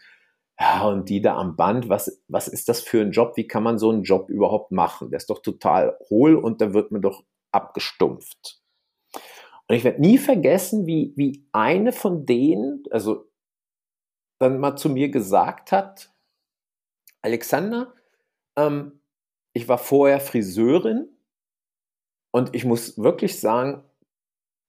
ja, 0.61 0.87
und 0.87 1.09
die 1.09 1.23
da 1.23 1.37
am 1.37 1.57
Band, 1.57 1.89
was, 1.89 2.23
was 2.29 2.47
ist 2.47 2.69
das 2.69 2.83
für 2.83 3.01
ein 3.01 3.11
Job? 3.11 3.37
Wie 3.37 3.47
kann 3.47 3.63
man 3.63 3.79
so 3.79 3.91
einen 3.91 4.03
Job 4.05 4.29
überhaupt 4.29 4.71
machen? 4.71 5.11
Der 5.11 5.17
ist 5.17 5.31
doch 5.31 5.41
total 5.41 5.99
hohl 6.11 6.37
und 6.37 6.61
da 6.61 6.75
wird 6.75 6.93
man 6.93 7.01
doch 7.01 7.25
abgestumpft. 7.51 8.61
Und 9.67 9.75
ich 9.75 9.83
werde 9.83 10.03
nie 10.03 10.19
vergessen, 10.19 10.87
wie, 10.87 11.15
wie 11.17 11.49
eine 11.53 11.91
von 11.91 12.27
denen, 12.27 12.83
also 12.91 13.31
dann 14.39 14.61
mal 14.61 14.77
zu 14.77 14.91
mir 14.91 15.09
gesagt 15.09 15.73
hat, 15.73 16.13
Alexander, 17.23 17.95
ähm, 18.57 19.01
ich 19.55 19.67
war 19.69 19.79
vorher 19.79 20.21
Friseurin 20.21 21.14
und 22.35 22.53
ich 22.53 22.65
muss 22.65 22.99
wirklich 22.99 23.39
sagen, 23.39 23.85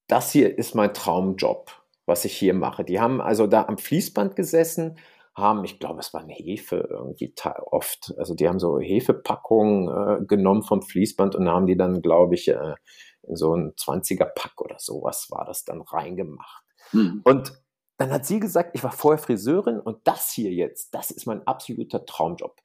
das 0.07 0.31
hier 0.31 0.55
ist 0.55 0.75
mein 0.75 0.93
Traumjob, 0.93 1.71
was 2.05 2.23
ich 2.23 2.37
hier 2.37 2.53
mache. 2.53 2.83
Die 2.83 2.99
haben 2.99 3.19
also 3.19 3.47
da 3.47 3.65
am 3.65 3.79
Fließband 3.79 4.35
gesessen, 4.35 4.99
haben, 5.33 5.63
ich 5.65 5.79
glaube, 5.79 5.99
es 5.99 6.13
war 6.13 6.21
eine 6.21 6.35
Hefe 6.35 6.87
irgendwie 6.87 7.33
oft. 7.71 8.13
Also 8.19 8.35
die 8.35 8.47
haben 8.47 8.59
so 8.59 8.79
Hefepackungen 8.79 9.87
äh, 9.87 10.25
genommen 10.25 10.61
vom 10.61 10.83
Fließband 10.83 11.33
und 11.33 11.49
haben 11.49 11.65
die 11.65 11.75
dann, 11.75 12.03
glaube 12.03 12.35
ich, 12.35 12.49
äh, 12.49 12.75
in 13.23 13.35
so 13.35 13.55
ein 13.55 13.73
20er 13.73 14.25
Pack 14.35 14.61
oder 14.61 14.77
sowas 14.77 15.29
war 15.31 15.43
das 15.43 15.65
dann 15.65 15.81
reingemacht. 15.81 16.63
Mhm. 16.91 17.21
Und 17.23 17.63
dann 17.97 18.11
hat 18.11 18.27
sie 18.27 18.39
gesagt, 18.39 18.75
ich 18.75 18.83
war 18.83 18.91
vorher 18.91 19.17
Friseurin 19.17 19.79
und 19.79 19.97
das 20.03 20.29
hier 20.29 20.51
jetzt, 20.51 20.93
das 20.93 21.09
ist 21.09 21.25
mein 21.25 21.47
absoluter 21.47 22.05
Traumjob. 22.05 22.61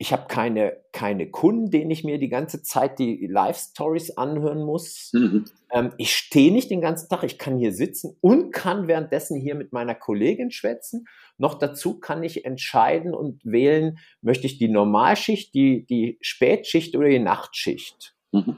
Ich 0.00 0.14
habe 0.14 0.28
keine, 0.28 0.78
keine 0.92 1.30
Kunden, 1.30 1.70
denen 1.70 1.90
ich 1.90 2.04
mir 2.04 2.18
die 2.18 2.30
ganze 2.30 2.62
Zeit 2.62 2.98
die 2.98 3.26
Live-Stories 3.26 4.16
anhören 4.16 4.64
muss. 4.64 5.10
Mhm. 5.12 5.44
Ähm, 5.70 5.92
ich 5.98 6.16
stehe 6.16 6.50
nicht 6.50 6.70
den 6.70 6.80
ganzen 6.80 7.10
Tag, 7.10 7.22
ich 7.22 7.38
kann 7.38 7.58
hier 7.58 7.74
sitzen 7.74 8.16
und 8.22 8.50
kann 8.50 8.88
währenddessen 8.88 9.38
hier 9.38 9.54
mit 9.54 9.74
meiner 9.74 9.94
Kollegin 9.94 10.52
schwätzen. 10.52 11.04
Noch 11.36 11.58
dazu 11.58 12.00
kann 12.00 12.22
ich 12.22 12.46
entscheiden 12.46 13.12
und 13.12 13.44
wählen, 13.44 13.98
möchte 14.22 14.46
ich 14.46 14.56
die 14.56 14.70
Normalschicht, 14.70 15.52
die, 15.52 15.84
die 15.84 16.16
Spätschicht 16.22 16.96
oder 16.96 17.10
die 17.10 17.18
Nachtschicht. 17.18 18.16
Mhm. 18.32 18.56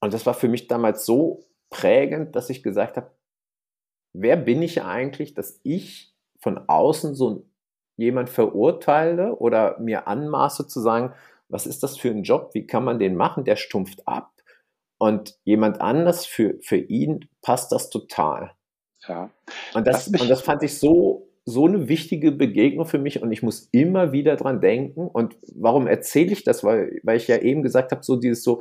Und 0.00 0.14
das 0.14 0.24
war 0.24 0.32
für 0.32 0.48
mich 0.48 0.66
damals 0.66 1.04
so 1.04 1.44
prägend, 1.68 2.34
dass 2.34 2.48
ich 2.48 2.62
gesagt 2.62 2.96
habe, 2.96 3.10
wer 4.14 4.36
bin 4.36 4.62
ich 4.62 4.82
eigentlich, 4.82 5.34
dass 5.34 5.60
ich 5.62 6.14
von 6.40 6.56
außen 6.56 7.14
so 7.14 7.30
ein 7.30 7.47
jemand 7.98 8.30
verurteile 8.30 9.36
oder 9.36 9.78
mir 9.80 10.06
anmaße 10.06 10.66
zu 10.66 10.80
sagen, 10.80 11.12
was 11.48 11.66
ist 11.66 11.82
das 11.82 11.98
für 11.98 12.10
ein 12.10 12.22
Job, 12.22 12.50
wie 12.54 12.66
kann 12.66 12.84
man 12.84 12.98
den 12.98 13.16
machen, 13.16 13.44
der 13.44 13.56
stumpft 13.56 14.06
ab. 14.06 14.30
Und 14.98 15.36
jemand 15.44 15.80
anders, 15.80 16.24
für, 16.24 16.58
für 16.60 16.76
ihn 16.76 17.28
passt 17.42 17.72
das 17.72 17.90
total. 17.90 18.52
Ja. 19.06 19.30
Und 19.74 19.86
das, 19.86 20.08
und 20.08 20.28
das 20.28 20.42
fand 20.42 20.62
ich 20.62 20.78
so, 20.78 21.28
so 21.44 21.66
eine 21.66 21.88
wichtige 21.88 22.30
Begegnung 22.30 22.86
für 22.86 22.98
mich 22.98 23.22
und 23.22 23.32
ich 23.32 23.42
muss 23.42 23.68
immer 23.72 24.12
wieder 24.12 24.36
dran 24.36 24.60
denken. 24.60 25.08
Und 25.08 25.36
warum 25.54 25.86
erzähle 25.86 26.32
ich 26.32 26.44
das? 26.44 26.62
Weil, 26.62 27.00
weil 27.02 27.16
ich 27.16 27.26
ja 27.26 27.38
eben 27.38 27.62
gesagt 27.62 27.90
habe, 27.90 28.04
so 28.04 28.16
dieses 28.16 28.44
so, 28.44 28.60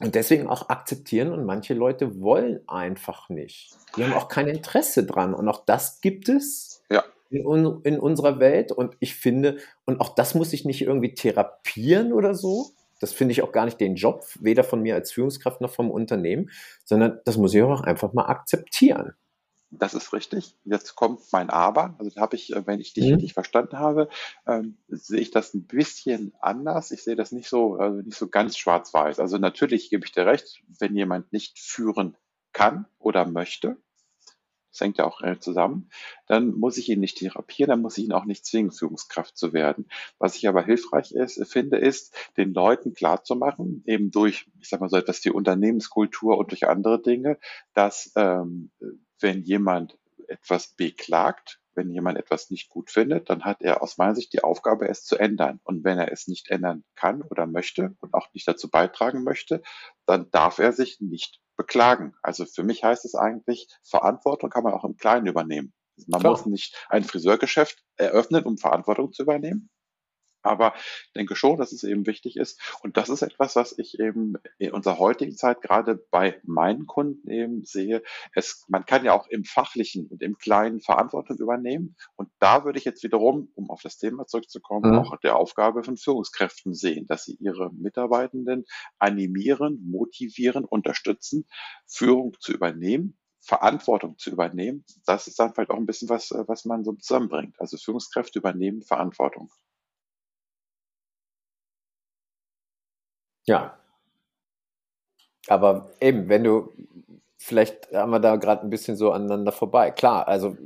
und 0.00 0.14
deswegen 0.14 0.48
auch 0.48 0.68
akzeptieren 0.68 1.32
und 1.32 1.44
manche 1.44 1.74
Leute 1.74 2.20
wollen 2.20 2.60
einfach 2.68 3.28
nicht. 3.28 3.72
Die 3.96 4.04
haben 4.04 4.12
auch 4.12 4.28
kein 4.28 4.48
Interesse 4.48 5.06
dran. 5.06 5.34
Und 5.34 5.48
auch 5.48 5.64
das 5.64 6.00
gibt 6.00 6.28
es. 6.28 6.82
Ja 6.90 7.04
in, 7.32 7.80
in 7.84 7.98
unserer 7.98 8.38
Welt. 8.38 8.72
Und 8.72 8.96
ich 9.00 9.14
finde, 9.14 9.58
und 9.84 10.00
auch 10.00 10.14
das 10.14 10.34
muss 10.34 10.52
ich 10.52 10.64
nicht 10.64 10.82
irgendwie 10.82 11.14
therapieren 11.14 12.12
oder 12.12 12.34
so. 12.34 12.72
Das 13.00 13.12
finde 13.12 13.32
ich 13.32 13.42
auch 13.42 13.52
gar 13.52 13.64
nicht 13.64 13.80
den 13.80 13.96
Job, 13.96 14.24
weder 14.38 14.62
von 14.62 14.80
mir 14.80 14.94
als 14.94 15.10
Führungskraft 15.10 15.60
noch 15.60 15.72
vom 15.72 15.90
Unternehmen, 15.90 16.50
sondern 16.84 17.20
das 17.24 17.36
muss 17.36 17.52
ich 17.52 17.62
auch 17.62 17.80
einfach 17.80 18.12
mal 18.12 18.26
akzeptieren. 18.26 19.14
Das 19.74 19.94
ist 19.94 20.12
richtig. 20.12 20.54
Jetzt 20.64 20.94
kommt 20.96 21.20
mein 21.32 21.48
Aber. 21.48 21.94
Also 21.98 22.10
da 22.14 22.20
habe 22.20 22.36
ich, 22.36 22.52
äh, 22.52 22.66
wenn 22.66 22.78
ich 22.78 22.92
dich 22.92 23.06
mhm. 23.06 23.14
richtig 23.14 23.32
verstanden 23.32 23.78
habe, 23.78 24.08
ähm, 24.46 24.76
sehe 24.88 25.20
ich 25.20 25.30
das 25.30 25.54
ein 25.54 25.66
bisschen 25.66 26.34
anders. 26.40 26.90
Ich 26.90 27.02
sehe 27.02 27.16
das 27.16 27.32
nicht 27.32 27.48
so, 27.48 27.76
also 27.76 28.02
nicht 28.02 28.18
so 28.18 28.28
ganz 28.28 28.58
schwarz-weiß. 28.58 29.18
Also 29.18 29.38
natürlich 29.38 29.88
gebe 29.88 30.04
ich 30.04 30.12
dir 30.12 30.26
recht, 30.26 30.62
wenn 30.78 30.94
jemand 30.94 31.32
nicht 31.32 31.58
führen 31.58 32.16
kann 32.52 32.84
oder 32.98 33.26
möchte, 33.26 33.78
das 34.72 34.80
hängt 34.80 34.98
ja 34.98 35.04
auch 35.04 35.20
zusammen, 35.38 35.90
dann 36.26 36.52
muss 36.52 36.78
ich 36.78 36.88
ihn 36.88 37.00
nicht 37.00 37.18
therapieren, 37.18 37.70
dann 37.70 37.82
muss 37.82 37.98
ich 37.98 38.04
ihn 38.04 38.12
auch 38.12 38.24
nicht 38.24 38.46
zwingen, 38.46 38.72
Führungskraft 38.72 39.36
zu 39.36 39.52
werden. 39.52 39.86
Was 40.18 40.36
ich 40.36 40.48
aber 40.48 40.64
hilfreich 40.64 41.12
ist, 41.12 41.46
finde, 41.46 41.76
ist, 41.76 42.14
den 42.36 42.54
Leuten 42.54 42.94
klarzumachen, 42.94 43.84
eben 43.86 44.10
durch, 44.10 44.46
ich 44.60 44.68
sag 44.68 44.80
mal 44.80 44.88
so 44.88 44.96
etwas 44.96 45.24
wie 45.24 45.30
Unternehmenskultur 45.30 46.38
und 46.38 46.50
durch 46.50 46.66
andere 46.66 47.00
Dinge, 47.00 47.38
dass 47.74 48.12
ähm, 48.16 48.70
wenn 49.20 49.42
jemand 49.42 49.98
etwas 50.26 50.68
beklagt, 50.68 51.60
wenn 51.74 51.90
jemand 51.90 52.18
etwas 52.18 52.50
nicht 52.50 52.68
gut 52.68 52.90
findet, 52.90 53.30
dann 53.30 53.44
hat 53.44 53.62
er 53.62 53.82
aus 53.82 53.98
meiner 53.98 54.14
Sicht 54.14 54.32
die 54.32 54.42
Aufgabe, 54.44 54.88
es 54.88 55.04
zu 55.04 55.16
ändern. 55.16 55.60
Und 55.64 55.84
wenn 55.84 55.98
er 55.98 56.12
es 56.12 56.28
nicht 56.28 56.50
ändern 56.50 56.84
kann 56.94 57.22
oder 57.22 57.46
möchte 57.46 57.94
und 58.00 58.14
auch 58.14 58.32
nicht 58.34 58.46
dazu 58.46 58.70
beitragen 58.70 59.22
möchte, 59.22 59.62
dann 60.06 60.30
darf 60.30 60.58
er 60.58 60.72
sich 60.72 61.00
nicht 61.00 61.41
beklagen. 61.56 62.14
Also 62.22 62.44
für 62.44 62.62
mich 62.62 62.84
heißt 62.84 63.04
es 63.04 63.14
eigentlich, 63.14 63.68
Verantwortung 63.82 64.50
kann 64.50 64.64
man 64.64 64.74
auch 64.74 64.84
im 64.84 64.96
Kleinen 64.96 65.26
übernehmen. 65.26 65.72
Man 66.06 66.20
Klar. 66.20 66.32
muss 66.32 66.46
nicht 66.46 66.86
ein 66.88 67.04
Friseurgeschäft 67.04 67.82
eröffnen, 67.96 68.44
um 68.44 68.56
Verantwortung 68.56 69.12
zu 69.12 69.22
übernehmen. 69.22 69.70
Aber 70.42 70.74
ich 70.76 71.12
denke 71.14 71.36
schon, 71.36 71.58
dass 71.58 71.72
es 71.72 71.84
eben 71.84 72.06
wichtig 72.06 72.36
ist. 72.36 72.60
Und 72.82 72.96
das 72.96 73.08
ist 73.08 73.22
etwas, 73.22 73.56
was 73.56 73.78
ich 73.78 73.98
eben 73.98 74.34
in 74.58 74.72
unserer 74.72 74.98
heutigen 74.98 75.36
Zeit 75.36 75.62
gerade 75.62 75.96
bei 76.10 76.40
meinen 76.44 76.86
Kunden 76.86 77.30
eben 77.30 77.64
sehe. 77.64 78.02
Es, 78.34 78.64
man 78.68 78.84
kann 78.84 79.04
ja 79.04 79.12
auch 79.12 79.28
im 79.28 79.44
Fachlichen 79.44 80.06
und 80.08 80.22
im 80.22 80.36
Kleinen 80.38 80.80
Verantwortung 80.80 81.38
übernehmen. 81.38 81.96
Und 82.16 82.30
da 82.38 82.64
würde 82.64 82.78
ich 82.78 82.84
jetzt 82.84 83.02
wiederum, 83.02 83.50
um 83.54 83.70
auf 83.70 83.82
das 83.82 83.98
Thema 83.98 84.26
zurückzukommen, 84.26 84.92
mhm. 84.92 84.98
auch 84.98 85.16
der 85.20 85.36
Aufgabe 85.36 85.82
von 85.82 85.96
Führungskräften 85.96 86.74
sehen, 86.74 87.06
dass 87.06 87.24
sie 87.24 87.36
ihre 87.40 87.72
Mitarbeitenden 87.72 88.64
animieren, 88.98 89.80
motivieren, 89.88 90.64
unterstützen, 90.64 91.46
Führung 91.86 92.36
zu 92.40 92.52
übernehmen, 92.52 93.18
Verantwortung 93.40 94.18
zu 94.18 94.30
übernehmen. 94.30 94.84
Das 95.04 95.26
ist 95.26 95.38
dann 95.38 95.52
vielleicht 95.52 95.70
auch 95.70 95.76
ein 95.76 95.86
bisschen 95.86 96.08
was, 96.08 96.30
was 96.30 96.64
man 96.64 96.84
so 96.84 96.92
zusammenbringt. 96.92 97.60
Also 97.60 97.76
Führungskräfte 97.76 98.38
übernehmen 98.38 98.82
Verantwortung. 98.82 99.50
Ja. 103.46 103.78
Aber 105.48 105.90
eben, 106.00 106.28
wenn 106.28 106.44
du, 106.44 106.72
vielleicht 107.38 107.92
haben 107.92 108.10
wir 108.10 108.20
da 108.20 108.36
gerade 108.36 108.62
ein 108.62 108.70
bisschen 108.70 108.96
so 108.96 109.10
aneinander 109.10 109.52
vorbei. 109.52 109.90
Klar, 109.90 110.28
also 110.28 110.56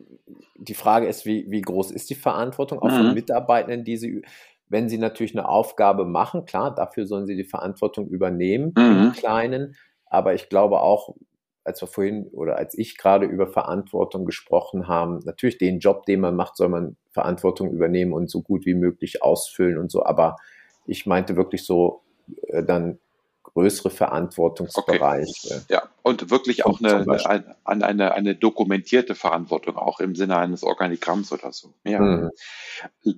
die 0.56 0.74
Frage 0.74 1.06
ist, 1.06 1.26
wie, 1.26 1.50
wie 1.50 1.62
groß 1.62 1.90
ist 1.90 2.10
die 2.10 2.14
Verantwortung 2.14 2.80
auch 2.80 2.90
mhm. 2.90 2.96
von 2.96 3.14
Mitarbeitenden, 3.14 3.84
die 3.84 3.96
sie, 3.96 4.22
wenn 4.68 4.88
sie 4.88 4.98
natürlich 4.98 5.36
eine 5.36 5.48
Aufgabe 5.48 6.04
machen, 6.04 6.44
klar, 6.44 6.74
dafür 6.74 7.06
sollen 7.06 7.26
sie 7.26 7.36
die 7.36 7.44
Verantwortung 7.44 8.08
übernehmen, 8.08 8.72
mhm. 8.76 9.04
im 9.06 9.12
Kleinen. 9.12 9.76
Aber 10.06 10.34
ich 10.34 10.48
glaube 10.48 10.80
auch, 10.80 11.14
als 11.64 11.80
wir 11.80 11.88
vorhin 11.88 12.28
oder 12.28 12.56
als 12.56 12.78
ich 12.78 12.96
gerade 12.96 13.26
über 13.26 13.48
Verantwortung 13.48 14.24
gesprochen 14.24 14.86
haben, 14.86 15.20
natürlich 15.24 15.58
den 15.58 15.80
Job, 15.80 16.06
den 16.06 16.20
man 16.20 16.36
macht, 16.36 16.56
soll 16.56 16.68
man 16.68 16.96
Verantwortung 17.10 17.72
übernehmen 17.72 18.12
und 18.12 18.30
so 18.30 18.42
gut 18.42 18.66
wie 18.66 18.74
möglich 18.74 19.22
ausfüllen 19.22 19.78
und 19.78 19.90
so. 19.90 20.04
Aber 20.04 20.36
ich 20.86 21.06
meinte 21.06 21.34
wirklich 21.34 21.64
so 21.64 22.02
dann 22.62 22.98
größere 23.56 23.88
Verantwortungsbereiche. 23.88 25.54
Okay. 25.54 25.60
Ja, 25.70 25.88
und 26.02 26.30
wirklich 26.30 26.66
auch 26.66 26.78
eine, 26.78 27.06
eine, 27.64 27.86
eine, 27.86 28.12
eine, 28.12 28.34
dokumentierte 28.34 29.14
Verantwortung, 29.14 29.76
auch 29.76 29.98
im 30.00 30.14
Sinne 30.14 30.36
eines 30.36 30.62
Organigramms 30.62 31.32
oder 31.32 31.52
so. 31.52 31.72
Ja. 31.82 32.00
Mhm. 32.00 32.30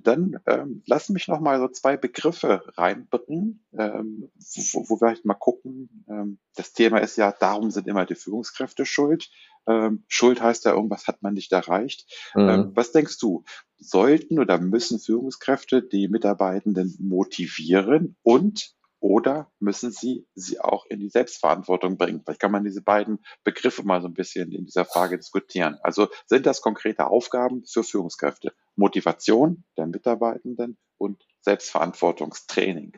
Dann 0.03 0.39
ähm, 0.45 0.81
lass 0.85 1.09
mich 1.09 1.27
noch 1.27 1.41
mal 1.41 1.59
so 1.59 1.67
zwei 1.67 1.97
Begriffe 1.97 2.63
reinbringen, 2.77 3.65
ähm, 3.77 4.29
wo, 4.71 4.85
wo 4.87 4.95
wir 4.95 4.97
vielleicht 4.99 5.25
mal 5.25 5.33
gucken. 5.33 6.05
Ähm, 6.07 6.39
das 6.55 6.71
Thema 6.71 6.99
ist 6.99 7.17
ja, 7.17 7.33
darum 7.33 7.69
sind 7.69 7.87
immer 7.87 8.05
die 8.05 8.15
Führungskräfte 8.15 8.85
schuld. 8.85 9.29
Ähm, 9.67 10.05
schuld 10.07 10.41
heißt 10.41 10.63
ja, 10.63 10.71
irgendwas 10.73 11.07
hat 11.07 11.21
man 11.21 11.33
nicht 11.33 11.51
erreicht. 11.51 12.05
Mhm. 12.33 12.49
Ähm, 12.49 12.71
was 12.75 12.93
denkst 12.93 13.19
du? 13.19 13.43
Sollten 13.77 14.39
oder 14.39 14.57
müssen 14.57 14.99
Führungskräfte 14.99 15.81
die 15.81 16.07
Mitarbeitenden 16.07 16.95
motivieren 16.99 18.15
und 18.23 18.73
oder 18.99 19.51
müssen 19.59 19.91
sie 19.91 20.27
sie 20.35 20.59
auch 20.59 20.85
in 20.85 20.99
die 20.99 21.09
Selbstverantwortung 21.09 21.97
bringen? 21.97 22.21
Vielleicht 22.23 22.41
kann 22.41 22.51
man 22.51 22.63
diese 22.63 22.81
beiden 22.81 23.19
Begriffe 23.43 23.83
mal 23.83 24.01
so 24.01 24.07
ein 24.07 24.13
bisschen 24.13 24.51
in 24.51 24.65
dieser 24.65 24.85
Frage 24.85 25.17
diskutieren. 25.17 25.77
Also 25.81 26.07
sind 26.25 26.45
das 26.45 26.61
konkrete 26.61 27.07
Aufgaben 27.07 27.63
für 27.65 27.83
Führungskräfte? 27.83 28.53
Motivation 28.75 29.63
der 29.77 29.87
Mitarbeitenden 29.87 30.77
und 30.97 31.25
Selbstverantwortungstraining. 31.41 32.93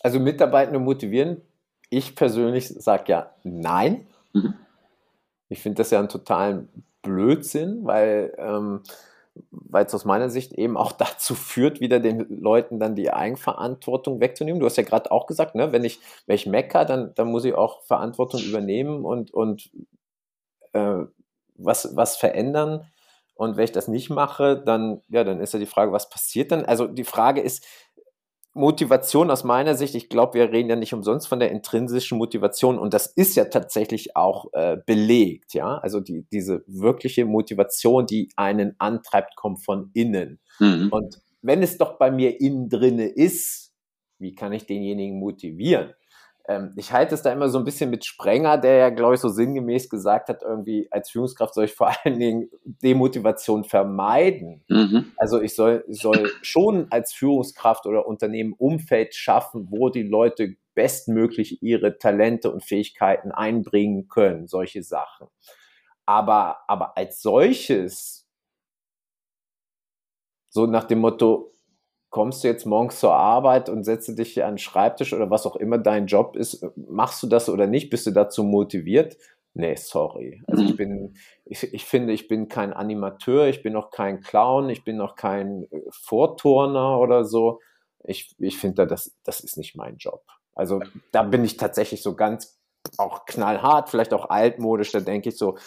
Also 0.00 0.20
Mitarbeitende 0.20 0.78
motivieren. 0.78 1.40
Ich 1.88 2.14
persönlich 2.14 2.68
sage 2.68 3.04
ja 3.12 3.34
nein. 3.44 4.06
Mhm. 4.32 4.54
Ich 5.48 5.60
finde 5.60 5.76
das 5.76 5.90
ja 5.90 5.98
einen 5.98 6.08
totalen 6.08 6.68
Blödsinn, 7.02 7.84
weil 7.84 8.34
ähm, 8.36 8.82
weil 9.50 9.86
es 9.86 9.94
aus 9.94 10.04
meiner 10.04 10.30
Sicht 10.30 10.52
eben 10.52 10.76
auch 10.76 10.92
dazu 10.92 11.34
führt, 11.34 11.80
wieder 11.80 12.00
den 12.00 12.26
Leuten 12.40 12.78
dann 12.78 12.94
die 12.94 13.10
Eigenverantwortung 13.10 14.20
wegzunehmen. 14.20 14.60
Du 14.60 14.66
hast 14.66 14.76
ja 14.76 14.82
gerade 14.82 15.10
auch 15.10 15.26
gesagt, 15.26 15.54
ne, 15.54 15.72
wenn 15.72 15.84
ich, 15.84 16.00
wenn 16.26 16.36
ich 16.36 16.46
mecker, 16.46 16.84
dann, 16.84 17.12
dann 17.14 17.28
muss 17.28 17.44
ich 17.44 17.54
auch 17.54 17.82
Verantwortung 17.82 18.40
übernehmen 18.40 19.04
und, 19.04 19.32
und 19.32 19.70
äh, 20.72 21.04
was, 21.56 21.96
was 21.96 22.16
verändern. 22.16 22.86
Und 23.34 23.56
wenn 23.56 23.64
ich 23.64 23.72
das 23.72 23.86
nicht 23.86 24.08
mache, 24.08 24.56
dann, 24.56 25.02
ja, 25.08 25.22
dann 25.22 25.40
ist 25.40 25.52
ja 25.52 25.58
die 25.58 25.66
Frage, 25.66 25.92
was 25.92 26.08
passiert 26.08 26.52
dann? 26.52 26.64
Also 26.64 26.86
die 26.86 27.04
Frage 27.04 27.42
ist, 27.42 27.66
Motivation 28.56 29.30
aus 29.30 29.44
meiner 29.44 29.74
Sicht, 29.74 29.94
ich 29.94 30.08
glaube, 30.08 30.34
wir 30.34 30.50
reden 30.50 30.70
ja 30.70 30.76
nicht 30.76 30.94
umsonst 30.94 31.28
von 31.28 31.38
der 31.38 31.50
intrinsischen 31.50 32.16
Motivation 32.16 32.78
und 32.78 32.94
das 32.94 33.06
ist 33.06 33.36
ja 33.36 33.44
tatsächlich 33.44 34.16
auch 34.16 34.46
äh, 34.54 34.78
belegt, 34.86 35.52
ja. 35.52 35.76
Also 35.78 36.00
die, 36.00 36.26
diese 36.32 36.64
wirkliche 36.66 37.26
Motivation, 37.26 38.06
die 38.06 38.30
einen 38.36 38.74
antreibt, 38.78 39.36
kommt 39.36 39.62
von 39.64 39.90
innen. 39.92 40.40
Mhm. 40.58 40.88
Und 40.90 41.20
wenn 41.42 41.62
es 41.62 41.76
doch 41.76 41.98
bei 41.98 42.10
mir 42.10 42.40
innen 42.40 42.68
drinne 42.68 43.06
ist, 43.06 43.74
wie 44.18 44.34
kann 44.34 44.52
ich 44.52 44.66
denjenigen 44.66 45.18
motivieren? 45.18 45.92
Ähm, 46.48 46.72
ich 46.76 46.92
halte 46.92 47.14
es 47.14 47.22
da 47.22 47.32
immer 47.32 47.48
so 47.48 47.58
ein 47.58 47.64
bisschen 47.64 47.90
mit 47.90 48.04
Sprenger, 48.04 48.58
der 48.58 48.76
ja, 48.76 48.90
glaube 48.90 49.14
ich, 49.14 49.20
so 49.20 49.28
sinngemäß 49.28 49.88
gesagt 49.88 50.28
hat, 50.28 50.42
irgendwie 50.42 50.88
als 50.92 51.10
Führungskraft 51.10 51.54
soll 51.54 51.64
ich 51.64 51.74
vor 51.74 51.90
allen 52.04 52.18
Dingen 52.18 52.50
Demotivation 52.64 53.64
vermeiden. 53.64 54.64
Mhm. 54.68 55.12
Also 55.16 55.40
ich 55.40 55.54
soll, 55.54 55.84
soll 55.88 56.30
schon 56.42 56.86
als 56.90 57.12
Führungskraft 57.12 57.86
oder 57.86 58.06
Unternehmen 58.06 58.52
Umfeld 58.52 59.14
schaffen, 59.14 59.68
wo 59.70 59.88
die 59.88 60.04
Leute 60.04 60.56
bestmöglich 60.74 61.62
ihre 61.62 61.98
Talente 61.98 62.52
und 62.52 62.62
Fähigkeiten 62.62 63.32
einbringen 63.32 64.08
können, 64.08 64.46
solche 64.46 64.82
Sachen. 64.82 65.26
Aber, 66.04 66.58
aber 66.68 66.96
als 66.96 67.20
solches, 67.22 68.28
so 70.48 70.66
nach 70.66 70.84
dem 70.84 71.00
Motto, 71.00 71.55
kommst 72.16 72.42
du 72.42 72.48
jetzt 72.48 72.64
morgens 72.64 72.98
zur 72.98 73.12
Arbeit 73.12 73.68
und 73.68 73.84
setze 73.84 74.14
dich 74.14 74.42
an 74.42 74.52
den 74.52 74.58
Schreibtisch 74.58 75.12
oder 75.12 75.28
was 75.28 75.44
auch 75.44 75.54
immer 75.54 75.76
dein 75.76 76.06
Job 76.06 76.34
ist, 76.34 76.66
machst 76.74 77.22
du 77.22 77.26
das 77.26 77.50
oder 77.50 77.66
nicht? 77.66 77.90
Bist 77.90 78.06
du 78.06 78.10
dazu 78.10 78.42
motiviert? 78.42 79.18
Nee, 79.52 79.76
sorry. 79.76 80.42
Also 80.46 80.62
ich 80.62 80.70
mhm. 80.70 80.76
bin, 80.76 81.14
ich, 81.44 81.74
ich 81.74 81.84
finde, 81.84 82.14
ich 82.14 82.26
bin 82.26 82.48
kein 82.48 82.72
Animateur, 82.72 83.48
ich 83.48 83.62
bin 83.62 83.74
noch 83.74 83.90
kein 83.90 84.22
Clown, 84.22 84.70
ich 84.70 84.82
bin 84.82 84.96
noch 84.96 85.14
kein 85.14 85.64
äh, 85.64 85.82
Vorturner 85.90 86.98
oder 87.00 87.26
so. 87.26 87.60
Ich, 88.02 88.34
ich 88.38 88.56
finde, 88.56 88.86
das, 88.86 89.14
das 89.22 89.40
ist 89.40 89.58
nicht 89.58 89.76
mein 89.76 89.98
Job. 89.98 90.24
Also 90.54 90.80
da 91.12 91.22
bin 91.22 91.44
ich 91.44 91.58
tatsächlich 91.58 92.02
so 92.02 92.16
ganz 92.16 92.58
auch 92.96 93.26
knallhart, 93.26 93.90
vielleicht 93.90 94.14
auch 94.14 94.30
altmodisch, 94.30 94.90
da 94.90 95.00
denke 95.00 95.28
ich 95.28 95.36
so, 95.36 95.58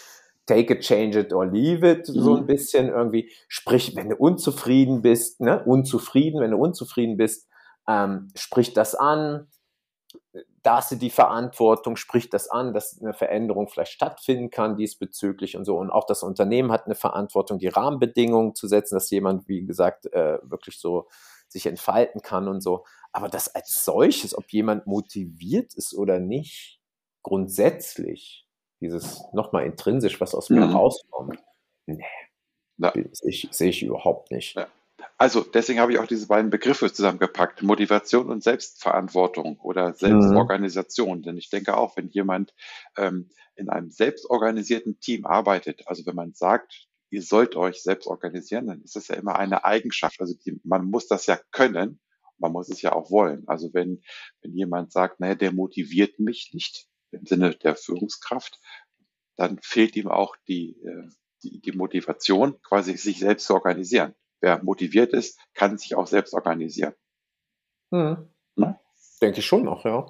take 0.49 0.73
it, 0.73 0.81
change 0.81 1.17
it 1.17 1.31
or 1.31 1.45
leave 1.45 1.87
it, 1.87 2.09
mhm. 2.09 2.21
so 2.21 2.35
ein 2.35 2.45
bisschen 2.45 2.89
irgendwie. 2.89 3.31
Sprich, 3.47 3.95
wenn 3.95 4.09
du 4.09 4.15
unzufrieden 4.15 5.01
bist, 5.01 5.39
ne, 5.41 5.63
unzufrieden, 5.63 6.41
wenn 6.41 6.51
du 6.51 6.57
unzufrieden 6.57 7.17
bist, 7.17 7.47
ähm, 7.87 8.29
sprich 8.35 8.73
das 8.73 8.95
an, 8.95 9.47
da 10.63 10.77
hast 10.77 10.91
du 10.91 10.95
die 10.95 11.11
Verantwortung, 11.11 11.95
sprich 11.95 12.29
das 12.29 12.49
an, 12.49 12.73
dass 12.73 12.99
eine 12.99 13.13
Veränderung 13.13 13.67
vielleicht 13.67 13.91
stattfinden 13.91 14.49
kann 14.49 14.75
diesbezüglich 14.75 15.55
und 15.55 15.65
so. 15.65 15.77
Und 15.77 15.89
auch 15.89 16.05
das 16.05 16.23
Unternehmen 16.23 16.71
hat 16.71 16.85
eine 16.85 16.95
Verantwortung, 16.95 17.59
die 17.59 17.67
Rahmenbedingungen 17.67 18.55
zu 18.55 18.67
setzen, 18.67 18.95
dass 18.95 19.09
jemand, 19.09 19.47
wie 19.47 19.65
gesagt, 19.65 20.11
äh, 20.11 20.39
wirklich 20.41 20.79
so 20.79 21.07
sich 21.47 21.65
entfalten 21.65 22.21
kann 22.21 22.47
und 22.47 22.61
so. 22.61 22.85
Aber 23.11 23.29
das 23.29 23.53
als 23.55 23.85
solches, 23.85 24.37
ob 24.37 24.51
jemand 24.51 24.85
motiviert 24.87 25.73
ist 25.75 25.93
oder 25.95 26.19
nicht, 26.19 26.79
grundsätzlich, 27.23 28.48
dieses 28.82 29.23
nochmal 29.34 29.65
intrinsisch, 29.65 30.19
was 30.21 30.36
aus 30.36 30.49
mir 30.49 30.65
mhm. 30.65 30.75
rauskommt, 30.75 31.39
nee, 31.86 32.03
ja. 32.77 32.93
sehe 32.93 33.30
ich, 33.30 33.47
seh 33.51 33.69
ich 33.69 33.84
überhaupt 33.84 34.32
nicht. 34.32 34.55
Ja. 34.55 34.67
Also 35.17 35.41
deswegen 35.41 35.80
habe 35.80 35.91
ich 35.91 35.99
auch 35.99 36.07
diese 36.07 36.27
beiden 36.27 36.49
Begriffe 36.49 36.91
zusammengepackt, 36.91 37.61
Motivation 37.61 38.30
und 38.30 38.43
Selbstverantwortung 38.43 39.59
oder 39.59 39.93
Selbstorganisation. 39.93 41.19
Mhm. 41.19 41.23
Denn 41.23 41.38
ich 41.38 41.49
denke 41.49 41.77
auch, 41.77 41.97
wenn 41.97 42.09
jemand 42.09 42.53
ähm, 42.97 43.30
in 43.55 43.69
einem 43.69 43.91
selbstorganisierten 43.91 44.99
Team 44.99 45.25
arbeitet, 45.25 45.88
also 45.88 46.05
wenn 46.05 46.15
man 46.15 46.34
sagt, 46.34 46.88
ihr 47.09 47.21
sollt 47.21 47.55
euch 47.55 47.82
selbst 47.82 48.07
organisieren, 48.07 48.67
dann 48.67 48.82
ist 48.82 48.95
das 48.95 49.07
ja 49.07 49.15
immer 49.15 49.38
eine 49.38 49.65
Eigenschaft. 49.65 50.21
Also 50.21 50.36
die, 50.45 50.59
man 50.63 50.86
muss 50.86 51.07
das 51.07 51.25
ja 51.25 51.39
können, 51.51 51.99
man 52.38 52.51
muss 52.51 52.69
es 52.69 52.82
ja 52.82 52.93
auch 52.93 53.11
wollen. 53.11 53.43
Also 53.47 53.73
wenn, 53.73 54.01
wenn 54.41 54.53
jemand 54.53 54.91
sagt, 54.91 55.19
naja, 55.19 55.36
der 55.36 55.51
motiviert 55.51 56.19
mich 56.19 56.51
nicht 56.53 56.88
im 57.12 57.26
Sinne 57.26 57.55
der 57.55 57.76
Führungskraft, 57.76 58.60
dann 59.36 59.60
fehlt 59.62 59.95
ihm 59.95 60.07
auch 60.07 60.36
die, 60.47 60.82
äh, 60.84 61.10
die, 61.43 61.60
die 61.62 61.72
Motivation, 61.72 62.62
quasi 62.62 62.97
sich 62.97 63.20
selbst 63.20 63.45
zu 63.47 63.53
organisieren 63.53 64.16
wer 64.41 64.64
motiviert 64.64 65.14
ist, 65.14 65.39
kann 65.53 65.78
sich 65.78 65.95
auch 65.95 66.07
selbst 66.07 66.34
organisieren. 66.34 66.93
Hm. 67.91 68.30
Ne? 68.55 68.80
Denke 69.22 69.39
ich 69.39 69.45
schon 69.45 69.64
noch, 69.64 69.86
ja. 69.86 70.05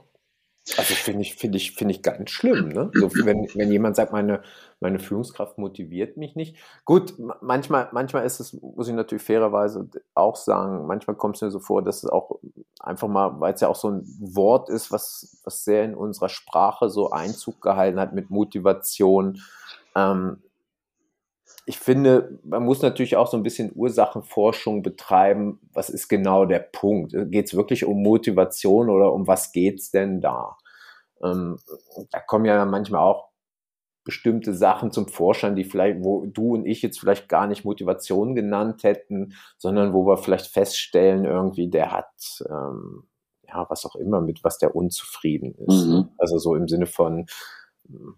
Also 0.78 0.94
finde 0.94 1.22
ich, 1.22 1.36
finde 1.36 1.58
ich, 1.58 1.74
finde 1.74 1.94
ich 1.94 2.02
ganz 2.02 2.30
schlimm, 2.30 2.70
ne? 2.70 2.92
So, 2.94 3.10
wenn, 3.26 3.48
wenn 3.56 3.72
jemand 3.72 3.96
sagt, 3.96 4.12
meine, 4.12 4.42
meine 4.80 5.00
Führungskraft 5.00 5.58
motiviert 5.58 6.18
mich 6.18 6.36
nicht. 6.36 6.56
Gut, 6.86 7.14
manchmal, 7.42 7.90
manchmal 7.92 8.26
ist 8.26 8.40
es, 8.40 8.54
muss 8.54 8.88
ich 8.88 8.94
natürlich 8.94 9.24
fairerweise 9.24 9.90
auch 10.14 10.36
sagen, 10.36 10.86
manchmal 10.88 11.16
kommt 11.16 11.36
es 11.36 11.42
mir 11.42 11.52
so 11.52 11.60
vor, 11.60 11.82
dass 11.82 12.04
es 12.04 12.10
auch 12.10 12.40
einfach 12.80 13.08
mal, 13.08 13.40
weil 13.40 13.54
es 13.54 13.62
ja 13.62 13.68
auch 13.68 13.76
so 13.76 13.90
ein 13.90 14.04
Wort 14.20 14.70
ist, 14.70 14.92
was, 14.92 15.40
was 15.44 15.64
sehr 15.64 15.84
in 15.84 15.96
unserer 15.96 16.30
Sprache 16.30 16.90
so 16.90 17.12
Einzug 17.12 17.62
gehalten 17.62 18.00
hat 18.00 18.14
mit 18.14 18.30
Motivation, 18.30 19.42
ähm, 19.96 20.42
ich 21.70 21.78
finde, 21.78 22.40
man 22.44 22.66
muss 22.66 22.82
natürlich 22.82 23.16
auch 23.16 23.28
so 23.28 23.38
ein 23.38 23.44
bisschen 23.44 23.72
Ursachenforschung 23.76 24.82
betreiben. 24.82 25.60
Was 25.72 25.92
ist 25.92 26.08
genau 26.08 26.46
der 26.46 26.62
Punkt? 26.62 27.14
Geht 27.30 27.46
es 27.46 27.54
wirklich 27.54 27.86
um 27.86 28.02
Motivation 28.02 28.90
oder 28.90 29.14
um 29.14 29.28
was 29.28 29.52
geht 29.52 29.80
es 29.80 29.92
denn 29.92 30.20
da? 30.20 30.58
Ähm, 31.24 31.60
da 32.10 32.22
kommen 32.22 32.46
ja 32.46 32.66
manchmal 32.66 33.02
auch 33.02 33.30
bestimmte 34.04 34.56
Sachen 34.56 34.92
zum 34.92 35.10
Vorschein, 35.10 35.56
die 35.56 35.64
vielleicht, 35.64 36.04
wo 36.04 36.26
du 36.26 36.56
und 36.56 36.66
ich 36.66 36.82
jetzt 36.82 37.00
vielleicht 37.00 37.30
gar 37.30 37.46
nicht 37.46 37.66
Motivation 37.66 38.34
genannt 38.34 38.82
hätten, 38.82 39.36
sondern 39.60 39.94
wo 39.94 40.08
wir 40.08 40.18
vielleicht 40.18 40.48
feststellen, 40.48 41.24
irgendwie, 41.24 41.70
der 41.70 41.92
hat, 41.92 42.44
ähm, 42.50 43.04
ja, 43.48 43.68
was 43.70 43.86
auch 43.86 43.96
immer, 43.96 44.22
mit 44.22 44.44
was 44.44 44.58
der 44.58 44.76
unzufrieden 44.76 45.54
ist. 45.68 45.86
Mhm. 45.86 46.10
Also 46.18 46.40
so 46.40 46.56
im 46.56 46.68
Sinne 46.68 46.88
von, 46.88 47.28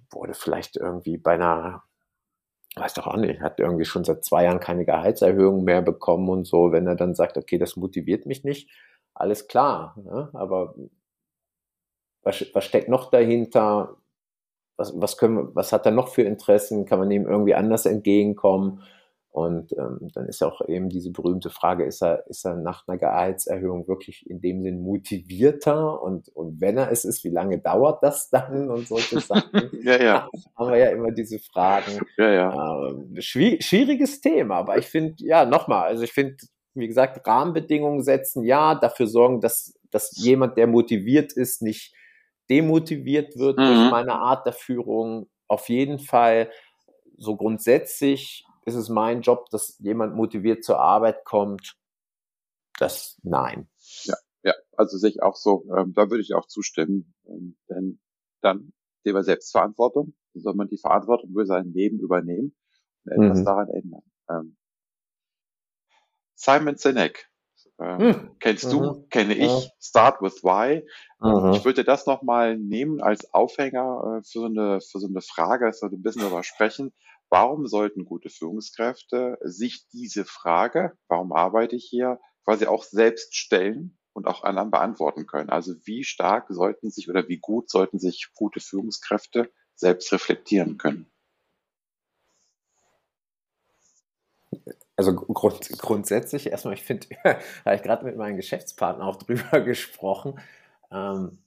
wurde 0.10 0.36
vielleicht 0.36 0.78
irgendwie 0.78 1.18
bei 1.18 1.34
einer 1.34 1.84
weiß 2.76 2.94
doch 2.94 3.08
auch 3.08 3.18
nicht, 3.18 3.42
hat 3.42 3.60
irgendwie 3.60 3.86
schon 3.86 4.04
seit 4.04 4.24
zwei 4.24 4.46
Jahren 4.46 4.60
keine 4.60 4.86
Gehaltserhöhung 4.86 5.64
mehr 5.64 5.82
bekommen 5.82 6.30
und 6.30 6.46
so, 6.46 6.72
wenn 6.72 6.88
er 6.88 6.96
dann 6.96 7.16
sagt, 7.16 7.38
okay, 7.38 7.58
das 7.58 7.76
motiviert 7.76 8.26
mich 8.26 8.44
nicht, 8.44 8.70
alles 9.14 9.48
klar. 9.48 9.96
Ne? 10.04 10.30
Aber 10.34 10.76
was, 12.24 12.46
was 12.54 12.66
steckt 12.66 12.90
noch 12.90 13.10
dahinter? 13.10 13.98
Was, 14.78 15.00
was, 15.00 15.18
können 15.18 15.54
was 15.54 15.74
hat 15.74 15.86
er 15.86 15.92
noch 15.92 16.08
für 16.08 16.22
Interessen? 16.22 16.86
Kann 16.86 17.00
man 17.00 17.12
ihm 17.12 17.28
irgendwie 17.28 17.56
anders 17.56 17.86
entgegenkommen? 17.86 18.84
Und 19.32 19.72
ähm, 19.78 20.12
dann 20.14 20.28
ist 20.28 20.42
ja 20.42 20.48
auch 20.48 20.62
eben 20.68 20.90
diese 20.90 21.10
berühmte 21.12 21.50
Frage, 21.50 21.86
ist 21.86 22.04
er, 22.04 22.28
ist 22.28 22.46
er 22.46 22.56
nach 22.56 22.86
einer 22.86 22.98
Gehaltserhöhung 22.98 23.88
wirklich 23.88 24.30
in 24.30 24.42
dem 24.42 24.62
Sinn 24.62 24.84
motivierter? 24.84 26.02
Und, 26.02 26.28
und 26.36 26.60
wenn 26.60 26.78
er 26.78 26.92
es 26.92 27.06
ist, 27.06 27.24
wie 27.24 27.30
lange 27.30 27.58
dauert 27.58 28.04
das 28.04 28.30
dann 28.30 28.70
und 28.70 28.90
solche 28.90 29.20
Sachen? 29.22 29.70
ja, 29.84 30.04
ja. 30.04 30.30
Haben 30.58 30.72
wir 30.72 30.78
ja 30.78 30.90
immer 30.90 31.12
diese 31.12 31.40
Fragen. 31.40 32.02
Ja, 32.18 32.30
ja. 32.30 32.88
Ähm, 32.90 33.16
schwieriges 33.22 34.20
Thema, 34.20 34.58
aber 34.58 34.78
ich 34.78 34.88
finde, 34.88 35.16
ja, 35.20 35.46
nochmal, 35.46 35.86
also 35.86 36.04
ich 36.04 36.12
finde, 36.12 36.36
wie 36.74 36.88
gesagt, 36.88 37.26
Rahmenbedingungen 37.26 38.04
setzen, 38.04 38.44
ja, 38.44 38.76
dafür 38.76 39.08
sorgen, 39.08 39.40
dass, 39.40 39.74
dass 39.92 40.12
jemand, 40.18 40.58
der 40.58 40.68
motiviert 40.68 41.32
ist, 41.32 41.62
nicht 41.62 41.96
demotiviert 42.50 43.38
wird 43.38 43.58
mhm. 43.58 43.64
durch 43.64 43.92
meine 43.92 44.16
Art 44.16 44.46
der 44.46 44.54
Führung. 44.54 45.30
Auf 45.48 45.70
jeden 45.70 46.00
Fall 46.00 46.50
so 47.18 47.38
grundsätzlich 47.38 48.46
ist 48.66 48.76
es 48.76 48.90
mein 48.90 49.22
Job, 49.22 49.50
dass 49.50 49.78
jemand 49.80 50.16
motiviert 50.16 50.64
zur 50.64 50.80
Arbeit 50.80 51.26
kommt? 51.26 51.76
Das 52.78 53.20
nein. 53.24 53.70
Ja, 54.04 54.16
ja, 54.44 54.54
also 54.76 54.98
sehe 54.98 55.10
ich 55.10 55.22
auch 55.22 55.36
so, 55.36 55.66
ähm, 55.78 55.94
da 55.94 56.10
würde 56.10 56.22
ich 56.22 56.34
auch 56.34 56.48
zustimmen. 56.48 57.14
Ähm, 57.28 57.58
denn 57.70 58.00
dann 58.42 58.74
Thema 59.04 59.24
Selbstverantwortung, 59.24 60.14
soll 60.34 60.56
man 60.56 60.68
die 60.68 60.78
Verantwortung 60.78 61.32
für 61.34 61.46
sein 61.46 61.74
Leben 61.74 62.00
übernehmen 62.00 62.56
und 63.06 63.12
etwas 63.12 63.40
mhm. 63.40 63.46
daran 63.46 63.70
ändern. 63.70 64.04
Ähm, 64.30 64.58
Simon 66.36 66.78
Sinek, 66.78 67.30
mhm. 67.78 68.36
kennst 68.40 68.72
du, 68.72 68.82
mhm. 68.82 69.10
kenne 69.10 69.36
ich, 69.36 69.52
mhm. 69.52 69.70
Start 69.80 70.22
with 70.22 70.44
Why. 70.44 70.88
Mhm. 71.20 71.54
Ich 71.54 71.66
würde 71.66 71.84
das 71.84 72.06
nochmal 72.06 72.58
nehmen 72.58 73.02
als 73.02 73.32
Aufhänger 73.34 74.20
äh, 74.20 74.24
für, 74.24 74.40
so 74.40 74.46
eine, 74.46 74.82
für 74.82 75.00
so 75.00 75.08
eine 75.08 75.22
Frage, 75.22 75.66
dass 75.66 75.82
wir 75.82 75.90
ein 75.90 76.02
bisschen 76.02 76.22
darüber 76.22 76.44
sprechen. 76.44 76.94
Warum 77.32 77.66
sollten 77.66 78.04
gute 78.04 78.30
Führungskräfte 78.30 79.38
sich 79.42 79.88
diese 79.94 80.26
Frage, 80.26 80.98
warum 81.08 81.32
arbeite 81.32 81.78
ich 81.78 81.88
hier, 81.90 82.20
quasi 82.44 82.66
auch 82.66 82.84
selbst 82.84 83.38
stellen 83.38 83.98
und 84.12 84.28
auch 84.28 84.44
anderen 84.44 84.70
beantworten 84.70 85.28
können? 85.28 85.50
Also 85.50 85.74
wie 85.86 86.04
stark 86.04 86.48
sollten 86.50 86.92
sich 86.92 87.10
oder 87.10 87.30
wie 87.30 87.38
gut 87.38 87.70
sollten 87.70 88.00
sich 88.00 88.32
gute 88.36 88.60
Führungskräfte 88.60 89.50
selbst 89.76 90.12
reflektieren 90.12 90.78
können? 90.78 91.10
Also 94.98 95.16
grund, 95.16 95.70
grundsätzlich 95.80 96.48
erstmal, 96.48 96.74
ich 96.74 96.84
finde, 96.84 97.08
habe 97.24 97.76
ich 97.76 97.82
gerade 97.82 98.04
mit 98.04 98.18
meinem 98.18 98.36
Geschäftspartner 98.36 99.06
auch 99.06 99.16
drüber 99.24 99.62
gesprochen. 99.62 100.38
Ähm, 100.92 101.38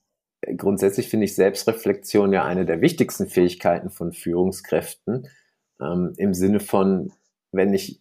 grundsätzlich 0.56 1.10
finde 1.10 1.26
ich 1.26 1.34
Selbstreflexion 1.34 2.32
ja 2.32 2.42
eine 2.42 2.64
der 2.64 2.80
wichtigsten 2.80 3.28
Fähigkeiten 3.28 3.90
von 3.90 4.14
Führungskräften 4.14 5.28
ähm, 5.80 6.12
im 6.16 6.34
Sinne 6.34 6.60
von, 6.60 7.12
wenn 7.52 7.74
ich, 7.74 8.00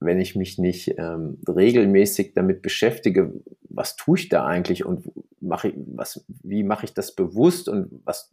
wenn 0.00 0.20
ich 0.20 0.36
mich 0.36 0.58
nicht 0.58 0.94
ähm, 0.98 1.40
regelmäßig 1.48 2.34
damit 2.34 2.62
beschäftige, 2.62 3.32
was 3.68 3.96
tue 3.96 4.18
ich 4.18 4.28
da 4.28 4.46
eigentlich 4.46 4.84
und 4.84 5.10
mache 5.40 5.68
ich, 5.68 5.74
was, 5.76 6.24
wie 6.42 6.62
mache 6.62 6.84
ich 6.84 6.94
das 6.94 7.14
bewusst 7.14 7.68
und 7.68 8.00
was, 8.04 8.32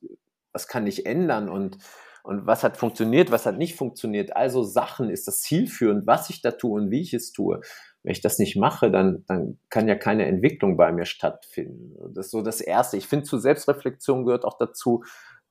was 0.54 0.68
kann 0.68 0.88
ich 0.88 1.06
ändern 1.06 1.50
und, 1.50 1.78
und 2.24 2.46
was 2.46 2.64
hat 2.64 2.78
funktioniert, 2.78 3.32
was 3.32 3.46
hat 3.46 3.58
nicht 3.58 3.76
funktioniert. 3.76 4.36
Also 4.36 4.64
Sachen 4.64 5.10
ist 5.10 5.28
das 5.28 5.42
zielführend, 5.42 6.08
was 6.08 6.30
ich 6.30 6.42
da 6.42 6.52
tue 6.52 6.82
und 6.82 6.92
wie 6.92 7.02
ich 7.02 7.14
es 7.14 7.32
tue. 7.32 7.62
Wenn 8.04 8.12
ich 8.12 8.22
das 8.22 8.38
nicht 8.38 8.56
mache, 8.56 8.92
dann, 8.92 9.24
dann 9.28 9.60
kann 9.70 9.88
ja 9.88 9.96
keine 9.96 10.26
Entwicklung 10.26 10.78
bei 10.78 10.92
mir 10.92 11.06
stattfinden. 11.06 11.96
Das 12.14 12.28
ist 12.28 12.32
so 12.32 12.44
das 12.44 12.62
Erste. 12.62 12.98
Ich 12.98 13.08
finde, 13.08 13.26
zu 13.26 13.40
Selbstreflexion 13.40 14.26
gehört 14.26 14.46
auch 14.46 14.58
dazu, 14.58 15.04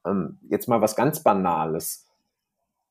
ähm, 0.06 0.38
jetzt 0.48 0.68
mal 0.68 0.80
was 0.80 0.94
ganz 0.94 1.22
Banales 1.22 2.03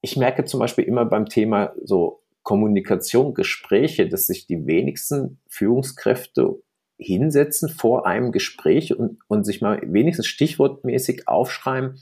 ich 0.03 0.17
merke 0.17 0.43
zum 0.43 0.59
Beispiel 0.59 0.83
immer 0.83 1.05
beim 1.05 1.27
Thema 1.27 1.73
so 1.81 2.21
Kommunikation, 2.43 3.33
Gespräche, 3.33 4.09
dass 4.09 4.27
sich 4.27 4.47
die 4.47 4.67
wenigsten 4.67 5.39
Führungskräfte 5.47 6.61
hinsetzen 6.97 7.69
vor 7.69 8.05
einem 8.05 8.33
Gespräch 8.33 8.93
und, 8.99 9.19
und 9.27 9.45
sich 9.45 9.61
mal 9.61 9.81
wenigstens 9.81 10.27
stichwortmäßig 10.27 11.29
aufschreiben, 11.29 12.01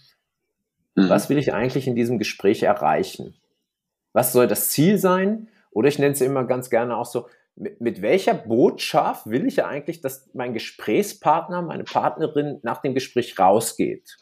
mhm. 0.95 1.09
was 1.09 1.29
will 1.29 1.37
ich 1.37 1.53
eigentlich 1.53 1.87
in 1.87 1.95
diesem 1.95 2.17
Gespräch 2.17 2.63
erreichen? 2.63 3.35
Was 4.13 4.33
soll 4.33 4.47
das 4.47 4.69
Ziel 4.69 4.97
sein? 4.97 5.47
Oder 5.69 5.87
ich 5.87 5.99
nenne 5.99 6.13
es 6.13 6.21
immer 6.21 6.45
ganz 6.45 6.71
gerne 6.71 6.97
auch 6.97 7.05
so, 7.05 7.27
mit, 7.55 7.81
mit 7.81 8.01
welcher 8.01 8.33
Botschaft 8.33 9.27
will 9.27 9.45
ich 9.45 9.57
ja 9.57 9.67
eigentlich, 9.67 10.01
dass 10.01 10.27
mein 10.33 10.53
Gesprächspartner, 10.53 11.61
meine 11.61 11.83
Partnerin 11.83 12.59
nach 12.63 12.81
dem 12.81 12.95
Gespräch 12.95 13.37
rausgeht? 13.37 14.17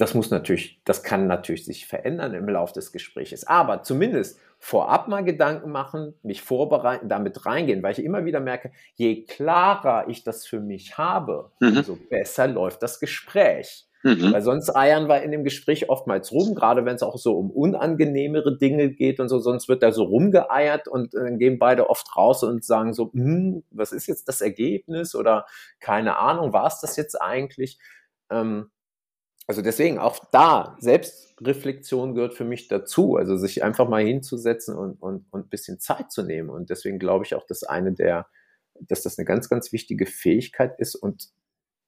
Das 0.00 0.14
muss 0.14 0.30
natürlich, 0.30 0.80
das 0.86 1.02
kann 1.02 1.26
natürlich 1.26 1.66
sich 1.66 1.86
verändern 1.86 2.32
im 2.32 2.48
Laufe 2.48 2.72
des 2.72 2.90
Gesprächs. 2.90 3.44
Aber 3.44 3.82
zumindest 3.82 4.40
vorab 4.58 5.08
mal 5.08 5.22
Gedanken 5.22 5.70
machen, 5.70 6.14
mich 6.22 6.40
vorbereiten, 6.40 7.10
damit 7.10 7.44
reingehen, 7.44 7.82
weil 7.82 7.92
ich 7.92 8.02
immer 8.02 8.24
wieder 8.24 8.40
merke, 8.40 8.72
je 8.94 9.24
klarer 9.26 10.08
ich 10.08 10.24
das 10.24 10.46
für 10.46 10.58
mich 10.58 10.96
habe, 10.96 11.50
mhm. 11.60 11.76
umso 11.76 11.98
besser 12.08 12.48
läuft 12.48 12.82
das 12.82 12.98
Gespräch. 12.98 13.84
Mhm. 14.02 14.32
Weil 14.32 14.40
sonst 14.40 14.74
eiern 14.74 15.06
wir 15.06 15.20
in 15.20 15.32
dem 15.32 15.44
Gespräch 15.44 15.90
oftmals 15.90 16.32
rum, 16.32 16.54
gerade 16.54 16.86
wenn 16.86 16.96
es 16.96 17.02
auch 17.02 17.18
so 17.18 17.36
um 17.36 17.50
unangenehmere 17.50 18.56
Dinge 18.56 18.92
geht 18.92 19.20
und 19.20 19.28
so, 19.28 19.38
sonst 19.38 19.68
wird 19.68 19.82
da 19.82 19.92
so 19.92 20.04
rumgeeiert 20.04 20.88
und 20.88 21.12
dann 21.12 21.38
gehen 21.38 21.58
beide 21.58 21.90
oft 21.90 22.16
raus 22.16 22.42
und 22.42 22.64
sagen 22.64 22.94
so, 22.94 23.12
hm, 23.12 23.64
was 23.70 23.92
ist 23.92 24.06
jetzt 24.06 24.28
das 24.28 24.40
Ergebnis 24.40 25.14
oder 25.14 25.44
keine 25.78 26.16
Ahnung, 26.16 26.54
war 26.54 26.68
es 26.68 26.80
das 26.80 26.96
jetzt 26.96 27.20
eigentlich? 27.20 27.78
Ähm, 28.30 28.70
also 29.50 29.62
deswegen 29.62 29.98
auch 29.98 30.24
da, 30.30 30.76
Selbstreflexion 30.78 32.14
gehört 32.14 32.34
für 32.34 32.44
mich 32.44 32.68
dazu, 32.68 33.16
also 33.16 33.36
sich 33.36 33.64
einfach 33.64 33.88
mal 33.88 34.04
hinzusetzen 34.04 34.76
und, 34.76 35.02
und, 35.02 35.26
und 35.32 35.46
ein 35.46 35.48
bisschen 35.48 35.80
Zeit 35.80 36.12
zu 36.12 36.22
nehmen. 36.22 36.50
Und 36.50 36.70
deswegen 36.70 37.00
glaube 37.00 37.24
ich 37.24 37.34
auch, 37.34 37.44
dass 37.48 37.64
eine 37.64 37.92
der, 37.92 38.28
dass 38.78 39.02
das 39.02 39.18
eine 39.18 39.24
ganz, 39.24 39.48
ganz 39.48 39.72
wichtige 39.72 40.06
Fähigkeit 40.06 40.78
ist 40.78 40.94
und 40.94 41.30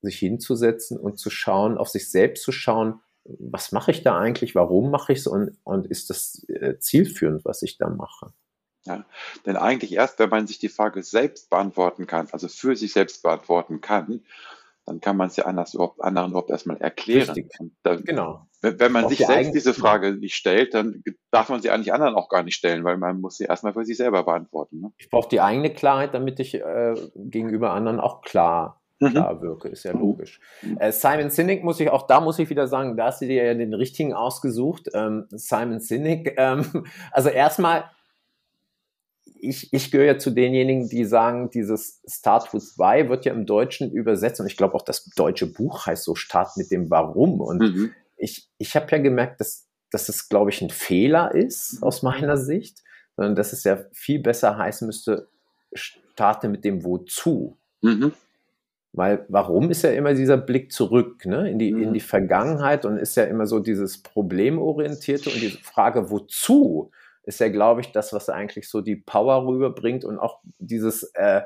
sich 0.01 0.19
hinzusetzen 0.19 0.99
und 0.99 1.21
zu 1.21 1.31
schauen, 1.31 1.79
auf 1.79 1.89
sich 1.89 2.11
selbst 2.11 2.43
zu 2.43 2.51
schauen, 2.51 2.99
was 3.23 3.71
mache 3.71 3.93
ich 3.93 4.03
da 4.03 4.19
eigentlich, 4.19 4.57
warum 4.57 4.91
mache 4.91 5.13
ich 5.13 5.21
es 5.21 5.29
und, 5.29 5.57
und 5.63 5.87
ist 5.87 6.11
das 6.11 6.45
äh, 6.49 6.81
zielführend, 6.81 7.45
was 7.45 7.63
ich 7.63 7.79
da 7.79 7.89
mache. 7.89 8.33
Ja, 8.87 9.07
denn 9.47 9.57
eigentlich 9.57 9.93
erst, 9.93 10.19
wenn 10.19 10.31
man 10.31 10.49
sich 10.49 10.59
die 10.59 10.69
Frage 10.69 11.05
selbst 11.05 11.49
beantworten 11.49 12.09
kann, 12.09 12.27
also 12.33 12.49
für 12.49 12.75
sich 12.75 12.93
selbst 12.93 13.23
beantworten 13.23 13.81
kann, 13.81 14.25
dann 14.87 15.01
kann 15.01 15.17
man 15.17 15.29
es 15.29 15.37
ja 15.37 15.45
anders 15.45 15.75
überhaupt, 15.75 16.03
anderen 16.03 16.31
überhaupt 16.31 16.51
erstmal 16.51 16.77
erklären. 16.79 17.49
Dann, 17.83 18.05
genau. 18.05 18.47
Wenn, 18.61 18.81
wenn 18.81 18.93
man 18.93 19.05
Auch 19.05 19.09
sich 19.11 19.25
selbst 19.25 19.55
diese 19.55 19.75
Frage 19.75 20.13
nicht 20.15 20.35
stellt, 20.35 20.75
dann 20.75 21.03
darf 21.31 21.49
man 21.49 21.61
sie 21.61 21.71
eigentlich 21.71 21.93
anderen 21.93 22.15
auch 22.15 22.29
gar 22.29 22.43
nicht 22.43 22.57
stellen, 22.57 22.85
weil 22.85 22.97
man 22.97 23.21
muss 23.21 23.37
sie 23.37 23.45
erstmal 23.45 23.73
für 23.73 23.85
sich 23.85 23.97
selber 23.97 24.25
beantworten. 24.25 24.81
Ne? 24.81 24.93
Ich 24.99 25.11
brauche 25.11 25.29
die 25.29 25.41
eigene 25.41 25.73
Klarheit, 25.73 26.15
damit 26.15 26.41
ich 26.41 26.55
äh, 26.55 26.95
gegenüber 27.15 27.73
anderen 27.73 28.01
auch 28.01 28.23
klar 28.23 28.83
mhm. 29.03 29.11
klar 29.11 29.43
wirke, 29.43 29.69
ist 29.69 29.85
ja 29.85 29.93
logisch. 29.93 30.41
Äh, 30.79 30.93
Simon 30.93 31.31
Sinek 31.31 31.65
muss 31.65 31.81
ich, 31.81 31.91
auch 31.91 32.07
da 32.07 32.21
muss 32.21 32.39
ich 32.39 32.51
wieder 32.51 32.69
sagen, 32.69 32.97
da 32.97 33.07
hast 33.07 33.21
du 33.21 33.27
dir 33.27 33.45
ja 33.45 33.55
den 33.55 33.75
richtigen 33.75 34.15
ausgesucht. 34.15 34.89
Ähm, 34.95 35.27
Simon 35.31 35.81
Sinek, 35.81 36.35
ähm, 36.39 36.85
also 37.13 37.29
erstmal, 37.29 37.85
ich, 39.43 39.73
ich 39.73 39.91
gehöre 39.91 40.07
ja 40.07 40.19
zu 40.19 40.31
denjenigen, 40.31 40.89
die 40.89 41.05
sagen, 41.05 41.51
dieses 41.51 42.01
Start 42.07 42.55
with 42.55 42.79
Why 42.79 43.09
wird 43.09 43.25
ja 43.25 43.33
im 43.33 43.45
Deutschen 43.45 43.91
übersetzt 43.91 44.41
und 44.41 44.47
ich 44.47 44.57
glaube 44.57 44.75
auch 44.75 44.83
das 44.83 45.05
deutsche 45.17 45.53
Buch 45.53 45.85
heißt 45.85 46.05
so 46.05 46.15
Start 46.15 46.57
mit 46.57 46.71
dem 46.71 46.91
Warum. 46.91 47.41
Und 47.41 47.61
mhm. 47.61 47.93
ich, 48.17 48.49
ich 48.59 48.77
habe 48.77 48.87
ja 48.93 48.99
gemerkt, 48.99 49.41
dass, 49.41 49.67
dass 49.91 50.09
es, 50.09 50.29
glaube 50.29 50.51
ich, 50.51 50.63
ein 50.63 50.71
Fehler 50.71 51.35
ist 51.35 51.83
aus 51.83 52.03
meiner 52.03 52.37
Sicht, 52.37 52.85
sondern 53.17 53.35
dass 53.35 53.53
es 53.53 53.65
ja 53.65 53.81
viel 53.91 54.21
besser 54.21 54.57
heißen 54.57 54.87
müsste, 54.87 55.27
starte 55.75 56.49
mit 56.49 56.65
dem 56.65 56.85
Wozu. 56.85 57.59
Mhm. 57.81 58.13
Weil 58.93 59.27
warum 59.29 59.73
ist 59.73 59.83
ja 59.83 59.91
immer 59.91 60.15
dieser 60.15 60.37
Blick 60.37 60.71
zurück 60.71 61.27
ne? 61.27 61.51
in, 61.51 61.59
die, 61.59 61.73
mhm. 61.73 61.83
in 61.83 61.95
die 61.95 62.01
Vergangenheit 62.01 62.85
und 62.85 62.97
ist 62.97 63.17
ja 63.17 63.25
immer 63.25 63.47
so 63.47 63.59
dieses 63.59 64.05
Problemorientierte 64.05 65.31
und 65.31 65.43
diese 65.43 65.59
Frage, 65.59 66.11
wozu? 66.11 66.93
Ist 67.25 67.41
ja, 67.41 67.49
glaube 67.49 67.81
ich, 67.81 67.93
das, 67.93 68.13
was 68.13 68.29
eigentlich 68.29 68.69
so 68.69 68.81
die 68.81 68.97
Power 68.97 69.47
rüberbringt 69.47 70.05
und 70.05 70.19
auch 70.19 70.41
dieses 70.59 71.05
äh, 71.15 71.43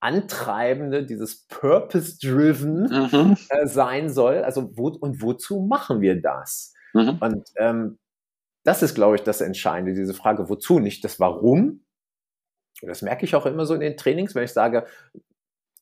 Antreibende, 0.00 1.04
dieses 1.04 1.46
Purpose-Driven 1.48 2.82
mhm. 2.82 3.36
äh, 3.48 3.66
sein 3.66 4.10
soll. 4.10 4.44
Also 4.44 4.76
wo 4.76 4.88
und 4.88 5.22
wozu 5.22 5.60
machen 5.60 6.00
wir 6.00 6.20
das? 6.20 6.72
Mhm. 6.94 7.18
Und 7.20 7.48
ähm, 7.56 7.98
das 8.64 8.82
ist, 8.82 8.94
glaube 8.94 9.16
ich, 9.16 9.22
das 9.22 9.40
Entscheidende, 9.40 9.94
diese 9.94 10.14
Frage, 10.14 10.48
wozu, 10.48 10.78
nicht 10.78 11.04
das 11.04 11.18
Warum. 11.20 11.84
Das 12.82 13.02
merke 13.02 13.24
ich 13.24 13.34
auch 13.34 13.46
immer 13.46 13.66
so 13.66 13.74
in 13.74 13.80
den 13.80 13.96
Trainings, 13.96 14.34
wenn 14.34 14.44
ich 14.44 14.52
sage, 14.52 14.86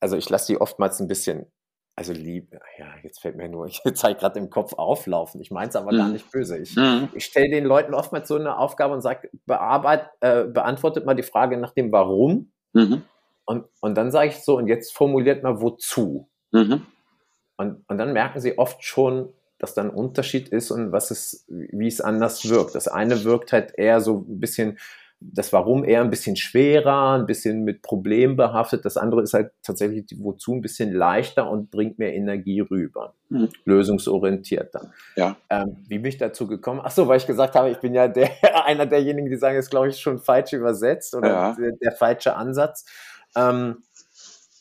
also 0.01 0.17
ich 0.17 0.29
lasse 0.31 0.53
die 0.53 0.61
oftmals 0.61 1.01
ein 1.01 1.09
bisschen 1.09 1.51
also 1.97 2.13
lieb, 2.13 2.53
ja, 2.79 2.87
jetzt 3.03 3.21
fällt 3.21 3.37
mir 3.37 3.49
nur, 3.49 3.67
ich 3.67 3.83
zeige 3.95 4.21
gerade 4.21 4.39
im 4.39 4.51
Kopf 4.51 4.75
auflaufen. 4.75 5.41
Ich 5.41 5.51
meine 5.51 5.71
es 5.71 5.77
aber 5.77 5.93
mhm. 5.93 5.97
gar 5.97 6.09
nicht 6.09 6.31
böse. 6.31 6.59
Ich, 6.59 6.77
mhm. 6.77 7.09
ich 7.15 7.25
stelle 7.25 7.49
den 7.49 7.65
Leuten 7.65 7.95
oftmals 7.95 8.29
so 8.29 8.37
eine 8.37 8.59
Aufgabe 8.59 8.95
und 8.95 9.01
sage, 9.01 9.31
bearbeit, 9.47 10.11
äh, 10.21 10.45
beantwortet 10.45 11.07
mal 11.07 11.15
die 11.15 11.23
Frage 11.23 11.57
nach 11.57 11.73
dem 11.73 11.91
Warum. 11.91 12.53
Mhm. 12.75 13.03
Und, 13.47 13.65
und 13.81 13.95
dann 13.97 14.11
sage 14.11 14.29
ich 14.29 14.45
so, 14.45 14.59
und 14.59 14.69
jetzt 14.69 14.95
formuliert 14.95 15.43
mal 15.43 15.61
wozu. 15.61 16.29
Mhm. 16.53 16.87
Und, 17.57 17.85
und 17.89 17.99
dann 17.99 18.13
merken 18.13 18.41
sie 18.41 18.59
oft 18.59 18.85
schon, 18.85 19.33
dass 19.59 19.73
da 19.73 19.83
ein 19.83 19.91
Unterschied 19.91 20.49
ist 20.51 20.71
und 20.71 20.93
was 20.93 21.11
es, 21.11 21.47
wie 21.49 21.87
es 21.87 22.03
anders 22.03 22.47
wirkt. 22.49 22.75
Das 22.75 22.89
eine 22.89 23.25
wirkt 23.25 23.53
halt 23.53 23.73
eher 23.79 24.03
so 24.03 24.19
ein 24.29 24.39
bisschen 24.39 24.79
das 25.21 25.53
Warum 25.53 25.85
eher 25.85 26.03
ein 26.03 26.11
bisschen 26.11 26.37
schwerer, 26.37 27.15
ein 27.19 27.27
bisschen 27.27 27.65
mit 27.65 27.83
Problemen 27.83 28.37
behaftet. 28.37 28.85
Das 28.85 28.97
andere 28.97 29.23
ist 29.23 29.33
halt 29.33 29.51
tatsächlich 29.63 30.05
Wozu 30.19 30.55
ein 30.55 30.61
bisschen 30.61 30.93
leichter 30.93 31.51
und 31.51 31.71
bringt 31.71 31.99
mehr 31.99 32.15
Energie 32.15 32.61
rüber. 32.61 33.15
Mhm. 33.31 33.49
Lösungsorientierter. 33.65 34.93
Ja. 35.17 35.37
Ähm, 35.49 35.79
wie 35.89 35.99
bin 35.99 36.11
ich 36.11 36.19
dazu 36.19 36.47
gekommen? 36.47 36.81
Ach 36.83 36.91
so, 36.91 37.09
weil 37.09 37.17
ich 37.17 37.27
gesagt 37.27 37.55
habe, 37.55 37.71
ich 37.71 37.79
bin 37.79 37.95
ja 37.95 38.09
der, 38.09 38.31
einer 38.67 38.87
derjenigen, 38.87 39.31
die 39.31 39.37
sagen, 39.37 39.57
ist 39.57 39.71
glaube 39.71 39.89
ich 39.89 39.99
schon 39.99 40.19
falsch 40.19 40.53
übersetzt 40.53 41.15
oder 41.15 41.29
ja. 41.29 41.57
der, 41.59 41.73
der, 41.73 41.93
falsche 41.93 42.37
Ansatz. 42.37 42.85
Ähm, 43.35 43.79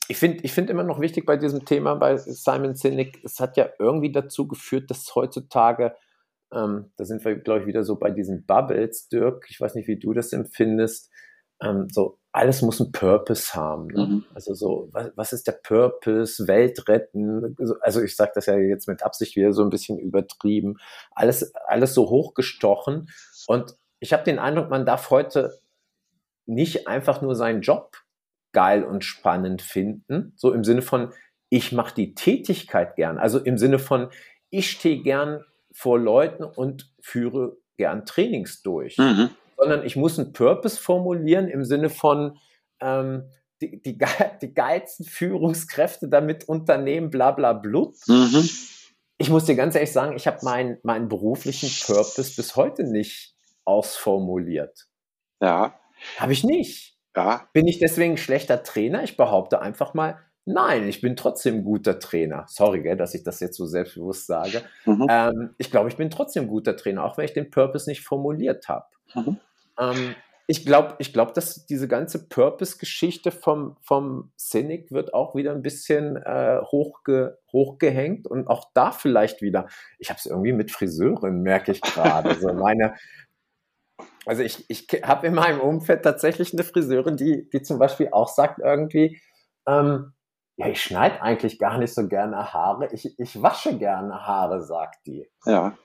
ich 0.07 0.17
finde 0.17 0.43
ich 0.43 0.53
finde 0.53 0.71
immer 0.71 0.83
noch 0.83 1.01
wichtig 1.01 1.25
bei 1.25 1.35
diesem 1.35 1.65
Thema 1.65 1.95
bei 1.95 2.15
Simon 2.17 2.75
Sinek, 2.75 3.19
es 3.23 3.39
hat 3.39 3.57
ja 3.57 3.69
irgendwie 3.79 4.11
dazu 4.11 4.47
geführt, 4.47 4.89
dass 4.89 5.13
heutzutage 5.15 5.95
ähm, 6.53 6.91
da 6.97 7.05
sind 7.05 7.23
wir, 7.25 7.35
glaube 7.35 7.61
ich, 7.61 7.67
wieder 7.67 7.83
so 7.83 7.97
bei 7.97 8.11
diesen 8.11 8.45
Bubbles, 8.45 9.09
Dirk. 9.09 9.47
Ich 9.49 9.59
weiß 9.59 9.75
nicht, 9.75 9.87
wie 9.87 9.99
du 9.99 10.13
das 10.13 10.33
empfindest. 10.33 11.11
Ähm, 11.61 11.87
so, 11.89 12.19
alles 12.31 12.61
muss 12.61 12.81
einen 12.81 12.91
Purpose 12.91 13.53
haben. 13.53 13.87
Ne? 13.87 14.05
Mhm. 14.05 14.25
Also 14.33 14.53
so, 14.53 14.89
was, 14.91 15.11
was, 15.15 15.33
ist 15.33 15.47
der 15.47 15.53
Purpose? 15.63 16.47
Welt 16.47 16.87
retten? 16.87 17.55
Also 17.81 18.01
ich 18.01 18.15
sage 18.15 18.33
das 18.35 18.45
ja 18.45 18.57
jetzt 18.57 18.87
mit 18.87 19.03
Absicht 19.03 19.35
wieder 19.35 19.53
so 19.53 19.63
ein 19.63 19.69
bisschen 19.69 19.97
übertrieben. 19.97 20.75
Alles, 21.11 21.53
alles 21.67 21.93
so 21.93 22.09
hochgestochen. 22.09 23.09
Und 23.47 23.75
ich 23.99 24.13
habe 24.13 24.23
den 24.23 24.39
Eindruck, 24.39 24.69
man 24.69 24.85
darf 24.85 25.09
heute 25.09 25.57
nicht 26.45 26.87
einfach 26.87 27.21
nur 27.21 27.35
seinen 27.35 27.61
Job 27.61 27.95
geil 28.51 28.83
und 28.83 29.03
spannend 29.03 29.61
finden. 29.61 30.33
So 30.35 30.53
im 30.53 30.63
Sinne 30.63 30.81
von, 30.81 31.11
ich 31.49 31.71
mache 31.71 31.95
die 31.95 32.15
Tätigkeit 32.15 32.95
gern. 32.95 33.17
Also 33.17 33.39
im 33.39 33.57
Sinne 33.57 33.79
von, 33.79 34.09
ich 34.49 34.71
stehe 34.71 35.01
gern 35.01 35.43
vor 35.75 35.99
Leuten 35.99 36.43
und 36.45 36.89
führe 37.01 37.57
gern 37.77 38.05
Trainings 38.05 38.61
durch, 38.63 38.97
mhm. 38.97 39.29
sondern 39.57 39.85
ich 39.85 39.97
muss 39.97 40.17
einen 40.17 40.31
Purpose 40.31 40.79
formulieren 40.79 41.49
im 41.49 41.65
Sinne 41.65 41.89
von 41.89 42.39
ähm, 42.79 43.29
die, 43.61 43.81
die, 43.81 43.97
die 44.41 44.53
geilsten 44.53 45.05
Führungskräfte 45.05 46.07
damit 46.07 46.45
Unternehmen, 46.45 47.09
bla 47.09 47.31
bla 47.31 47.51
blub. 47.51 47.93
Mhm. 48.07 48.49
Ich 49.17 49.29
muss 49.29 49.45
dir 49.45 49.55
ganz 49.55 49.75
ehrlich 49.75 49.91
sagen, 49.91 50.15
ich 50.15 50.27
habe 50.27 50.39
meinen, 50.43 50.77
meinen 50.83 51.09
beruflichen 51.09 51.69
Purpose 51.85 52.35
bis 52.35 52.55
heute 52.55 52.83
nicht 52.83 53.35
ausformuliert. 53.65 54.87
Ja. 55.41 55.77
Habe 56.17 56.31
ich 56.31 56.43
nicht. 56.45 56.97
Ja. 57.15 57.49
Bin 57.53 57.67
ich 57.67 57.79
deswegen 57.79 58.13
ein 58.13 58.17
schlechter 58.17 58.63
Trainer? 58.63 59.03
Ich 59.03 59.17
behaupte 59.17 59.61
einfach 59.61 59.93
mal, 59.93 60.19
Nein, 60.45 60.87
ich 60.87 61.01
bin 61.01 61.15
trotzdem 61.15 61.63
guter 61.63 61.97
Trainer. 61.99 62.45
Sorry, 62.47 62.83
gell, 62.83 62.95
dass 62.95 63.15
ich 63.15 63.23
das 63.23 63.39
jetzt 63.39 63.57
so 63.57 63.65
selbstbewusst 63.65 64.27
sage. 64.27 64.61
Mhm. 64.85 65.07
Ähm, 65.09 65.55
ich 65.57 65.71
glaube, 65.71 65.89
ich 65.89 65.97
bin 65.97 66.11
trotzdem 66.11 66.47
guter 66.47 66.77
Trainer, 66.77 67.03
auch 67.03 67.17
wenn 67.17 67.25
ich 67.25 67.33
den 67.33 67.49
Purpose 67.49 67.89
nicht 67.89 68.03
formuliert 68.03 68.69
habe. 68.69 68.85
Mhm. 69.15 69.37
Ähm, 69.79 70.15
ich 70.47 70.63
glaube, 70.63 70.95
ich 70.99 71.11
glaub, 71.11 71.33
dass 71.33 71.65
diese 71.65 71.87
ganze 71.87 72.27
Purpose-Geschichte 72.27 73.31
vom, 73.31 73.77
vom 73.81 74.31
Cynic 74.37 74.91
wird 74.91 75.15
auch 75.15 75.33
wieder 75.33 75.51
ein 75.51 75.63
bisschen 75.63 76.17
äh, 76.17 76.59
hochge, 76.61 77.39
hochgehängt 77.51 78.27
und 78.27 78.47
auch 78.47 78.69
da 78.75 78.91
vielleicht 78.91 79.41
wieder. 79.41 79.67
Ich 79.97 80.09
habe 80.09 80.19
es 80.19 80.27
irgendwie 80.27 80.53
mit 80.53 80.69
Friseurin, 80.69 81.41
merke 81.41 81.71
ich 81.71 81.81
gerade. 81.81 82.29
also 82.29 82.53
meine, 82.53 82.93
also 84.27 84.43
ich, 84.43 84.69
ich 84.69 84.87
habe 85.03 85.25
in 85.25 85.33
meinem 85.33 85.59
Umfeld 85.59 86.03
tatsächlich 86.03 86.53
eine 86.53 86.63
Friseurin, 86.63 87.17
die, 87.17 87.49
die 87.49 87.63
zum 87.63 87.79
Beispiel 87.79 88.09
auch 88.11 88.27
sagt 88.27 88.59
irgendwie, 88.59 89.19
ähm, 89.67 90.13
ja, 90.57 90.67
ich 90.67 90.81
schneide 90.81 91.21
eigentlich 91.21 91.59
gar 91.59 91.77
nicht 91.77 91.93
so 91.93 92.07
gerne 92.07 92.53
Haare. 92.53 92.87
Ich, 92.93 93.19
ich 93.19 93.41
wasche 93.41 93.77
gerne 93.77 94.25
Haare, 94.25 94.61
sagt 94.63 95.05
die. 95.05 95.29
Ja. 95.45 95.77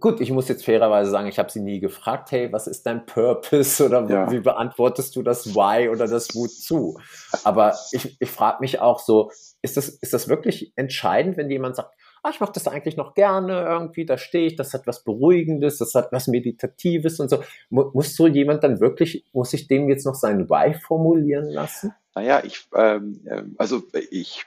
Gut, 0.00 0.20
ich 0.20 0.30
muss 0.30 0.48
jetzt 0.48 0.64
fairerweise 0.64 1.10
sagen, 1.10 1.26
ich 1.26 1.38
habe 1.38 1.50
sie 1.50 1.60
nie 1.60 1.80
gefragt, 1.80 2.30
hey, 2.30 2.52
was 2.52 2.66
ist 2.66 2.86
dein 2.86 3.04
Purpose 3.06 3.84
oder 3.84 4.08
ja. 4.08 4.30
wie 4.30 4.40
beantwortest 4.40 5.16
du 5.16 5.22
das 5.22 5.54
Why 5.54 5.88
oder 5.88 6.06
das 6.06 6.34
Wozu? 6.34 7.00
Aber 7.44 7.74
ich, 7.92 8.16
ich 8.20 8.30
frage 8.30 8.58
mich 8.60 8.80
auch 8.80 9.00
so, 9.00 9.30
ist 9.60 9.76
das, 9.76 9.88
ist 9.88 10.12
das 10.12 10.28
wirklich 10.28 10.72
entscheidend, 10.76 11.36
wenn 11.36 11.50
jemand 11.50 11.76
sagt, 11.76 11.94
ah, 12.22 12.30
ich 12.30 12.38
mache 12.38 12.52
das 12.52 12.68
eigentlich 12.68 12.96
noch 12.96 13.14
gerne 13.14 13.62
irgendwie, 13.62 14.06
da 14.06 14.18
stehe 14.18 14.46
ich, 14.46 14.56
das 14.56 14.72
hat 14.74 14.86
was 14.86 15.02
Beruhigendes, 15.02 15.78
das 15.78 15.94
hat 15.94 16.12
was 16.12 16.28
Meditatives 16.28 17.18
und 17.18 17.28
so. 17.30 17.42
Muss 17.70 18.14
so 18.14 18.26
jemand 18.26 18.62
dann 18.62 18.80
wirklich, 18.80 19.24
muss 19.32 19.52
ich 19.52 19.66
dem 19.66 19.88
jetzt 19.88 20.06
noch 20.06 20.14
sein 20.14 20.48
Why 20.48 20.74
formulieren 20.74 21.48
lassen? 21.48 21.92
Naja, 22.18 22.42
ich, 22.44 22.68
ähm, 22.74 23.20
ähm 23.30 23.54
also 23.58 23.84
ich 24.10 24.44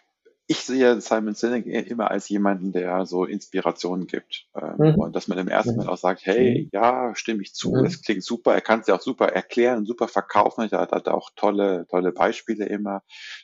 ich 0.47 0.65
sehe 0.65 0.99
Simon 0.99 1.33
Sinek 1.33 1.65
immer 1.65 2.11
als 2.11 2.27
jemanden, 2.27 2.73
der 2.73 3.05
so 3.05 3.23
Inspirationen 3.23 4.05
gibt. 4.05 4.47
Ähm, 4.53 4.75
mhm. 4.79 4.95
Und 4.95 5.15
dass 5.15 5.29
man 5.29 5.37
im 5.37 5.47
ersten 5.47 5.71
Moment 5.71 5.89
auch 5.89 5.97
sagt, 5.97 6.25
hey, 6.25 6.63
mhm. 6.63 6.69
ja, 6.73 7.15
stimme 7.15 7.41
ich 7.41 7.53
zu, 7.53 7.71
mhm. 7.71 7.85
das 7.85 8.01
klingt 8.01 8.21
super. 8.21 8.53
Er 8.53 8.59
kann 8.59 8.81
es 8.81 8.87
ja 8.87 8.95
auch 8.95 9.01
super 9.01 9.29
erklären, 9.29 9.85
super 9.85 10.09
verkaufen. 10.09 10.67
Er 10.69 10.81
hat, 10.81 10.91
hat 10.91 11.07
auch 11.07 11.29
tolle, 11.37 11.87
tolle 11.89 12.11
Beispiele 12.11 12.65
immer. 12.65 13.01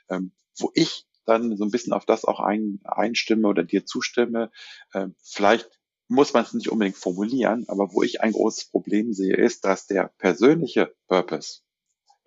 Ähm, 0.09 0.33
wo 0.59 0.69
ich 0.73 1.05
dann 1.23 1.55
so 1.55 1.63
ein 1.63 1.71
bisschen 1.71 1.93
auf 1.93 2.05
das 2.05 2.25
auch 2.25 2.41
ein, 2.41 2.81
einstimme 2.83 3.47
oder 3.47 3.63
dir 3.63 3.85
zustimme, 3.85 4.51
ähm, 4.93 5.15
vielleicht 5.23 5.69
muss 6.09 6.33
man 6.33 6.43
es 6.43 6.53
nicht 6.53 6.69
unbedingt 6.69 6.97
formulieren, 6.97 7.63
aber 7.69 7.93
wo 7.93 8.03
ich 8.03 8.19
ein 8.19 8.33
großes 8.33 8.65
Problem 8.65 9.13
sehe, 9.13 9.37
ist, 9.37 9.63
dass 9.63 9.87
der 9.87 10.11
persönliche 10.17 10.93
Purpose 11.07 11.61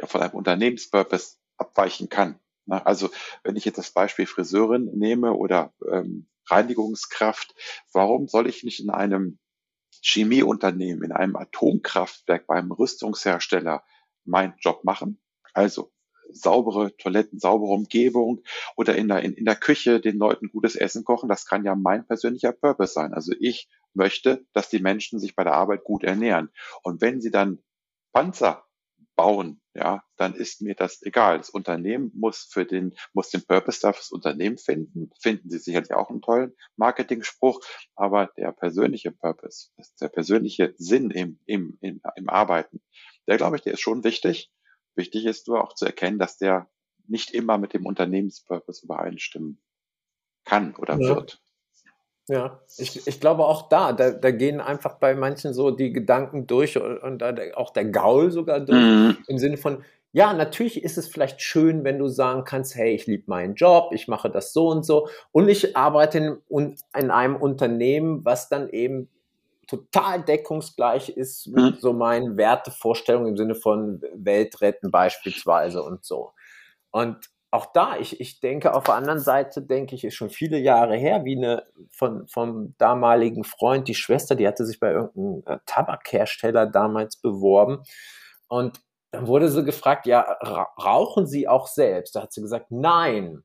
ja 0.00 0.06
von 0.06 0.22
einem 0.22 0.34
Unternehmenspurpose 0.34 1.36
abweichen 1.60 2.08
kann. 2.08 2.38
Also 2.66 3.10
wenn 3.42 3.56
ich 3.56 3.64
jetzt 3.64 3.78
das 3.78 3.90
Beispiel 3.90 4.26
Friseurin 4.26 4.86
nehme 4.96 5.34
oder 5.34 5.72
ähm, 5.90 6.28
Reinigungskraft, 6.48 7.54
warum 7.92 8.28
soll 8.28 8.48
ich 8.48 8.64
nicht 8.64 8.80
in 8.80 8.90
einem 8.90 9.38
Chemieunternehmen, 10.02 11.04
in 11.04 11.12
einem 11.12 11.36
Atomkraftwerk, 11.36 12.46
beim 12.46 12.70
Rüstungshersteller 12.70 13.82
meinen 14.24 14.54
Job 14.60 14.84
machen? 14.84 15.20
Also 15.52 15.92
saubere 16.32 16.96
Toiletten, 16.96 17.40
saubere 17.40 17.72
Umgebung 17.72 18.42
oder 18.76 18.94
in 18.94 19.08
der, 19.08 19.22
in, 19.22 19.34
in 19.34 19.44
der 19.44 19.56
Küche 19.56 20.00
den 20.00 20.18
Leuten 20.18 20.48
gutes 20.48 20.76
Essen 20.76 21.04
kochen, 21.04 21.28
das 21.28 21.46
kann 21.46 21.64
ja 21.64 21.74
mein 21.74 22.06
persönlicher 22.06 22.52
Purpose 22.52 22.92
sein. 22.92 23.14
Also 23.14 23.32
ich 23.38 23.68
möchte, 23.94 24.46
dass 24.52 24.68
die 24.68 24.78
Menschen 24.78 25.18
sich 25.18 25.34
bei 25.34 25.42
der 25.42 25.54
Arbeit 25.54 25.82
gut 25.82 26.04
ernähren. 26.04 26.50
Und 26.82 27.00
wenn 27.00 27.20
sie 27.20 27.32
dann 27.32 27.58
Panzer 28.12 28.64
bauen, 29.20 29.60
ja, 29.74 30.02
dann 30.16 30.34
ist 30.34 30.62
mir 30.62 30.74
das 30.74 31.02
egal. 31.02 31.36
Das 31.36 31.50
Unternehmen 31.50 32.10
muss 32.14 32.48
für 32.50 32.64
den, 32.64 32.94
muss 33.12 33.28
den 33.28 33.44
Purpose 33.44 33.80
da 33.82 33.92
fürs 33.92 34.10
Unternehmen 34.10 34.56
finden. 34.56 35.10
Finden 35.20 35.50
Sie 35.50 35.58
sicherlich 35.58 35.92
auch 35.92 36.08
einen 36.08 36.22
tollen 36.22 36.54
Marketing-Spruch, 36.76 37.60
aber 37.96 38.30
der 38.38 38.52
persönliche 38.52 39.12
Purpose, 39.12 39.68
der 40.00 40.08
persönliche 40.08 40.74
Sinn 40.78 41.10
im, 41.10 41.38
im, 41.44 41.76
im, 41.82 42.00
im 42.16 42.28
Arbeiten, 42.30 42.80
der 43.28 43.36
glaube 43.36 43.56
ich, 43.56 43.62
der 43.62 43.74
ist 43.74 43.82
schon 43.82 44.04
wichtig. 44.04 44.50
Wichtig 44.94 45.26
ist 45.26 45.48
nur 45.48 45.62
auch 45.62 45.74
zu 45.74 45.84
erkennen, 45.84 46.18
dass 46.18 46.38
der 46.38 46.70
nicht 47.06 47.30
immer 47.32 47.58
mit 47.58 47.74
dem 47.74 47.84
Unternehmenspurpose 47.84 48.86
übereinstimmen 48.86 49.60
kann 50.44 50.74
oder 50.76 50.98
ja. 50.98 51.16
wird. 51.16 51.42
Ja, 52.28 52.60
ich, 52.78 53.06
ich 53.06 53.20
glaube 53.20 53.44
auch 53.44 53.68
da, 53.68 53.92
da, 53.92 54.10
da 54.10 54.30
gehen 54.30 54.60
einfach 54.60 54.98
bei 54.98 55.14
manchen 55.14 55.52
so 55.52 55.70
die 55.70 55.92
Gedanken 55.92 56.46
durch 56.46 56.78
und, 56.78 56.98
und 56.98 57.24
auch 57.56 57.72
der 57.72 57.86
Gaul 57.86 58.30
sogar 58.30 58.60
durch, 58.60 58.78
mhm. 58.78 59.16
im 59.26 59.38
Sinne 59.38 59.56
von, 59.56 59.82
ja, 60.12 60.32
natürlich 60.32 60.82
ist 60.82 60.98
es 60.98 61.08
vielleicht 61.08 61.40
schön, 61.40 61.84
wenn 61.84 61.98
du 61.98 62.08
sagen 62.08 62.44
kannst, 62.44 62.74
hey, 62.74 62.94
ich 62.94 63.06
liebe 63.06 63.24
meinen 63.26 63.54
Job, 63.54 63.92
ich 63.92 64.08
mache 64.08 64.30
das 64.30 64.52
so 64.52 64.68
und 64.68 64.84
so 64.84 65.08
und 65.32 65.48
ich 65.48 65.76
arbeite 65.76 66.40
in, 66.48 66.76
in 66.96 67.10
einem 67.10 67.36
Unternehmen, 67.36 68.24
was 68.24 68.48
dann 68.48 68.68
eben 68.70 69.08
total 69.70 70.22
deckungsgleich 70.22 71.10
ist 71.10 71.46
mit 71.46 71.76
mhm. 71.76 71.78
so 71.78 71.92
meinen 71.92 72.36
Wertevorstellungen 72.36 73.28
im 73.28 73.36
Sinne 73.36 73.54
von 73.54 74.02
Weltretten 74.14 74.90
beispielsweise 74.90 75.82
und 75.82 76.04
so. 76.04 76.32
Und 76.90 77.30
auch 77.52 77.66
da, 77.72 77.96
ich, 77.96 78.20
ich 78.20 78.40
denke, 78.40 78.74
auf 78.74 78.84
der 78.84 78.94
anderen 78.94 79.18
Seite, 79.18 79.62
denke 79.62 79.96
ich, 79.96 80.04
ist 80.04 80.14
schon 80.14 80.30
viele 80.30 80.58
Jahre 80.58 80.96
her, 80.96 81.24
wie 81.24 81.36
eine 81.36 81.66
von, 81.90 82.28
vom 82.28 82.74
damaligen 82.78 83.42
Freund, 83.42 83.88
die 83.88 83.94
Schwester, 83.94 84.36
die 84.36 84.46
hatte 84.46 84.64
sich 84.64 84.78
bei 84.78 84.92
irgendeinem 84.92 85.42
äh, 85.46 85.58
Tabakhersteller 85.66 86.66
damals 86.66 87.16
beworben. 87.16 87.82
Und 88.46 88.80
dann 89.10 89.26
wurde 89.26 89.48
sie 89.48 89.64
gefragt, 89.64 90.06
ja, 90.06 90.20
rauchen 90.20 91.26
Sie 91.26 91.48
auch 91.48 91.66
selbst? 91.66 92.14
Da 92.14 92.22
hat 92.22 92.32
sie 92.32 92.40
gesagt, 92.40 92.66
nein. 92.70 93.42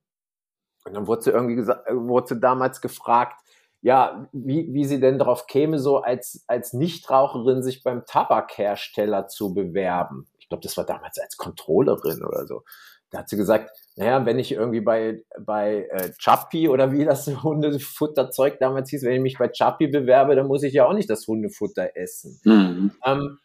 Und 0.85 0.93
dann 0.93 1.07
wurde 1.07 1.23
sie 1.23 1.31
irgendwie 1.31 1.55
gesagt, 1.55 1.89
wurde 1.91 2.27
sie 2.27 2.39
damals 2.39 2.81
gefragt, 2.81 3.41
ja, 3.81 4.27
wie, 4.31 4.71
wie 4.73 4.85
sie 4.85 4.99
denn 4.99 5.19
darauf 5.19 5.47
käme, 5.47 5.79
so 5.79 5.97
als, 5.97 6.43
als 6.47 6.73
Nichtraucherin 6.73 7.63
sich 7.63 7.83
beim 7.83 8.05
Tabakhersteller 8.05 9.27
zu 9.27 9.53
bewerben. 9.53 10.27
Ich 10.39 10.49
glaube, 10.49 10.61
das 10.61 10.77
war 10.77 10.85
damals 10.85 11.19
als 11.19 11.37
Controllerin 11.37 12.23
oder 12.23 12.45
so. 12.45 12.63
Da 13.11 13.19
hat 13.19 13.29
sie 13.29 13.37
gesagt, 13.37 13.71
naja, 13.95 14.25
wenn 14.25 14.39
ich 14.39 14.51
irgendwie 14.51 14.81
bei, 14.81 15.23
bei 15.39 15.87
äh, 15.91 16.11
Chappi 16.17 16.67
oder 16.67 16.91
wie 16.91 17.05
das 17.05 17.27
Hundefutterzeug 17.43 18.59
damals 18.59 18.89
hieß, 18.89 19.03
wenn 19.03 19.13
ich 19.13 19.21
mich 19.21 19.37
bei 19.37 19.49
Chappi 19.49 19.87
bewerbe, 19.87 20.35
dann 20.35 20.47
muss 20.47 20.63
ich 20.63 20.73
ja 20.73 20.85
auch 20.85 20.93
nicht 20.93 21.09
das 21.09 21.27
Hundefutter 21.27 21.95
essen. 21.95 22.39
Mhm. 22.43 22.91
Ähm, 23.05 23.37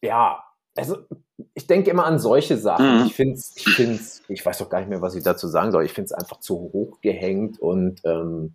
ja, 0.00 0.42
also 0.76 0.98
ich 1.54 1.66
denke 1.66 1.90
immer 1.90 2.06
an 2.06 2.18
solche 2.18 2.56
Sachen. 2.56 3.00
Mhm. 3.00 3.06
Ich 3.06 3.14
finde 3.14 3.34
es, 3.34 3.56
ich 3.56 3.68
find's, 3.74 4.22
ich 4.28 4.44
weiß 4.44 4.58
doch 4.58 4.70
gar 4.70 4.80
nicht 4.80 4.88
mehr, 4.88 5.02
was 5.02 5.14
ich 5.14 5.24
dazu 5.24 5.48
sagen 5.48 5.72
soll. 5.72 5.84
Ich 5.84 5.92
finde 5.92 6.06
es 6.06 6.12
einfach 6.12 6.40
zu 6.40 6.54
hoch 6.54 7.00
gehängt 7.00 7.58
und 7.58 8.00
ähm, 8.04 8.54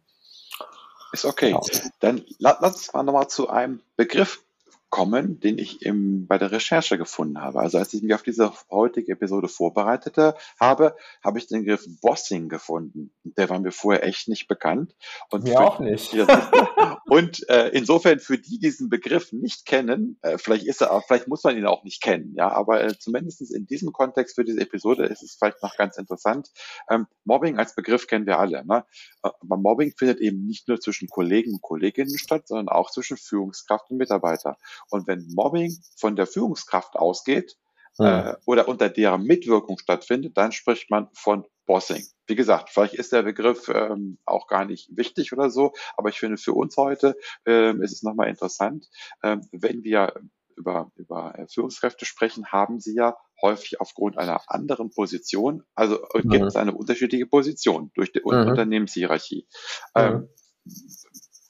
ist 1.11 1.25
okay. 1.25 1.51
Ja. 1.51 1.59
Dann 1.99 2.23
lass 2.39 2.61
uns 2.61 2.93
mal 2.93 3.03
nochmal 3.03 3.27
zu 3.27 3.49
einem 3.49 3.81
Begriff 3.97 4.43
kommen, 4.91 5.39
den 5.39 5.57
ich 5.57 5.81
im, 5.83 6.27
bei 6.27 6.37
der 6.37 6.51
Recherche 6.51 6.97
gefunden 6.97 7.41
habe. 7.41 7.59
Also 7.59 7.79
als 7.79 7.93
ich 7.93 8.03
mich 8.03 8.13
auf 8.13 8.21
diese 8.21 8.51
heutige 8.69 9.13
Episode 9.13 9.47
vorbereitete 9.47 10.35
habe, 10.59 10.95
habe 11.23 11.39
ich 11.39 11.47
den 11.47 11.61
Begriff 11.63 11.87
Bossing 12.01 12.49
gefunden. 12.49 13.11
Der 13.23 13.49
war 13.49 13.59
mir 13.59 13.71
vorher 13.71 14.03
echt 14.03 14.27
nicht 14.27 14.47
bekannt. 14.47 14.93
Und 15.29 15.45
mir 15.45 15.53
für, 15.53 15.61
auch 15.61 15.79
nicht. 15.79 16.13
und 17.11 17.45
äh, 17.49 17.67
insofern 17.73 18.21
für 18.21 18.37
die, 18.37 18.51
die 18.51 18.59
diesen 18.59 18.87
Begriff 18.87 19.33
nicht 19.33 19.65
kennen, 19.65 20.17
äh, 20.21 20.37
vielleicht 20.37 20.65
ist 20.65 20.81
er, 20.81 21.01
vielleicht 21.05 21.27
muss 21.27 21.43
man 21.43 21.57
ihn 21.57 21.65
auch 21.65 21.83
nicht 21.83 22.01
kennen, 22.01 22.33
ja, 22.37 22.49
aber 22.49 22.85
äh, 22.85 22.97
zumindest 22.97 23.41
in 23.53 23.65
diesem 23.65 23.91
Kontext 23.91 24.35
für 24.35 24.45
diese 24.45 24.61
Episode 24.61 25.07
ist 25.07 25.21
es 25.21 25.35
vielleicht 25.37 25.61
noch 25.61 25.75
ganz 25.75 25.97
interessant. 25.97 26.47
Ähm, 26.89 27.07
Mobbing 27.25 27.59
als 27.59 27.75
Begriff 27.75 28.07
kennen 28.07 28.25
wir 28.25 28.39
alle. 28.39 28.65
Ne? 28.65 28.85
Äh, 29.23 29.29
aber 29.41 29.57
Mobbing 29.57 29.91
findet 29.97 30.21
eben 30.21 30.45
nicht 30.45 30.69
nur 30.69 30.79
zwischen 30.79 31.09
Kollegen 31.09 31.51
und 31.51 31.61
Kolleginnen 31.61 32.17
statt, 32.17 32.47
sondern 32.47 32.69
auch 32.69 32.89
zwischen 32.91 33.17
Führungskraft 33.17 33.91
und 33.91 33.97
Mitarbeiter. 33.97 34.57
Und 34.89 35.05
wenn 35.05 35.27
Mobbing 35.35 35.75
von 35.97 36.15
der 36.15 36.27
Führungskraft 36.27 36.95
ausgeht 36.95 37.57
äh, 37.99 38.33
oder 38.45 38.67
unter 38.67 38.89
deren 38.89 39.23
Mitwirkung 39.23 39.77
stattfindet, 39.77 40.37
dann 40.37 40.51
spricht 40.51 40.89
man 40.89 41.09
von 41.13 41.45
Bossing. 41.65 42.03
Wie 42.27 42.35
gesagt, 42.35 42.69
vielleicht 42.69 42.95
ist 42.95 43.13
der 43.13 43.23
Begriff 43.23 43.69
ähm, 43.69 44.17
auch 44.25 44.47
gar 44.47 44.65
nicht 44.65 44.89
wichtig 44.95 45.33
oder 45.33 45.49
so, 45.49 45.73
aber 45.95 46.09
ich 46.09 46.19
finde 46.19 46.37
für 46.37 46.53
uns 46.53 46.75
heute 46.77 47.15
ähm, 47.45 47.81
ist 47.81 47.93
es 47.93 48.03
nochmal 48.03 48.29
interessant, 48.29 48.87
ähm, 49.23 49.47
wenn 49.51 49.83
wir 49.83 50.13
über, 50.55 50.91
über 50.95 51.37
äh, 51.37 51.47
Führungskräfte 51.47 52.05
sprechen, 52.05 52.47
haben 52.47 52.79
sie 52.79 52.95
ja 52.95 53.15
häufig 53.41 53.79
aufgrund 53.81 54.17
einer 54.17 54.41
anderen 54.47 54.91
Position, 54.91 55.63
also 55.75 55.99
mhm. 56.13 56.29
gibt 56.29 56.45
es 56.45 56.55
eine 56.55 56.73
unterschiedliche 56.73 57.25
Position 57.25 57.91
durch 57.95 58.11
die 58.11 58.19
mhm. 58.19 58.49
Unternehmenshierarchie. 58.49 59.47
Mhm. 59.95 60.01
Ähm, 60.01 60.29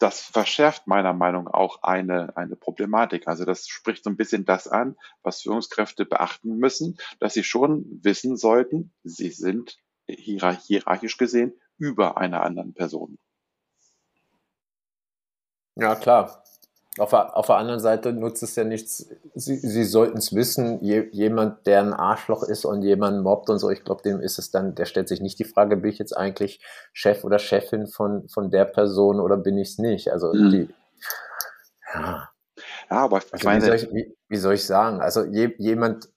das 0.02 0.22
verschärft 0.22 0.88
meiner 0.88 1.14
Meinung 1.14 1.46
nach 1.46 1.54
auch 1.54 1.84
eine, 1.84 2.36
eine 2.36 2.56
Problematik. 2.56 3.28
Also 3.28 3.46
das 3.46 3.68
spricht 3.68 4.04
so 4.04 4.10
ein 4.10 4.18
bisschen 4.18 4.46
das 4.46 4.68
an, 4.68 4.96
was 5.22 5.42
Führungskräfte 5.42 6.06
beachten 6.06 6.58
müssen, 6.58 6.98
dass 7.20 7.34
sie 7.34 7.44
schon 7.44 7.86
wissen 8.04 8.36
sollten, 8.36 8.94
sie 9.04 9.30
sind 9.30 9.78
hierarchisch 10.08 11.18
gesehen 11.18 11.54
über 11.78 12.18
einer 12.18 12.42
anderen 12.42 12.74
Person. 12.74 13.18
Ja, 15.76 15.96
klar. 15.96 16.44
Auf 16.98 17.12
der, 17.12 17.38
auf 17.38 17.46
der 17.46 17.56
anderen 17.56 17.80
Seite 17.80 18.12
nutzt 18.12 18.44
es 18.44 18.56
ja 18.58 18.66
nichts. 18.66 19.08
Sie, 19.34 19.58
Sie 19.58 19.84
sollten 19.86 20.18
es 20.18 20.36
wissen, 20.36 20.84
je, 20.84 21.08
jemand, 21.12 21.66
der 21.66 21.80
ein 21.82 21.94
Arschloch 21.94 22.44
ist 22.44 22.66
und 22.66 22.82
jemanden 22.82 23.22
mobbt 23.22 23.50
und 23.50 23.60
so, 23.60 23.70
ich 23.70 23.86
glaube, 23.86 24.02
dem 24.04 24.20
ist 24.20 24.38
es 24.38 24.52
dann, 24.52 24.76
der 24.76 24.86
stellt 24.86 25.08
sich 25.08 25.22
nicht 25.22 25.40
die 25.40 25.46
Frage, 25.46 25.78
bin 25.78 25.90
ich 25.90 26.00
jetzt 26.00 26.16
eigentlich 26.16 26.62
Chef 26.92 27.24
oder 27.24 27.40
Chefin 27.40 27.88
von, 27.88 28.28
von 28.28 28.52
der 28.52 28.66
Person 28.66 29.22
oder 29.22 29.38
bin 29.38 29.58
ich 29.58 29.70
es 29.70 29.78
nicht? 29.78 30.12
Also 30.12 30.34
mhm. 30.34 30.50
die, 30.50 30.70
ja. 31.94 32.30
Ja, 32.90 32.98
aber 32.98 33.20
ich 33.20 33.34
also 33.34 33.48
meine, 33.48 33.62
wie 33.62 33.68
soll 33.68 33.76
ich, 33.76 33.94
wie, 33.94 34.18
wie 34.28 34.38
soll 34.38 34.54
ich 34.56 34.66
sagen? 34.66 35.00
Also 35.00 35.24
je, 35.24 35.56
jemand, 35.58 36.10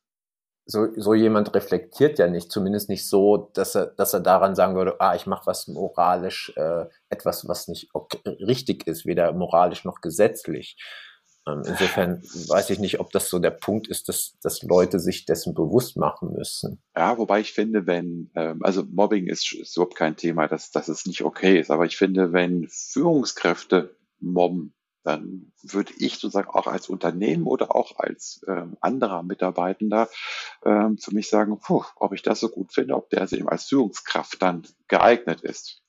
so, 0.66 0.88
so 0.96 1.14
jemand 1.14 1.54
reflektiert 1.54 2.18
ja 2.18 2.26
nicht, 2.26 2.50
zumindest 2.50 2.88
nicht 2.88 3.06
so, 3.08 3.50
dass 3.54 3.74
er, 3.74 3.86
dass 3.86 4.14
er 4.14 4.20
daran 4.20 4.54
sagen 4.54 4.74
würde, 4.74 5.00
ah, 5.00 5.14
ich 5.14 5.26
mache 5.26 5.46
was 5.46 5.68
moralisch, 5.68 6.52
äh, 6.56 6.86
etwas, 7.10 7.46
was 7.48 7.68
nicht 7.68 7.90
okay, 7.92 8.18
richtig 8.46 8.86
ist, 8.86 9.04
weder 9.04 9.32
moralisch 9.32 9.84
noch 9.84 10.00
gesetzlich. 10.00 10.76
Ähm, 11.46 11.62
insofern 11.66 12.22
weiß 12.48 12.70
ich 12.70 12.78
nicht, 12.78 13.00
ob 13.00 13.10
das 13.10 13.28
so 13.28 13.38
der 13.38 13.50
Punkt 13.50 13.88
ist, 13.88 14.08
dass, 14.08 14.38
dass 14.42 14.62
Leute 14.62 14.98
sich 14.98 15.26
dessen 15.26 15.54
bewusst 15.54 15.96
machen 15.98 16.32
müssen. 16.32 16.82
Ja, 16.96 17.18
wobei 17.18 17.40
ich 17.40 17.52
finde, 17.52 17.86
wenn, 17.86 18.30
ähm, 18.34 18.62
also 18.62 18.84
Mobbing 18.84 19.26
ist, 19.26 19.52
ist 19.52 19.76
überhaupt 19.76 19.96
kein 19.96 20.16
Thema, 20.16 20.48
dass, 20.48 20.70
dass 20.70 20.88
es 20.88 21.04
nicht 21.04 21.22
okay 21.22 21.58
ist, 21.60 21.70
aber 21.70 21.84
ich 21.84 21.98
finde, 21.98 22.32
wenn 22.32 22.66
Führungskräfte 22.70 23.94
mobben, 24.20 24.72
dann 25.04 25.52
würde 25.62 25.92
ich 25.98 26.14
sozusagen 26.14 26.48
auch 26.48 26.66
als 26.66 26.88
Unternehmen 26.88 27.46
oder 27.46 27.74
auch 27.76 27.98
als 27.98 28.44
ähm, 28.48 28.76
anderer 28.80 29.22
Mitarbeitender 29.22 30.08
ähm, 30.64 30.98
für 30.98 31.14
mich 31.14 31.28
sagen, 31.28 31.60
puh, 31.60 31.84
ob 31.96 32.12
ich 32.12 32.22
das 32.22 32.40
so 32.40 32.48
gut 32.48 32.72
finde, 32.72 32.94
ob 32.94 33.10
der 33.10 33.30
eben 33.32 33.48
als 33.48 33.66
Führungskraft 33.66 34.42
dann 34.42 34.66
geeignet 34.88 35.42
ist. 35.42 35.82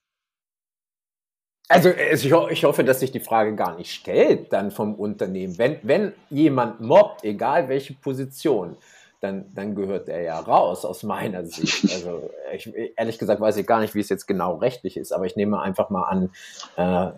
Also 1.68 1.90
ich, 1.90 2.26
ich, 2.26 2.64
hoffe, 2.64 2.84
dass 2.84 3.00
sich 3.00 3.12
die 3.12 3.20
Frage 3.20 3.56
gar 3.56 3.76
nicht 3.76 3.92
stellt 3.92 4.54
dann 4.54 4.70
vom 4.70 4.94
Unternehmen. 4.94 5.58
Wenn, 5.58 5.80
wenn 5.82 6.14
jemand 6.30 6.80
mobbt, 6.80 7.24
egal 7.24 7.70
welche 7.70 7.94
Position, 7.94 8.78
dann, 9.22 9.54
dann 9.54 9.76
gehört 9.76 10.10
er 10.10 10.22
ja 10.22 10.40
raus 10.40 10.86
aus 10.86 11.04
meiner 11.04 11.46
Sicht. 11.46 11.84
Also 11.96 12.30
ich, 12.54 12.72
ehrlich 12.98 13.18
gesagt 13.18 13.42
weiß 13.42 13.58
ich 13.58 13.66
gar 13.66 13.80
nicht, 13.80 13.96
wie 13.96 14.00
es 14.00 14.10
jetzt 14.10 14.28
genau 14.28 14.56
rechtlich 14.56 14.98
ist, 14.98 15.12
aber 15.12 15.26
ich 15.26 15.36
nehme 15.36 15.62
einfach 15.62 15.90
mal 15.90 16.04
an, 16.04 16.30
äh, 16.76 17.12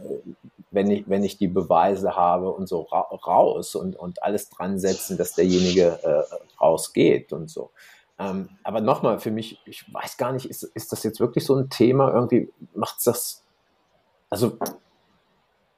wenn, 0.72 0.92
ich, 0.92 1.10
wenn 1.10 1.24
ich 1.24 1.38
die 1.38 1.48
Beweise 1.48 2.16
habe 2.16 2.52
und 2.52 2.68
so 2.68 2.82
ra 2.82 3.02
raus 3.02 3.76
und, 3.76 3.96
und 3.96 4.24
alles 4.24 4.50
dran 4.50 4.80
setzen, 4.80 5.18
dass 5.18 5.34
derjenige 5.34 6.00
äh, 6.04 6.24
rausgeht 6.62 7.34
und 7.34 7.50
so. 7.50 7.72
Ähm, 8.20 8.50
aber 8.64 8.82
nochmal, 8.82 9.20
für 9.20 9.32
mich, 9.32 9.60
ich 9.66 9.86
weiß 9.94 10.18
gar 10.18 10.32
nicht, 10.32 10.50
ist, 10.50 10.64
ist 10.64 10.92
das 10.92 11.04
jetzt 11.04 11.20
wirklich 11.20 11.46
so 11.46 11.56
ein 11.56 11.70
Thema? 11.70 12.14
Irgendwie 12.14 12.52
macht 12.74 12.98
es 13.00 13.04
das 13.04 13.44
also 14.30 14.58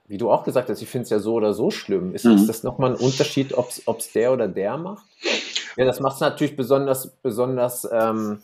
wie 0.08 0.18
du 0.18 0.32
auch 0.32 0.44
gesagt 0.44 0.70
hast, 0.70 0.82
ich 0.82 0.90
finde 0.90 1.04
es 1.04 1.12
ja 1.12 1.20
so 1.20 1.36
oder 1.36 1.54
so 1.54 1.70
schlimm. 1.70 2.16
Ist, 2.16 2.26
mhm. 2.26 2.32
ist 2.32 2.50
das 2.50 2.64
nochmal 2.64 2.92
ein 2.92 2.96
Unterschied, 2.96 3.54
ob 3.56 3.70
es 3.70 4.12
der 4.12 4.34
oder 4.34 4.48
der 4.48 4.76
macht? 4.78 5.06
Ja, 5.80 5.86
das 5.86 6.02
macht 6.02 6.16
es 6.16 6.20
natürlich 6.20 6.58
besonders, 6.58 7.08
besonders 7.08 7.88
ähm, 7.90 8.42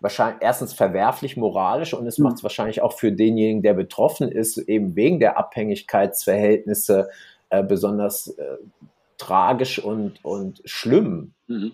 wahrscheinlich 0.00 0.42
erstens 0.42 0.74
verwerflich 0.74 1.34
moralisch 1.34 1.94
und 1.94 2.06
es 2.06 2.18
mhm. 2.18 2.24
macht 2.24 2.36
es 2.36 2.42
wahrscheinlich 2.42 2.82
auch 2.82 2.92
für 2.92 3.10
denjenigen, 3.10 3.62
der 3.62 3.72
betroffen 3.72 4.30
ist, 4.30 4.58
eben 4.58 4.94
wegen 4.94 5.18
der 5.18 5.38
Abhängigkeitsverhältnisse 5.38 7.08
äh, 7.48 7.62
besonders 7.62 8.28
äh, 8.28 8.58
tragisch 9.16 9.78
und, 9.78 10.22
und 10.22 10.60
schlimm. 10.66 11.32
Mhm. 11.46 11.72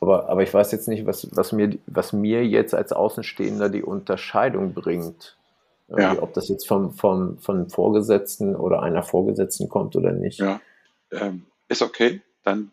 Aber, 0.00 0.28
aber 0.28 0.42
ich 0.42 0.52
weiß 0.52 0.72
jetzt 0.72 0.88
nicht, 0.88 1.06
was, 1.06 1.28
was, 1.36 1.52
mir, 1.52 1.78
was 1.86 2.12
mir 2.12 2.44
jetzt 2.44 2.74
als 2.74 2.92
Außenstehender 2.92 3.68
die 3.68 3.84
Unterscheidung 3.84 4.74
bringt. 4.74 5.36
Ja. 5.88 6.20
Ob 6.20 6.34
das 6.34 6.48
jetzt 6.48 6.66
vom, 6.66 6.90
vom, 6.92 7.38
von 7.38 7.68
Vorgesetzten 7.68 8.56
oder 8.56 8.82
einer 8.82 9.04
Vorgesetzten 9.04 9.68
kommt 9.68 9.94
oder 9.94 10.12
nicht. 10.12 10.40
Ja, 10.40 10.60
ähm, 11.12 11.46
ist 11.68 11.82
okay. 11.82 12.22
Dann 12.42 12.72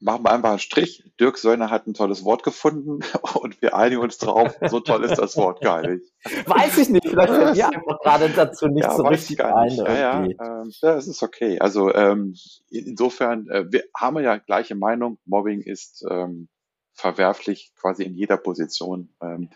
machen 0.00 0.22
wir 0.24 0.30
einfach 0.30 0.50
einen 0.50 0.58
Strich. 0.58 1.04
Dirk 1.18 1.38
Söllner 1.38 1.70
hat 1.70 1.86
ein 1.86 1.94
tolles 1.94 2.24
Wort 2.24 2.42
gefunden 2.42 3.00
und 3.34 3.60
wir 3.60 3.74
einigen 3.74 4.00
uns 4.00 4.18
drauf. 4.18 4.54
So 4.68 4.80
toll 4.80 5.04
ist 5.04 5.18
das 5.18 5.36
Wort 5.36 5.60
gar 5.60 5.82
nicht. 5.82 6.04
Weiß 6.46 6.78
ich 6.78 6.88
nicht. 6.88 7.06
Vielleicht 7.08 7.32
fällt 7.32 7.56
mir 7.56 7.66
einfach 7.66 8.00
gerade 8.00 8.28
dazu 8.30 8.68
nicht 8.68 8.84
ja, 8.84 8.94
so 8.94 9.02
richtig 9.04 9.44
ein. 9.44 9.70
Ja, 9.70 9.98
ja, 9.98 10.24
ähm, 10.24 10.72
ja, 10.80 10.96
es 10.96 11.08
ist 11.08 11.22
okay. 11.22 11.58
Also 11.58 11.92
ähm, 11.94 12.34
insofern, 12.70 13.48
äh, 13.48 13.70
wir 13.70 13.84
haben 13.96 14.18
ja 14.20 14.36
gleiche 14.36 14.74
Meinung. 14.74 15.18
Mobbing 15.24 15.62
ist 15.62 16.04
ähm, 16.08 16.48
verwerflich 16.92 17.72
quasi 17.76 18.04
in 18.04 18.14
jeder 18.14 18.36
Position. 18.36 19.14
Ähm, 19.20 19.50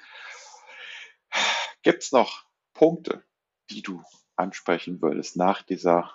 Gibt 1.82 2.05
es 2.05 2.12
noch 2.12 2.45
Punkte, 2.74 3.22
die 3.70 3.82
du 3.82 4.03
ansprechen 4.36 5.03
würdest 5.03 5.36
nach 5.36 5.62
dieser 5.62 6.12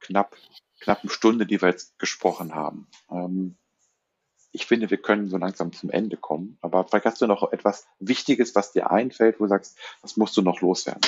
knapp, 0.00 0.36
knappen 0.80 1.10
Stunde, 1.10 1.46
die 1.46 1.60
wir 1.60 1.68
jetzt 1.68 1.98
gesprochen 1.98 2.54
haben? 2.54 2.88
Ähm, 3.10 3.56
ich 4.52 4.66
finde, 4.66 4.90
wir 4.90 4.98
können 4.98 5.28
so 5.28 5.36
langsam 5.36 5.72
zum 5.72 5.90
Ende 5.90 6.16
kommen. 6.16 6.58
Aber 6.60 6.84
vielleicht 6.84 7.04
hast 7.04 7.20
du 7.20 7.26
noch 7.26 7.52
etwas 7.52 7.86
Wichtiges, 8.00 8.54
was 8.54 8.72
dir 8.72 8.90
einfällt, 8.90 9.38
wo 9.38 9.44
du 9.44 9.50
sagst, 9.50 9.78
das 10.02 10.16
musst 10.16 10.36
du 10.36 10.42
noch 10.42 10.60
loswerden. 10.60 11.02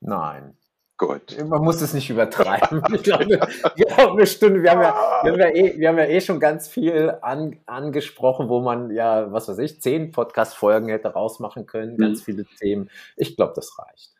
Nein. 0.00 0.56
Gut. 0.96 1.36
Man 1.44 1.62
muss 1.62 1.80
es 1.80 1.92
nicht 1.92 2.08
übertreiben. 2.08 2.80
ich 2.94 3.02
glaube, 3.02 3.26
wir 3.26 3.96
haben 3.96 4.12
eine 4.12 4.26
Stunde, 4.28 4.62
wir 4.62 4.70
haben 4.70 4.82
ja, 4.82 4.94
wir 5.24 5.32
haben 5.32 5.40
ja, 5.40 5.48
eh, 5.48 5.76
wir 5.76 5.88
haben 5.88 5.98
ja 5.98 6.04
eh 6.04 6.20
schon 6.20 6.38
ganz 6.38 6.68
viel 6.68 7.18
an, 7.20 7.58
angesprochen, 7.66 8.48
wo 8.48 8.60
man 8.60 8.92
ja, 8.92 9.32
was 9.32 9.48
weiß 9.48 9.58
ich, 9.58 9.82
zehn 9.82 10.12
Podcast-Folgen 10.12 10.88
hätte 10.88 11.08
rausmachen 11.08 11.66
können, 11.66 11.96
ganz 11.96 12.20
mhm. 12.20 12.24
viele 12.24 12.44
Themen. 12.44 12.90
Ich 13.16 13.34
glaube, 13.34 13.54
das 13.56 13.76
reicht. 13.76 14.12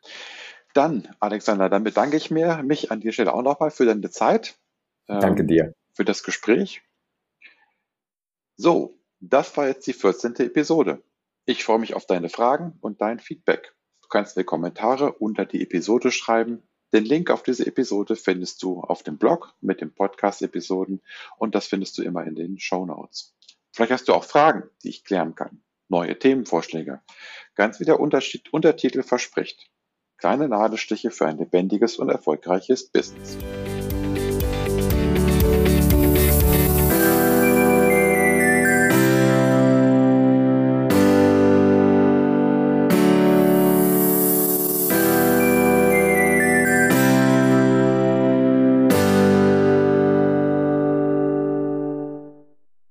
Dann, 0.74 1.08
Alexander, 1.20 1.70
dann 1.70 1.84
bedanke 1.84 2.16
ich 2.16 2.30
mich 2.30 2.90
an 2.90 3.00
dieser 3.00 3.12
Stelle 3.12 3.32
auch 3.32 3.42
nochmal 3.42 3.70
für 3.70 3.86
deine 3.86 4.10
Zeit. 4.10 4.58
Danke 5.06 5.42
ähm, 5.42 5.48
dir. 5.48 5.74
Für 5.94 6.04
das 6.04 6.22
Gespräch. 6.22 6.82
So, 8.56 8.98
das 9.20 9.56
war 9.56 9.68
jetzt 9.68 9.86
die 9.86 9.92
14. 9.92 10.34
Episode. 10.36 11.02
Ich 11.46 11.64
freue 11.64 11.78
mich 11.78 11.94
auf 11.94 12.06
deine 12.06 12.28
Fragen 12.28 12.76
und 12.80 13.00
dein 13.00 13.20
Feedback. 13.20 13.74
Du 14.02 14.08
kannst 14.08 14.36
mir 14.36 14.44
Kommentare 14.44 15.12
unter 15.12 15.44
die 15.44 15.62
Episode 15.62 16.10
schreiben. 16.10 16.62
Den 16.92 17.04
Link 17.04 17.30
auf 17.30 17.42
diese 17.42 17.66
Episode 17.66 18.16
findest 18.16 18.62
du 18.62 18.80
auf 18.80 19.02
dem 19.02 19.18
Blog 19.18 19.54
mit 19.60 19.80
den 19.80 19.94
Podcast-Episoden 19.94 21.02
und 21.38 21.54
das 21.54 21.66
findest 21.66 21.98
du 21.98 22.02
immer 22.02 22.24
in 22.24 22.34
den 22.34 22.58
Show 22.58 22.84
Notes. 22.86 23.34
Vielleicht 23.72 23.92
hast 23.92 24.08
du 24.08 24.14
auch 24.14 24.24
Fragen, 24.24 24.70
die 24.82 24.90
ich 24.90 25.04
klären 25.04 25.34
kann. 25.34 25.62
Neue 25.88 26.18
Themenvorschläge. 26.18 27.02
Ganz 27.54 27.80
wie 27.80 27.84
der 27.84 28.00
Untertitel 28.00 29.02
verspricht. 29.02 29.70
Kleine 30.18 30.48
Nadelstiche 30.48 31.10
für 31.10 31.26
ein 31.26 31.38
lebendiges 31.38 31.96
und 31.96 32.08
erfolgreiches 32.08 32.88
Business. 32.88 33.36